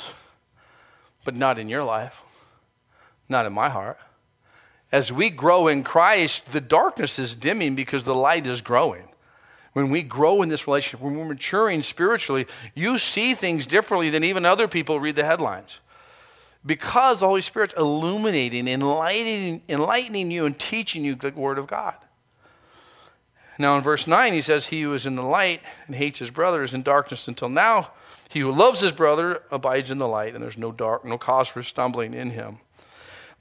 But 1.26 1.36
not 1.36 1.60
in 1.60 1.70
your 1.70 1.84
life, 1.84 2.22
not 3.28 3.46
in 3.46 3.54
my 3.54 3.70
heart 3.70 3.98
as 4.92 5.12
we 5.12 5.30
grow 5.30 5.68
in 5.68 5.84
Christ, 5.84 6.52
the 6.52 6.62
darkness 6.62 7.20
is 7.20 7.36
dimming 7.36 7.76
because 7.76 8.04
the 8.04 8.16
light 8.16 8.48
is 8.48 8.62
growing. 8.62 9.08
When 9.74 9.90
we 9.92 10.02
grow 10.02 10.42
in 10.42 10.50
this 10.50 10.66
relationship, 10.66 11.00
when 11.00 11.16
we're 11.16 11.26
maturing 11.26 11.84
spiritually, 11.84 12.48
you 12.74 12.98
see 12.98 13.36
things 13.36 13.68
differently 13.68 14.10
than 14.10 14.24
even 14.24 14.46
other 14.46 14.68
people 14.68 15.00
read 15.00 15.16
the 15.16 15.26
headlines. 15.26 15.80
because 16.66 17.22
the 17.22 17.26
Holy 17.26 17.40
Spirit's 17.40 17.74
illuminating, 17.78 18.68
enlightening, 18.68 19.62
enlightening 19.70 20.30
you, 20.30 20.46
and 20.46 20.60
teaching 20.60 21.06
you 21.06 21.16
the 21.16 21.32
Word 21.32 21.58
of 21.58 21.68
God. 21.68 21.96
Now, 23.58 23.78
in 23.78 23.82
verse 23.82 24.06
9, 24.06 24.34
he 24.34 24.42
says, 24.42 24.68
He 24.68 24.82
who 24.82 24.94
is 24.94 25.06
in 25.06 25.16
the 25.16 25.24
light 25.24 25.62
and 25.88 25.96
hates 25.96 26.20
his 26.20 26.32
brother 26.32 26.62
is 26.62 26.74
in 26.74 26.84
darkness 26.84 27.30
until 27.30 27.48
now. 27.48 27.92
He 28.30 28.42
who 28.42 28.52
loves 28.52 28.80
his 28.80 28.92
brother 28.92 29.42
abides 29.50 29.90
in 29.90 29.98
the 29.98 30.08
light, 30.08 30.36
and 30.36 30.44
there's 30.44 30.58
no 30.58 30.72
dark, 30.72 31.04
no 31.04 31.18
cause 31.18 31.48
for 31.48 31.64
stumbling 31.64 32.14
in 32.14 32.30
him. 32.30 32.60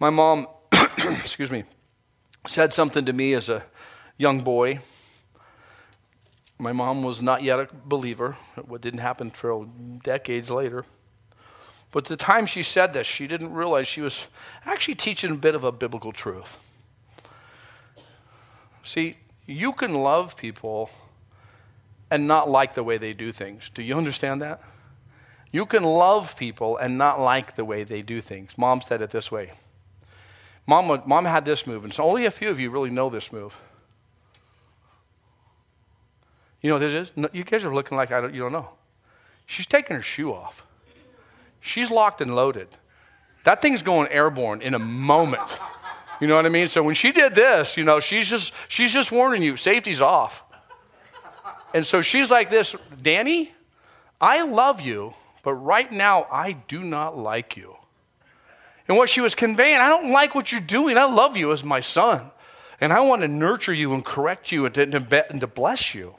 My 0.01 0.09
mom, 0.09 0.47
excuse 0.73 1.51
me, 1.51 1.65
said 2.47 2.73
something 2.73 3.05
to 3.05 3.13
me 3.13 3.35
as 3.35 3.51
a 3.51 3.65
young 4.17 4.41
boy. 4.41 4.81
My 6.59 6.73
mom 6.73 7.03
was 7.03 7.21
not 7.21 7.43
yet 7.43 7.61
a 7.61 7.69
believer. 7.85 8.39
What 8.67 8.81
didn't 8.81 9.01
happen 9.01 9.27
until 9.27 9.65
decades 10.03 10.49
later. 10.49 10.87
But 11.91 12.07
the 12.07 12.17
time 12.17 12.47
she 12.47 12.63
said 12.63 12.95
this, 12.95 13.07
she 13.07 13.27
didn't 13.27 13.53
realize 13.53 13.87
she 13.87 14.01
was 14.01 14.27
actually 14.65 14.95
teaching 14.95 15.33
a 15.33 15.37
bit 15.37 15.55
of 15.55 15.65
a 15.65 15.73
biblical 15.73 16.13
truth. 16.13 16.57
See, 18.83 19.19
you 19.45 19.75
can 19.75 19.95
love 19.95 20.35
people 20.35 20.89
and 22.11 22.27
not 22.27 22.49
like 22.49 22.73
the 22.73 22.83
way 22.83 22.97
they 22.97 23.13
do 23.13 23.33
things. 23.33 23.71
Do 23.75 23.83
you 23.83 23.95
understand 23.95 24.41
that? 24.41 24.63
You 25.51 25.67
can 25.67 25.83
love 25.83 26.37
people 26.37 26.77
and 26.77 26.99
not 26.99 27.19
like 27.19 27.57
the 27.57 27.65
way 27.65 27.85
they 27.85 28.03
do 28.03 28.21
things. 28.21 28.59
Mom 28.59 28.81
said 28.81 29.01
it 29.01 29.11
this 29.11 29.33
way. 29.33 29.53
Mom, 30.67 31.03
Mom 31.07 31.25
had 31.25 31.45
this 31.45 31.67
move, 31.67 31.85
and 31.85 31.95
so 31.95 32.05
only 32.05 32.27
a 32.27 32.31
few 32.31 32.51
of 32.51 32.61
you 32.61 32.69
really 32.69 32.91
know 32.91 33.09
this 33.09 33.33
move. 33.33 33.59
You 36.61 36.69
know 36.69 36.75
what 36.75 36.81
this 36.81 37.09
is? 37.09 37.17
No, 37.17 37.29
you 37.33 37.45
guys 37.45 37.65
are 37.65 37.75
looking 37.75 37.97
like 37.97 38.13
I 38.13 38.21
don't, 38.21 38.35
you 38.35 38.41
don't 38.41 38.53
know. 38.53 38.69
She's 39.47 39.67
taking 39.67 39.97
her 39.97 40.03
shoe 40.03 40.35
off. 40.35 40.65
She's 41.61 41.91
locked 41.91 42.21
and 42.21 42.35
loaded. 42.37 42.69
That 43.45 43.63
thing's 43.63 43.83
going 43.83 44.09
airborne 44.09 44.61
in 44.61 44.75
a 44.75 44.79
moment. 44.79 45.49
You 46.21 46.27
know 46.27 46.37
what 46.37 46.47
I 46.47 46.51
mean? 46.51 46.69
So 46.69 46.83
when 46.83 46.95
she 46.95 47.13
did 47.13 47.35
this, 47.35 47.77
you 47.77 47.85
know, 47.85 48.01
she's 48.01 48.29
just 48.29 48.53
she's 48.69 48.93
just 48.93 49.13
warning 49.13 49.43
you, 49.43 49.57
safety's 49.57 50.01
off. 50.01 50.43
And 51.73 51.87
so 51.87 52.03
she's 52.03 52.31
like 52.31 52.51
this, 52.51 52.75
Danny, 53.01 53.53
I 54.21 54.43
love 54.43 54.81
you, 54.81 55.15
but 55.49 55.55
right 55.55 55.91
now 55.91 56.27
I 56.31 56.53
do 56.53 56.83
not 56.83 57.17
like 57.17 57.57
you. 57.57 57.75
And 58.87 58.99
what 58.99 59.09
she 59.09 59.23
was 59.23 59.35
conveying, 59.35 59.79
I 59.81 59.89
don't 59.89 60.13
like 60.13 60.35
what 60.35 60.53
you're 60.53 60.61
doing. 60.61 60.99
I 60.99 61.05
love 61.05 61.39
you 61.39 61.53
as 61.53 61.65
my 61.65 61.81
son. 61.81 62.31
And 62.83 62.93
I 62.93 63.01
want 63.01 63.23
to 63.23 63.29
nurture 63.29 63.73
you 63.73 63.95
and 63.95 64.05
correct 64.05 64.53
you 64.53 64.67
and 64.67 64.75
to, 64.75 65.47
bless 65.47 65.95
you. 65.95 66.17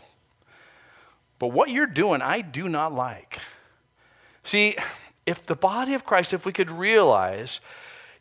But 1.37 1.49
what 1.49 1.69
you're 1.69 1.85
doing, 1.85 2.23
I 2.23 2.41
do 2.41 2.67
not 2.67 2.91
like. 2.91 3.37
See, 4.43 4.75
if 5.27 5.45
the 5.45 5.55
body 5.55 5.93
of 5.93 6.05
Christ, 6.05 6.33
if 6.33 6.43
we 6.43 6.51
could 6.51 6.71
realize, 6.71 7.59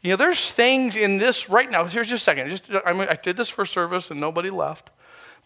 you 0.03 0.11
know, 0.11 0.17
there's 0.17 0.51
things 0.51 0.95
in 0.95 1.17
this 1.17 1.49
right 1.49 1.71
now. 1.71 1.87
Here's 1.87 2.11
just 2.11 2.21
a 2.21 2.25
second. 2.25 2.51
Just, 2.51 2.71
I, 2.85 2.93
mean, 2.93 3.09
I 3.09 3.15
did 3.15 3.39
this 3.39 3.49
for 3.49 3.65
service 3.65 4.11
and 4.11 4.21
nobody 4.21 4.51
left. 4.51 4.91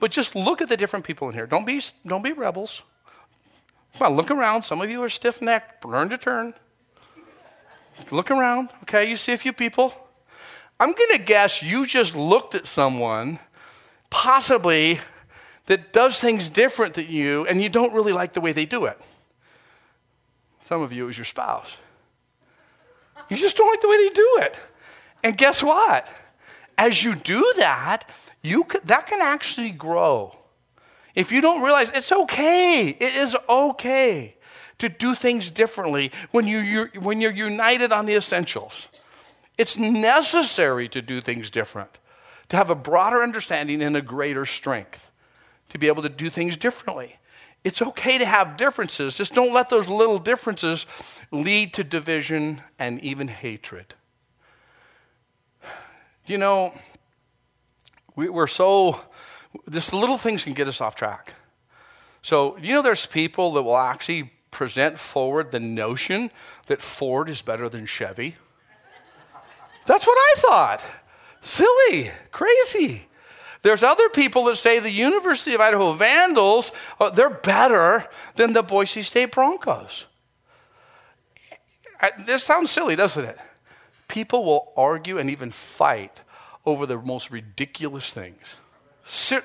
But 0.01 0.11
just 0.11 0.35
look 0.35 0.61
at 0.61 0.69
the 0.69 0.77
different 0.77 1.05
people 1.05 1.29
in 1.29 1.35
here. 1.35 1.47
Don't 1.47 1.65
be, 1.65 1.81
don't 2.05 2.25
be 2.25 2.33
rebels. 2.33 2.83
On, 4.01 4.17
look 4.17 4.31
around. 4.31 4.65
Some 4.65 4.81
of 4.81 4.91
you 4.91 5.03
are 5.03 5.09
stiff 5.09 5.41
necked, 5.41 5.85
learn 5.85 6.09
to 6.09 6.19
turn. 6.19 6.55
Look 8.11 8.31
around. 8.31 8.71
Okay, 8.83 9.09
you 9.09 9.17
see 9.17 9.33
a 9.33 9.37
few 9.37 9.53
people. 9.53 9.95
I'm 10.81 10.93
going 10.93 11.11
to 11.13 11.19
guess 11.19 11.63
you 11.63 11.87
just 11.87 12.17
looked 12.17 12.55
at 12.55 12.67
someone, 12.67 13.39
possibly, 14.11 14.99
that 15.67 15.93
does 15.93 16.19
things 16.19 16.51
different 16.51 16.95
than 16.95 17.07
you, 17.07 17.47
and 17.47 17.63
you 17.63 17.69
don't 17.69 17.95
really 17.95 18.13
like 18.13 18.33
the 18.33 18.41
way 18.41 18.53
they 18.53 18.65
do 18.65 18.87
it. 18.87 19.01
Some 20.61 20.83
of 20.83 20.93
you 20.93 21.09
is 21.09 21.17
your 21.17 21.25
spouse. 21.25 21.77
You 23.29 23.37
just 23.37 23.57
don't 23.57 23.69
like 23.69 23.81
the 23.81 23.89
way 23.89 24.09
they 24.09 24.15
do 24.15 24.39
it. 24.41 24.61
And 25.23 25.37
guess 25.37 25.63
what? 25.63 26.09
As 26.77 27.05
you 27.05 27.15
do 27.15 27.53
that, 27.59 28.09
you 28.43 28.67
that 28.85 29.07
can 29.07 29.23
actually 29.23 29.71
grow. 29.71 30.37
If 31.15 31.31
you 31.33 31.41
don't 31.41 31.63
realize 31.63 31.91
it's 31.93 32.13
okay, 32.13 32.89
it 32.89 33.15
is 33.17 33.37
okay 33.49 34.37
to 34.79 34.89
do 34.89 35.15
things 35.15 35.51
differently 35.51 36.11
when, 36.31 36.47
you, 36.47 36.59
you're, 36.59 36.91
when 37.01 37.21
you're 37.21 37.33
united 37.33 37.93
on 37.93 38.07
the 38.07 38.15
essentials. 38.15 38.89
It's 39.59 39.79
necessary 39.79 40.89
to 40.89 41.03
do 41.03 41.21
things 41.21 41.51
different, 41.51 41.99
to 42.49 42.57
have 42.57 42.71
a 42.71 42.75
broader 42.75 43.23
understanding 43.23 43.83
and 43.83 43.97
a 43.97 44.03
greater 44.03 44.47
strength, 44.47 45.11
to 45.69 45.79
be 45.79 45.87
able 45.87 46.03
to 46.03 46.09
do 46.09 46.31
things 46.31 46.57
differently. 46.57 47.19
It's 47.65 47.81
okay 47.81 48.19
to 48.19 48.27
have 48.27 48.57
differences. 48.57 49.17
Just 49.17 49.35
don't 49.35 49.53
let 49.53 49.71
those 49.71 49.89
little 49.89 50.19
differences 50.19 50.85
lead 51.31 51.75
to 51.75 51.85
division 51.85 52.63
and 52.79 53.01
even 53.03 53.29
hatred. 53.29 53.95
You 56.27 56.39
know, 56.39 56.75
we, 58.17 58.29
are 58.29 58.47
so, 58.47 59.01
just 59.71 59.93
little 59.93 60.19
things 60.19 60.45
can 60.45 60.53
get 60.53 60.69
us 60.69 60.81
off 60.81 60.95
track. 60.95 61.35
So, 62.23 62.57
you 62.59 62.73
know, 62.73 62.83
there's 62.83 63.07
people 63.07 63.53
that 63.53 63.63
will 63.63 63.77
actually 63.77 64.33
present 64.51 64.99
forward 64.99 65.51
the 65.51 65.61
notion 65.61 66.31
that 66.67 66.81
Ford 66.81 67.29
is 67.29 67.43
better 67.43 67.69
than 67.69 67.87
Chevy. 67.87 68.37
That's 69.87 70.07
what 70.07 70.17
I 70.17 70.35
thought. 70.37 70.85
Silly, 71.41 72.11
crazy. 72.31 73.09
There's 73.63 73.83
other 73.83 74.09
people 74.09 74.45
that 74.45 74.57
say 74.57 74.79
the 74.79 74.91
University 74.91 75.55
of 75.55 75.61
Idaho 75.61 75.93
Vandals, 75.93 76.73
uh, 77.01 77.11
they're 77.11 77.31
better 77.31 78.07
than 78.37 78.53
the 78.53 78.63
Boise 78.63 79.03
State 79.03 79.33
Broncos. 79.33 80.07
This 82.27 82.43
sounds 82.43 82.71
silly, 82.71 82.97
doesn't 82.97 83.25
it? 83.25 83.39
People 84.09 84.45
will 84.45 84.73
argue 84.77 85.19
and 85.19 85.31
even 85.31 85.51
fight 85.51 86.23
over 86.67 86.87
the 86.87 86.99
most 86.99 87.31
ridiculous 87.31 88.13
things. 88.13 88.57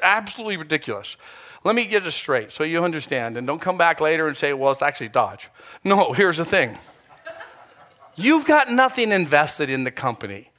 Absolutely 0.02 0.58
ridiculous. 0.58 1.18
Let 1.64 1.76
me 1.76 1.86
get 1.86 2.06
it 2.06 2.12
straight 2.12 2.52
so 2.52 2.64
you 2.64 2.84
understand, 2.84 3.38
and 3.38 3.46
don't 3.46 3.60
come 3.60 3.78
back 3.78 4.00
later 4.00 4.28
and 4.28 4.38
say, 4.38 4.54
well, 4.54 4.72
it's 4.72 4.82
actually 4.82 5.10
Dodge. 5.10 5.50
No, 5.84 6.14
here's 6.14 6.38
the 6.38 6.46
thing 6.46 6.78
you've 8.16 8.46
got 8.46 8.72
nothing 8.72 9.12
invested 9.12 9.70
in 9.70 9.84
the 9.84 9.92
company, 9.92 10.52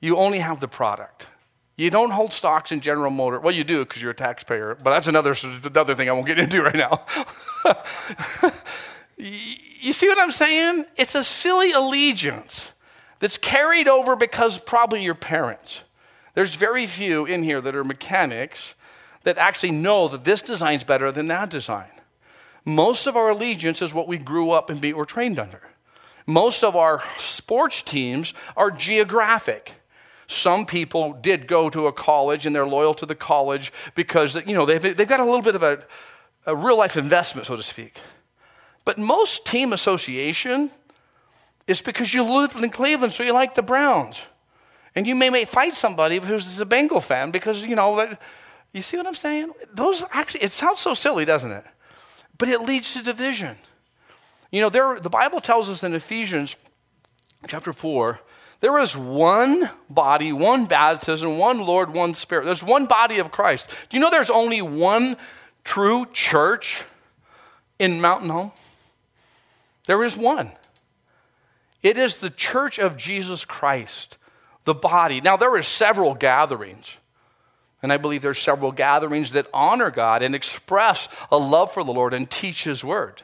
you 0.00 0.16
only 0.16 0.38
have 0.38 0.60
the 0.60 0.68
product. 0.68 1.28
You 1.76 1.90
don't 1.90 2.10
hold 2.10 2.32
stocks 2.32 2.72
in 2.72 2.80
General 2.80 3.10
Motor. 3.10 3.38
Well, 3.38 3.54
you 3.54 3.62
do 3.62 3.84
because 3.84 4.00
you're 4.00 4.12
a 4.12 4.14
taxpayer, 4.14 4.78
but 4.82 4.90
that's 4.90 5.08
another, 5.08 5.34
another 5.62 5.94
thing 5.94 6.08
I 6.08 6.12
won't 6.12 6.26
get 6.26 6.38
into 6.38 6.62
right 6.62 6.74
now. 6.74 7.04
you 9.18 9.92
see 9.92 10.08
what 10.08 10.18
I'm 10.18 10.30
saying? 10.30 10.86
It's 10.96 11.14
a 11.14 11.22
silly 11.22 11.72
allegiance 11.72 12.70
that's 13.18 13.36
carried 13.36 13.88
over 13.88 14.16
because 14.16 14.58
probably 14.58 15.02
your 15.02 15.14
parents. 15.14 15.82
There's 16.36 16.54
very 16.54 16.86
few 16.86 17.24
in 17.24 17.42
here 17.42 17.62
that 17.62 17.74
are 17.74 17.82
mechanics 17.82 18.74
that 19.22 19.38
actually 19.38 19.70
know 19.70 20.06
that 20.08 20.24
this 20.24 20.42
design's 20.42 20.84
better 20.84 21.10
than 21.10 21.28
that 21.28 21.48
design. 21.48 21.88
Most 22.62 23.06
of 23.06 23.16
our 23.16 23.30
allegiance 23.30 23.80
is 23.80 23.94
what 23.94 24.06
we 24.06 24.18
grew 24.18 24.50
up 24.50 24.68
and 24.68 24.82
were 24.94 25.06
trained 25.06 25.38
under. 25.38 25.62
Most 26.26 26.62
of 26.62 26.76
our 26.76 27.02
sports 27.16 27.80
teams 27.80 28.34
are 28.54 28.70
geographic. 28.70 29.76
Some 30.26 30.66
people 30.66 31.14
did 31.14 31.46
go 31.46 31.70
to 31.70 31.86
a 31.86 31.92
college 31.92 32.44
and 32.44 32.54
they're 32.54 32.66
loyal 32.66 32.92
to 32.92 33.06
the 33.06 33.14
college 33.14 33.72
because 33.94 34.34
you 34.46 34.52
know 34.52 34.66
they've, 34.66 34.94
they've 34.94 35.08
got 35.08 35.20
a 35.20 35.24
little 35.24 35.40
bit 35.40 35.54
of 35.54 35.62
a, 35.62 35.84
a 36.44 36.54
real 36.54 36.76
life 36.76 36.98
investment, 36.98 37.46
so 37.46 37.56
to 37.56 37.62
speak. 37.62 37.98
But 38.84 38.98
most 38.98 39.46
team 39.46 39.72
association 39.72 40.70
is 41.66 41.80
because 41.80 42.12
you 42.12 42.24
live 42.24 42.54
in 42.62 42.68
Cleveland, 42.68 43.14
so 43.14 43.22
you 43.22 43.32
like 43.32 43.54
the 43.54 43.62
Browns. 43.62 44.26
And 44.96 45.06
you 45.06 45.14
may, 45.14 45.30
may 45.30 45.44
fight 45.44 45.74
somebody 45.74 46.18
who's 46.18 46.60
a 46.60 46.66
Bengal 46.66 47.00
fan 47.00 47.30
because, 47.30 47.64
you 47.64 47.76
know, 47.76 48.16
you 48.72 48.82
see 48.82 48.96
what 48.96 49.06
I'm 49.06 49.14
saying? 49.14 49.52
Those 49.72 50.02
actually, 50.10 50.42
it 50.42 50.52
sounds 50.52 50.80
so 50.80 50.94
silly, 50.94 51.24
doesn't 51.24 51.52
it? 51.52 51.64
But 52.38 52.48
it 52.48 52.62
leads 52.62 52.94
to 52.94 53.02
division. 53.02 53.56
You 54.50 54.62
know, 54.62 54.70
there, 54.70 54.98
the 54.98 55.10
Bible 55.10 55.40
tells 55.40 55.70
us 55.70 55.84
in 55.84 55.94
Ephesians 55.94 56.56
chapter 57.46 57.72
4 57.72 58.20
there 58.60 58.78
is 58.78 58.96
one 58.96 59.68
body, 59.90 60.32
one 60.32 60.64
baptism, 60.64 61.38
one 61.38 61.60
Lord, 61.60 61.92
one 61.92 62.14
Spirit. 62.14 62.46
There's 62.46 62.62
one 62.62 62.86
body 62.86 63.18
of 63.18 63.30
Christ. 63.30 63.66
Do 63.88 63.96
you 63.96 64.00
know 64.00 64.10
there's 64.10 64.30
only 64.30 64.62
one 64.62 65.16
true 65.62 66.06
church 66.12 66.84
in 67.78 68.00
Mountain 68.00 68.30
Home? 68.30 68.52
There 69.84 70.02
is 70.02 70.16
one. 70.16 70.52
It 71.82 71.98
is 71.98 72.18
the 72.18 72.30
church 72.30 72.78
of 72.78 72.96
Jesus 72.96 73.44
Christ, 73.44 74.16
the 74.66 74.74
body. 74.74 75.22
Now, 75.22 75.38
there 75.38 75.54
are 75.54 75.62
several 75.62 76.14
gatherings. 76.14 76.92
And 77.82 77.92
I 77.92 77.96
believe 77.96 78.20
there's 78.20 78.38
several 78.38 78.72
gatherings 78.72 79.32
that 79.32 79.46
honor 79.54 79.90
God 79.90 80.22
and 80.22 80.34
express 80.34 81.08
a 81.30 81.38
love 81.38 81.72
for 81.72 81.84
the 81.84 81.92
Lord 81.92 82.12
and 82.12 82.28
teach 82.28 82.64
His 82.64 82.84
word. 82.84 83.22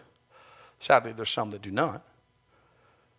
Sadly, 0.78 1.12
there's 1.12 1.30
some 1.30 1.50
that 1.50 1.62
do 1.62 1.70
not. 1.70 2.02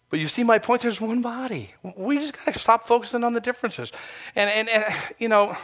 But 0.10 0.20
you 0.20 0.28
see 0.28 0.44
my 0.44 0.60
point? 0.60 0.82
There's 0.82 1.02
one 1.02 1.22
body. 1.22 1.74
We 1.98 2.18
just 2.18 2.34
got 2.46 2.54
to 2.54 2.60
stop 2.60 2.88
focusing 2.88 3.24
on 3.24 3.34
the 3.34 3.42
differences. 3.42 3.92
And, 4.36 4.50
and, 4.50 4.70
and, 4.70 4.96
you 5.18 5.28
know, 5.28 5.58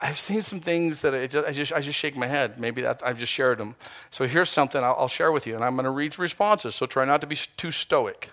I've 0.00 0.18
seen 0.18 0.40
some 0.40 0.60
things 0.60 1.00
that 1.00 1.14
I 1.14 1.26
just, 1.26 1.48
I 1.48 1.52
just, 1.52 1.72
I 1.72 1.80
just 1.80 1.98
shake 1.98 2.16
my 2.16 2.28
head. 2.28 2.58
Maybe 2.58 2.86
I've 2.86 3.18
just 3.18 3.32
shared 3.32 3.58
them. 3.58 3.74
So 4.10 4.26
here's 4.26 4.48
something 4.48 4.82
I'll, 4.82 4.96
I'll 5.00 5.08
share 5.08 5.32
with 5.32 5.46
you, 5.46 5.56
and 5.56 5.64
I'm 5.64 5.74
going 5.74 5.84
to 5.84 5.90
read 5.90 6.18
responses. 6.18 6.74
So 6.74 6.86
try 6.86 7.04
not 7.04 7.20
to 7.20 7.26
be 7.26 7.36
too 7.56 7.70
stoic. 7.70 8.30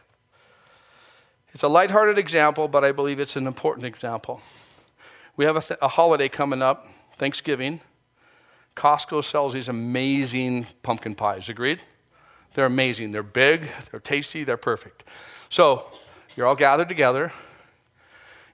It's 1.53 1.63
a 1.63 1.67
lighthearted 1.67 2.17
example, 2.17 2.67
but 2.67 2.83
I 2.83 2.91
believe 2.91 3.19
it's 3.19 3.35
an 3.35 3.47
important 3.47 3.85
example. 3.85 4.41
We 5.35 5.45
have 5.45 5.55
a, 5.55 5.61
th- 5.61 5.79
a 5.81 5.87
holiday 5.87 6.29
coming 6.29 6.61
up, 6.61 6.87
Thanksgiving. 7.15 7.81
Costco 8.75 9.23
sells 9.23 9.53
these 9.53 9.67
amazing 9.67 10.67
pumpkin 10.83 11.15
pies. 11.15 11.49
Agreed? 11.49 11.81
They're 12.53 12.65
amazing. 12.65 13.11
They're 13.11 13.23
big, 13.23 13.69
they're 13.89 13.99
tasty, 13.99 14.43
they're 14.43 14.57
perfect. 14.57 15.03
So 15.49 15.85
you're 16.35 16.45
all 16.45 16.55
gathered 16.55 16.89
together, 16.89 17.31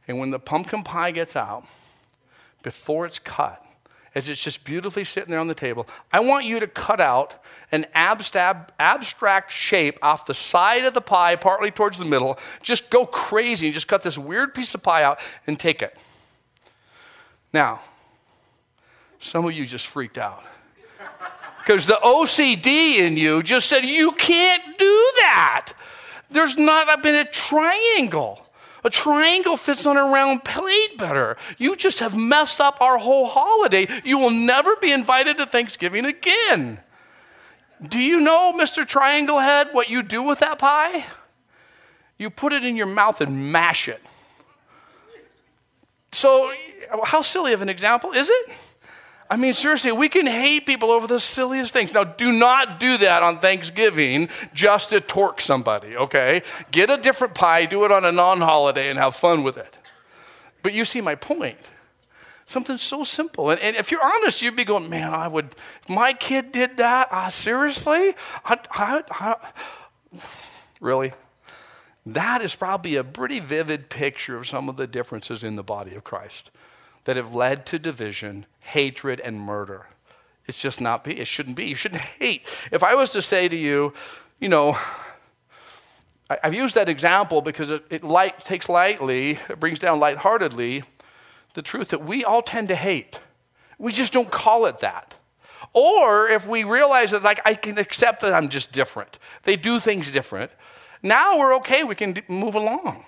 and 0.07 0.19
when 0.19 0.31
the 0.31 0.39
pumpkin 0.39 0.83
pie 0.83 1.11
gets 1.11 1.35
out, 1.35 1.65
before 2.63 3.05
it's 3.05 3.19
cut, 3.19 3.64
as 4.15 4.29
it's 4.29 4.41
just 4.41 4.63
beautifully 4.63 5.03
sitting 5.03 5.29
there 5.29 5.39
on 5.39 5.49
the 5.49 5.53
table, 5.53 5.85
I 6.11 6.21
want 6.21 6.45
you 6.45 6.61
to 6.61 6.67
cut 6.67 7.01
out 7.01 7.43
an 7.71 7.85
abstract, 7.93 8.71
abstract 8.79 9.51
shape 9.51 9.99
off 10.01 10.25
the 10.25 10.33
side 10.33 10.85
of 10.85 10.93
the 10.93 11.01
pie, 11.01 11.35
partly 11.35 11.69
towards 11.69 11.97
the 11.97 12.05
middle. 12.05 12.39
Just 12.63 12.89
go 12.89 13.05
crazy 13.05 13.67
and 13.67 13.73
just 13.73 13.89
cut 13.89 14.03
this 14.03 14.17
weird 14.17 14.53
piece 14.53 14.73
of 14.73 14.81
pie 14.81 15.03
out 15.03 15.19
and 15.45 15.59
take 15.59 15.81
it. 15.81 15.95
Now, 17.51 17.81
some 19.19 19.45
of 19.45 19.51
you 19.51 19.65
just 19.65 19.87
freaked 19.87 20.17
out. 20.17 20.43
Because 21.59 21.85
the 21.85 21.99
OCD 22.03 22.99
in 22.99 23.17
you 23.17 23.43
just 23.43 23.67
said, 23.67 23.83
You 23.83 24.11
can't 24.13 24.77
do 24.77 25.11
that. 25.19 25.73
There's 26.29 26.57
not 26.57 27.01
been 27.01 27.15
a 27.15 27.25
triangle. 27.25 28.44
A 28.85 28.89
triangle 28.91 29.57
fits 29.57 29.87
on 29.87 29.97
a 29.97 30.03
round 30.03 30.43
plate 30.43 30.95
better. 30.95 31.37
You 31.57 31.75
just 31.75 31.99
have 31.99 32.15
messed 32.15 32.61
up 32.61 32.79
our 32.81 32.99
whole 32.99 33.25
holiday. 33.25 33.87
You 34.03 34.19
will 34.19 34.29
never 34.29 34.75
be 34.75 34.91
invited 34.91 35.37
to 35.37 35.47
Thanksgiving 35.47 36.05
again. 36.05 36.79
Do 37.81 37.97
you 37.97 38.19
know, 38.19 38.53
Mr. 38.53 38.87
Triangle 38.87 39.39
Head, 39.39 39.69
what 39.71 39.89
you 39.89 40.03
do 40.03 40.21
with 40.21 40.37
that 40.39 40.59
pie? 40.59 41.03
You 42.19 42.29
put 42.29 42.53
it 42.53 42.63
in 42.63 42.75
your 42.75 42.85
mouth 42.85 43.21
and 43.21 43.51
mash 43.51 43.87
it. 43.87 44.03
So, 46.11 46.53
how 47.03 47.23
silly 47.23 47.53
of 47.53 47.63
an 47.63 47.69
example 47.69 48.11
is 48.11 48.29
it? 48.29 48.51
I 49.35 49.37
mean, 49.37 49.53
seriously, 49.53 49.91
we 49.91 50.07
can 50.07 50.27
hate 50.27 50.65
people 50.65 50.89
over 50.91 51.07
the 51.07 51.19
silliest 51.19 51.73
things. 51.73 51.93
Now, 51.93 52.05
do 52.05 52.31
not 52.31 52.79
do 52.79 52.97
that 52.99 53.21
on 53.21 53.39
Thanksgiving 53.39 54.29
just 54.53 54.91
to 54.91 55.01
torque 55.01 55.41
somebody, 55.41 55.97
okay? 55.97 56.41
Get 56.71 56.89
a 56.89 56.95
different 56.95 57.35
pie, 57.35 57.65
do 57.65 57.83
it 57.83 57.91
on 57.91 58.05
a 58.05 58.13
non 58.13 58.39
holiday, 58.39 58.89
and 58.89 58.97
have 58.97 59.13
fun 59.13 59.43
with 59.43 59.57
it. 59.57 59.75
But 60.63 60.71
you 60.73 60.85
see 60.85 61.01
my 61.01 61.15
point. 61.15 61.57
Something 62.45 62.77
so 62.77 63.03
simple. 63.03 63.49
And, 63.49 63.59
and, 63.59 63.75
if 63.75 63.91
you're 63.91 64.01
honest, 64.01 64.41
you'd 64.41 64.55
be 64.55 64.63
going, 64.63 64.89
man, 64.89 65.13
I 65.13 65.27
would, 65.27 65.47
if 65.81 65.89
my 65.89 66.13
kid 66.13 66.53
did 66.53 66.77
that, 66.77 67.09
uh, 67.11 67.29
seriously? 67.29 68.15
I, 68.45 68.57
I, 68.71 69.03
I, 69.11 69.35
really? 70.79 71.11
That 72.05 72.41
is 72.41 72.55
probably 72.55 72.95
a 72.95 73.03
pretty 73.03 73.41
vivid 73.41 73.89
picture 73.89 74.37
of 74.37 74.47
some 74.47 74.69
of 74.69 74.77
the 74.77 74.87
differences 74.87 75.43
in 75.43 75.57
the 75.57 75.63
body 75.63 75.93
of 75.93 76.05
Christ 76.05 76.51
that 77.03 77.17
have 77.17 77.35
led 77.35 77.65
to 77.65 77.79
division, 77.79 78.45
hatred, 78.65 79.19
and 79.19 79.39
murder. 79.39 79.87
It's 80.47 80.61
just 80.61 80.79
not 80.79 81.03
be. 81.03 81.19
It 81.19 81.27
shouldn't 81.27 81.55
be. 81.55 81.65
You 81.65 81.75
shouldn't 81.75 82.01
hate. 82.19 82.45
If 82.71 82.83
I 82.83 82.95
was 82.95 83.11
to 83.11 83.21
say 83.21 83.47
to 83.47 83.55
you, 83.55 83.93
you 84.39 84.49
know, 84.49 84.77
I, 86.29 86.37
have 86.43 86.53
used 86.53 86.75
that 86.75 86.89
example 86.89 87.41
because 87.41 87.71
it, 87.71 87.83
it 87.89 88.03
light, 88.03 88.39
takes 88.39 88.67
lightly, 88.67 89.39
it 89.49 89.59
brings 89.59 89.79
down 89.79 89.99
lightheartedly 89.99 90.83
the 91.53 91.61
truth 91.61 91.89
that 91.89 92.03
we 92.03 92.23
all 92.23 92.41
tend 92.41 92.67
to 92.69 92.75
hate. 92.75 93.19
We 93.77 93.91
just 93.91 94.13
don't 94.13 94.31
call 94.31 94.65
it 94.65 94.79
that. 94.79 95.15
Or 95.73 96.27
if 96.27 96.47
we 96.47 96.63
realize 96.63 97.11
that, 97.11 97.23
like, 97.23 97.41
I 97.45 97.53
can 97.53 97.77
accept 97.77 98.21
that 98.21 98.33
I'm 98.33 98.49
just 98.49 98.71
different, 98.71 99.19
they 99.43 99.55
do 99.55 99.79
things 99.79 100.11
different, 100.11 100.51
now 101.03 101.37
we're 101.37 101.55
okay, 101.57 101.83
we 101.83 101.95
can 101.95 102.21
move 102.27 102.55
along. 102.55 103.05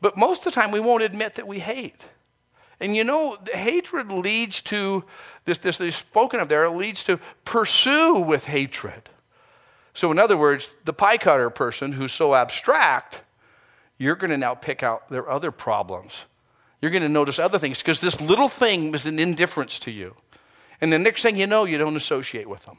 But 0.00 0.16
most 0.16 0.46
of 0.46 0.52
the 0.52 0.60
time, 0.60 0.70
we 0.70 0.80
won't 0.80 1.02
admit 1.02 1.34
that 1.36 1.46
we 1.46 1.60
hate. 1.60 2.06
And 2.80 2.94
you 2.94 3.04
know, 3.04 3.38
hatred 3.52 4.12
leads 4.12 4.60
to 4.62 5.04
this, 5.44 5.58
this 5.58 5.80
is 5.80 5.96
spoken 5.96 6.40
of 6.40 6.48
there, 6.48 6.64
it 6.64 6.70
leads 6.70 7.02
to 7.04 7.18
pursue 7.44 8.16
with 8.16 8.44
hatred. 8.44 9.08
So, 9.94 10.10
in 10.10 10.18
other 10.18 10.36
words, 10.36 10.76
the 10.84 10.92
pie 10.92 11.16
cutter 11.16 11.48
person 11.48 11.92
who's 11.92 12.12
so 12.12 12.34
abstract, 12.34 13.22
you're 13.96 14.16
going 14.16 14.30
to 14.30 14.36
now 14.36 14.54
pick 14.54 14.82
out 14.82 15.08
their 15.08 15.28
other 15.30 15.50
problems. 15.50 16.26
You're 16.82 16.90
going 16.90 17.02
to 17.02 17.08
notice 17.08 17.38
other 17.38 17.58
things 17.58 17.80
because 17.80 18.02
this 18.02 18.20
little 18.20 18.48
thing 18.48 18.94
is 18.94 19.06
an 19.06 19.18
indifference 19.18 19.78
to 19.80 19.90
you. 19.90 20.14
And 20.80 20.92
the 20.92 20.98
next 20.98 21.22
thing 21.22 21.36
you 21.36 21.46
know, 21.46 21.64
you 21.64 21.78
don't 21.78 21.96
associate 21.96 22.48
with 22.48 22.66
them 22.66 22.76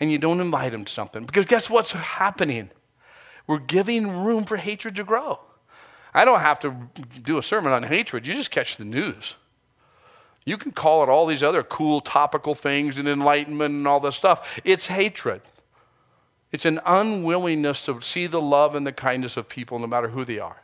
and 0.00 0.10
you 0.10 0.18
don't 0.18 0.40
invite 0.40 0.72
them 0.72 0.86
to 0.86 0.92
something. 0.92 1.26
Because 1.26 1.44
guess 1.44 1.68
what's 1.68 1.92
happening? 1.92 2.70
We're 3.46 3.58
giving 3.58 4.24
room 4.24 4.44
for 4.44 4.56
hatred 4.56 4.96
to 4.96 5.04
grow. 5.04 5.40
I 6.14 6.24
don't 6.24 6.40
have 6.40 6.60
to 6.60 6.88
do 7.22 7.38
a 7.38 7.42
sermon 7.42 7.72
on 7.72 7.82
hatred. 7.82 8.26
You 8.26 8.34
just 8.34 8.50
catch 8.50 8.76
the 8.76 8.84
news. 8.84 9.36
You 10.44 10.56
can 10.56 10.72
call 10.72 11.02
it 11.02 11.08
all 11.08 11.26
these 11.26 11.42
other 11.42 11.62
cool 11.62 12.00
topical 12.00 12.54
things 12.54 12.98
and 12.98 13.08
enlightenment 13.08 13.74
and 13.74 13.88
all 13.88 13.98
this 13.98 14.14
stuff. 14.14 14.60
It's 14.62 14.86
hatred. 14.86 15.42
It's 16.52 16.64
an 16.64 16.80
unwillingness 16.86 17.84
to 17.86 18.00
see 18.00 18.26
the 18.26 18.40
love 18.40 18.74
and 18.74 18.86
the 18.86 18.92
kindness 18.92 19.36
of 19.36 19.48
people 19.48 19.78
no 19.78 19.86
matter 19.86 20.08
who 20.08 20.24
they 20.24 20.38
are. 20.38 20.62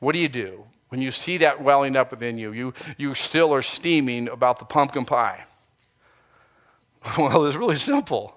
What 0.00 0.12
do 0.12 0.18
you 0.18 0.28
do? 0.28 0.64
When 0.88 1.00
you 1.00 1.10
see 1.10 1.38
that 1.38 1.62
welling 1.62 1.96
up 1.96 2.10
within 2.10 2.38
you, 2.38 2.52
you, 2.52 2.74
you 2.96 3.14
still 3.14 3.54
are 3.54 3.62
steaming 3.62 4.28
about 4.28 4.58
the 4.58 4.64
pumpkin 4.64 5.04
pie. 5.04 5.44
Well, 7.18 7.44
it's 7.44 7.56
really 7.56 7.76
simple 7.76 8.34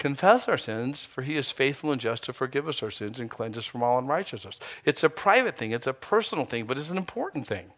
confess 0.00 0.48
our 0.48 0.58
sins, 0.58 1.04
for 1.04 1.22
he 1.22 1.36
is 1.36 1.52
faithful 1.52 1.92
and 1.92 2.00
just 2.00 2.24
to 2.24 2.32
forgive 2.32 2.66
us 2.66 2.82
our 2.82 2.90
sins 2.90 3.20
and 3.20 3.30
cleanse 3.30 3.58
us 3.58 3.66
from 3.66 3.82
all 3.82 3.98
unrighteousness. 3.98 4.58
It's 4.84 5.04
a 5.04 5.10
private 5.10 5.56
thing, 5.56 5.70
it's 5.70 5.86
a 5.86 5.92
personal 5.92 6.46
thing, 6.46 6.64
but 6.64 6.78
it's 6.78 6.90
an 6.90 6.96
important 6.96 7.46
thing. 7.46 7.72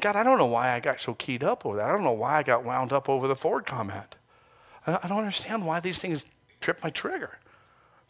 God, 0.00 0.14
I 0.14 0.22
don't 0.22 0.38
know 0.38 0.46
why 0.46 0.72
I 0.72 0.78
got 0.78 1.00
so 1.00 1.14
keyed 1.14 1.42
up 1.42 1.66
over 1.66 1.76
that. 1.78 1.88
I 1.88 1.92
don't 1.92 2.04
know 2.04 2.12
why 2.12 2.38
I 2.38 2.42
got 2.44 2.64
wound 2.64 2.92
up 2.92 3.08
over 3.08 3.26
the 3.26 3.34
Ford 3.34 3.66
comment. 3.66 4.14
I 4.86 5.08
don't 5.08 5.18
understand 5.18 5.66
why 5.66 5.80
these 5.80 5.98
things 5.98 6.24
trip 6.60 6.78
my 6.84 6.90
trigger. 6.90 7.38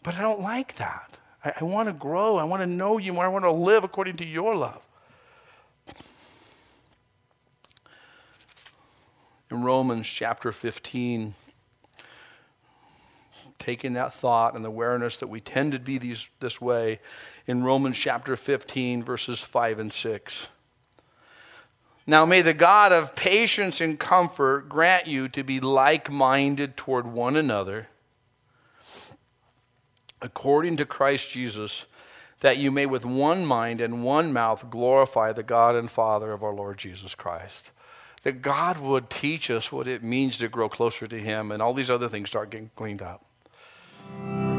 But 0.02 0.16
I 0.16 0.20
don't 0.20 0.40
like 0.40 0.76
that. 0.76 1.18
I, 1.42 1.54
I 1.60 1.64
want 1.64 1.88
to 1.88 1.94
grow. 1.94 2.36
I 2.36 2.44
want 2.44 2.62
to 2.62 2.66
know 2.66 2.98
you 2.98 3.14
more. 3.14 3.24
I 3.24 3.28
want 3.28 3.44
to 3.44 3.50
live 3.50 3.82
according 3.82 4.18
to 4.18 4.26
your 4.26 4.54
love. 4.54 4.86
In 9.50 9.62
Romans 9.62 10.06
chapter 10.06 10.52
15, 10.52 11.34
taking 13.60 13.92
that 13.92 14.12
thought 14.12 14.56
and 14.56 14.64
the 14.64 14.68
awareness 14.68 15.18
that 15.18 15.28
we 15.28 15.40
tend 15.40 15.70
to 15.72 15.78
be 15.78 15.98
these, 15.98 16.30
this 16.40 16.60
way 16.60 16.98
in 17.46 17.62
Romans 17.62 17.96
chapter 17.96 18.34
15, 18.34 19.04
verses 19.04 19.40
5 19.40 19.78
and 19.78 19.92
6. 19.92 20.48
Now 22.06 22.24
may 22.24 22.42
the 22.42 22.54
God 22.54 22.90
of 22.90 23.14
patience 23.14 23.80
and 23.80 24.00
comfort 24.00 24.68
grant 24.68 25.06
you 25.06 25.28
to 25.28 25.44
be 25.44 25.60
like 25.60 26.10
minded 26.10 26.76
toward 26.76 27.06
one 27.06 27.36
another, 27.36 27.88
according 30.20 30.76
to 30.78 30.84
Christ 30.84 31.30
Jesus, 31.30 31.86
that 32.40 32.58
you 32.58 32.70
may 32.70 32.86
with 32.86 33.04
one 33.04 33.44
mind 33.44 33.80
and 33.80 34.02
one 34.02 34.32
mouth 34.32 34.70
glorify 34.70 35.32
the 35.32 35.42
God 35.42 35.76
and 35.76 35.90
Father 35.90 36.32
of 36.32 36.42
our 36.42 36.54
Lord 36.54 36.78
Jesus 36.78 37.14
Christ. 37.14 37.70
That 38.22 38.42
God 38.42 38.78
would 38.78 39.08
teach 39.08 39.50
us 39.50 39.70
what 39.70 39.86
it 39.86 40.02
means 40.02 40.36
to 40.38 40.48
grow 40.48 40.68
closer 40.68 41.06
to 41.06 41.18
Him, 41.18 41.52
and 41.52 41.62
all 41.62 41.74
these 41.74 41.90
other 41.90 42.08
things 42.08 42.28
start 42.28 42.50
getting 42.50 42.70
cleaned 42.74 43.02
up. 43.02 43.24
Thank 44.08 44.44
you. 44.44 44.49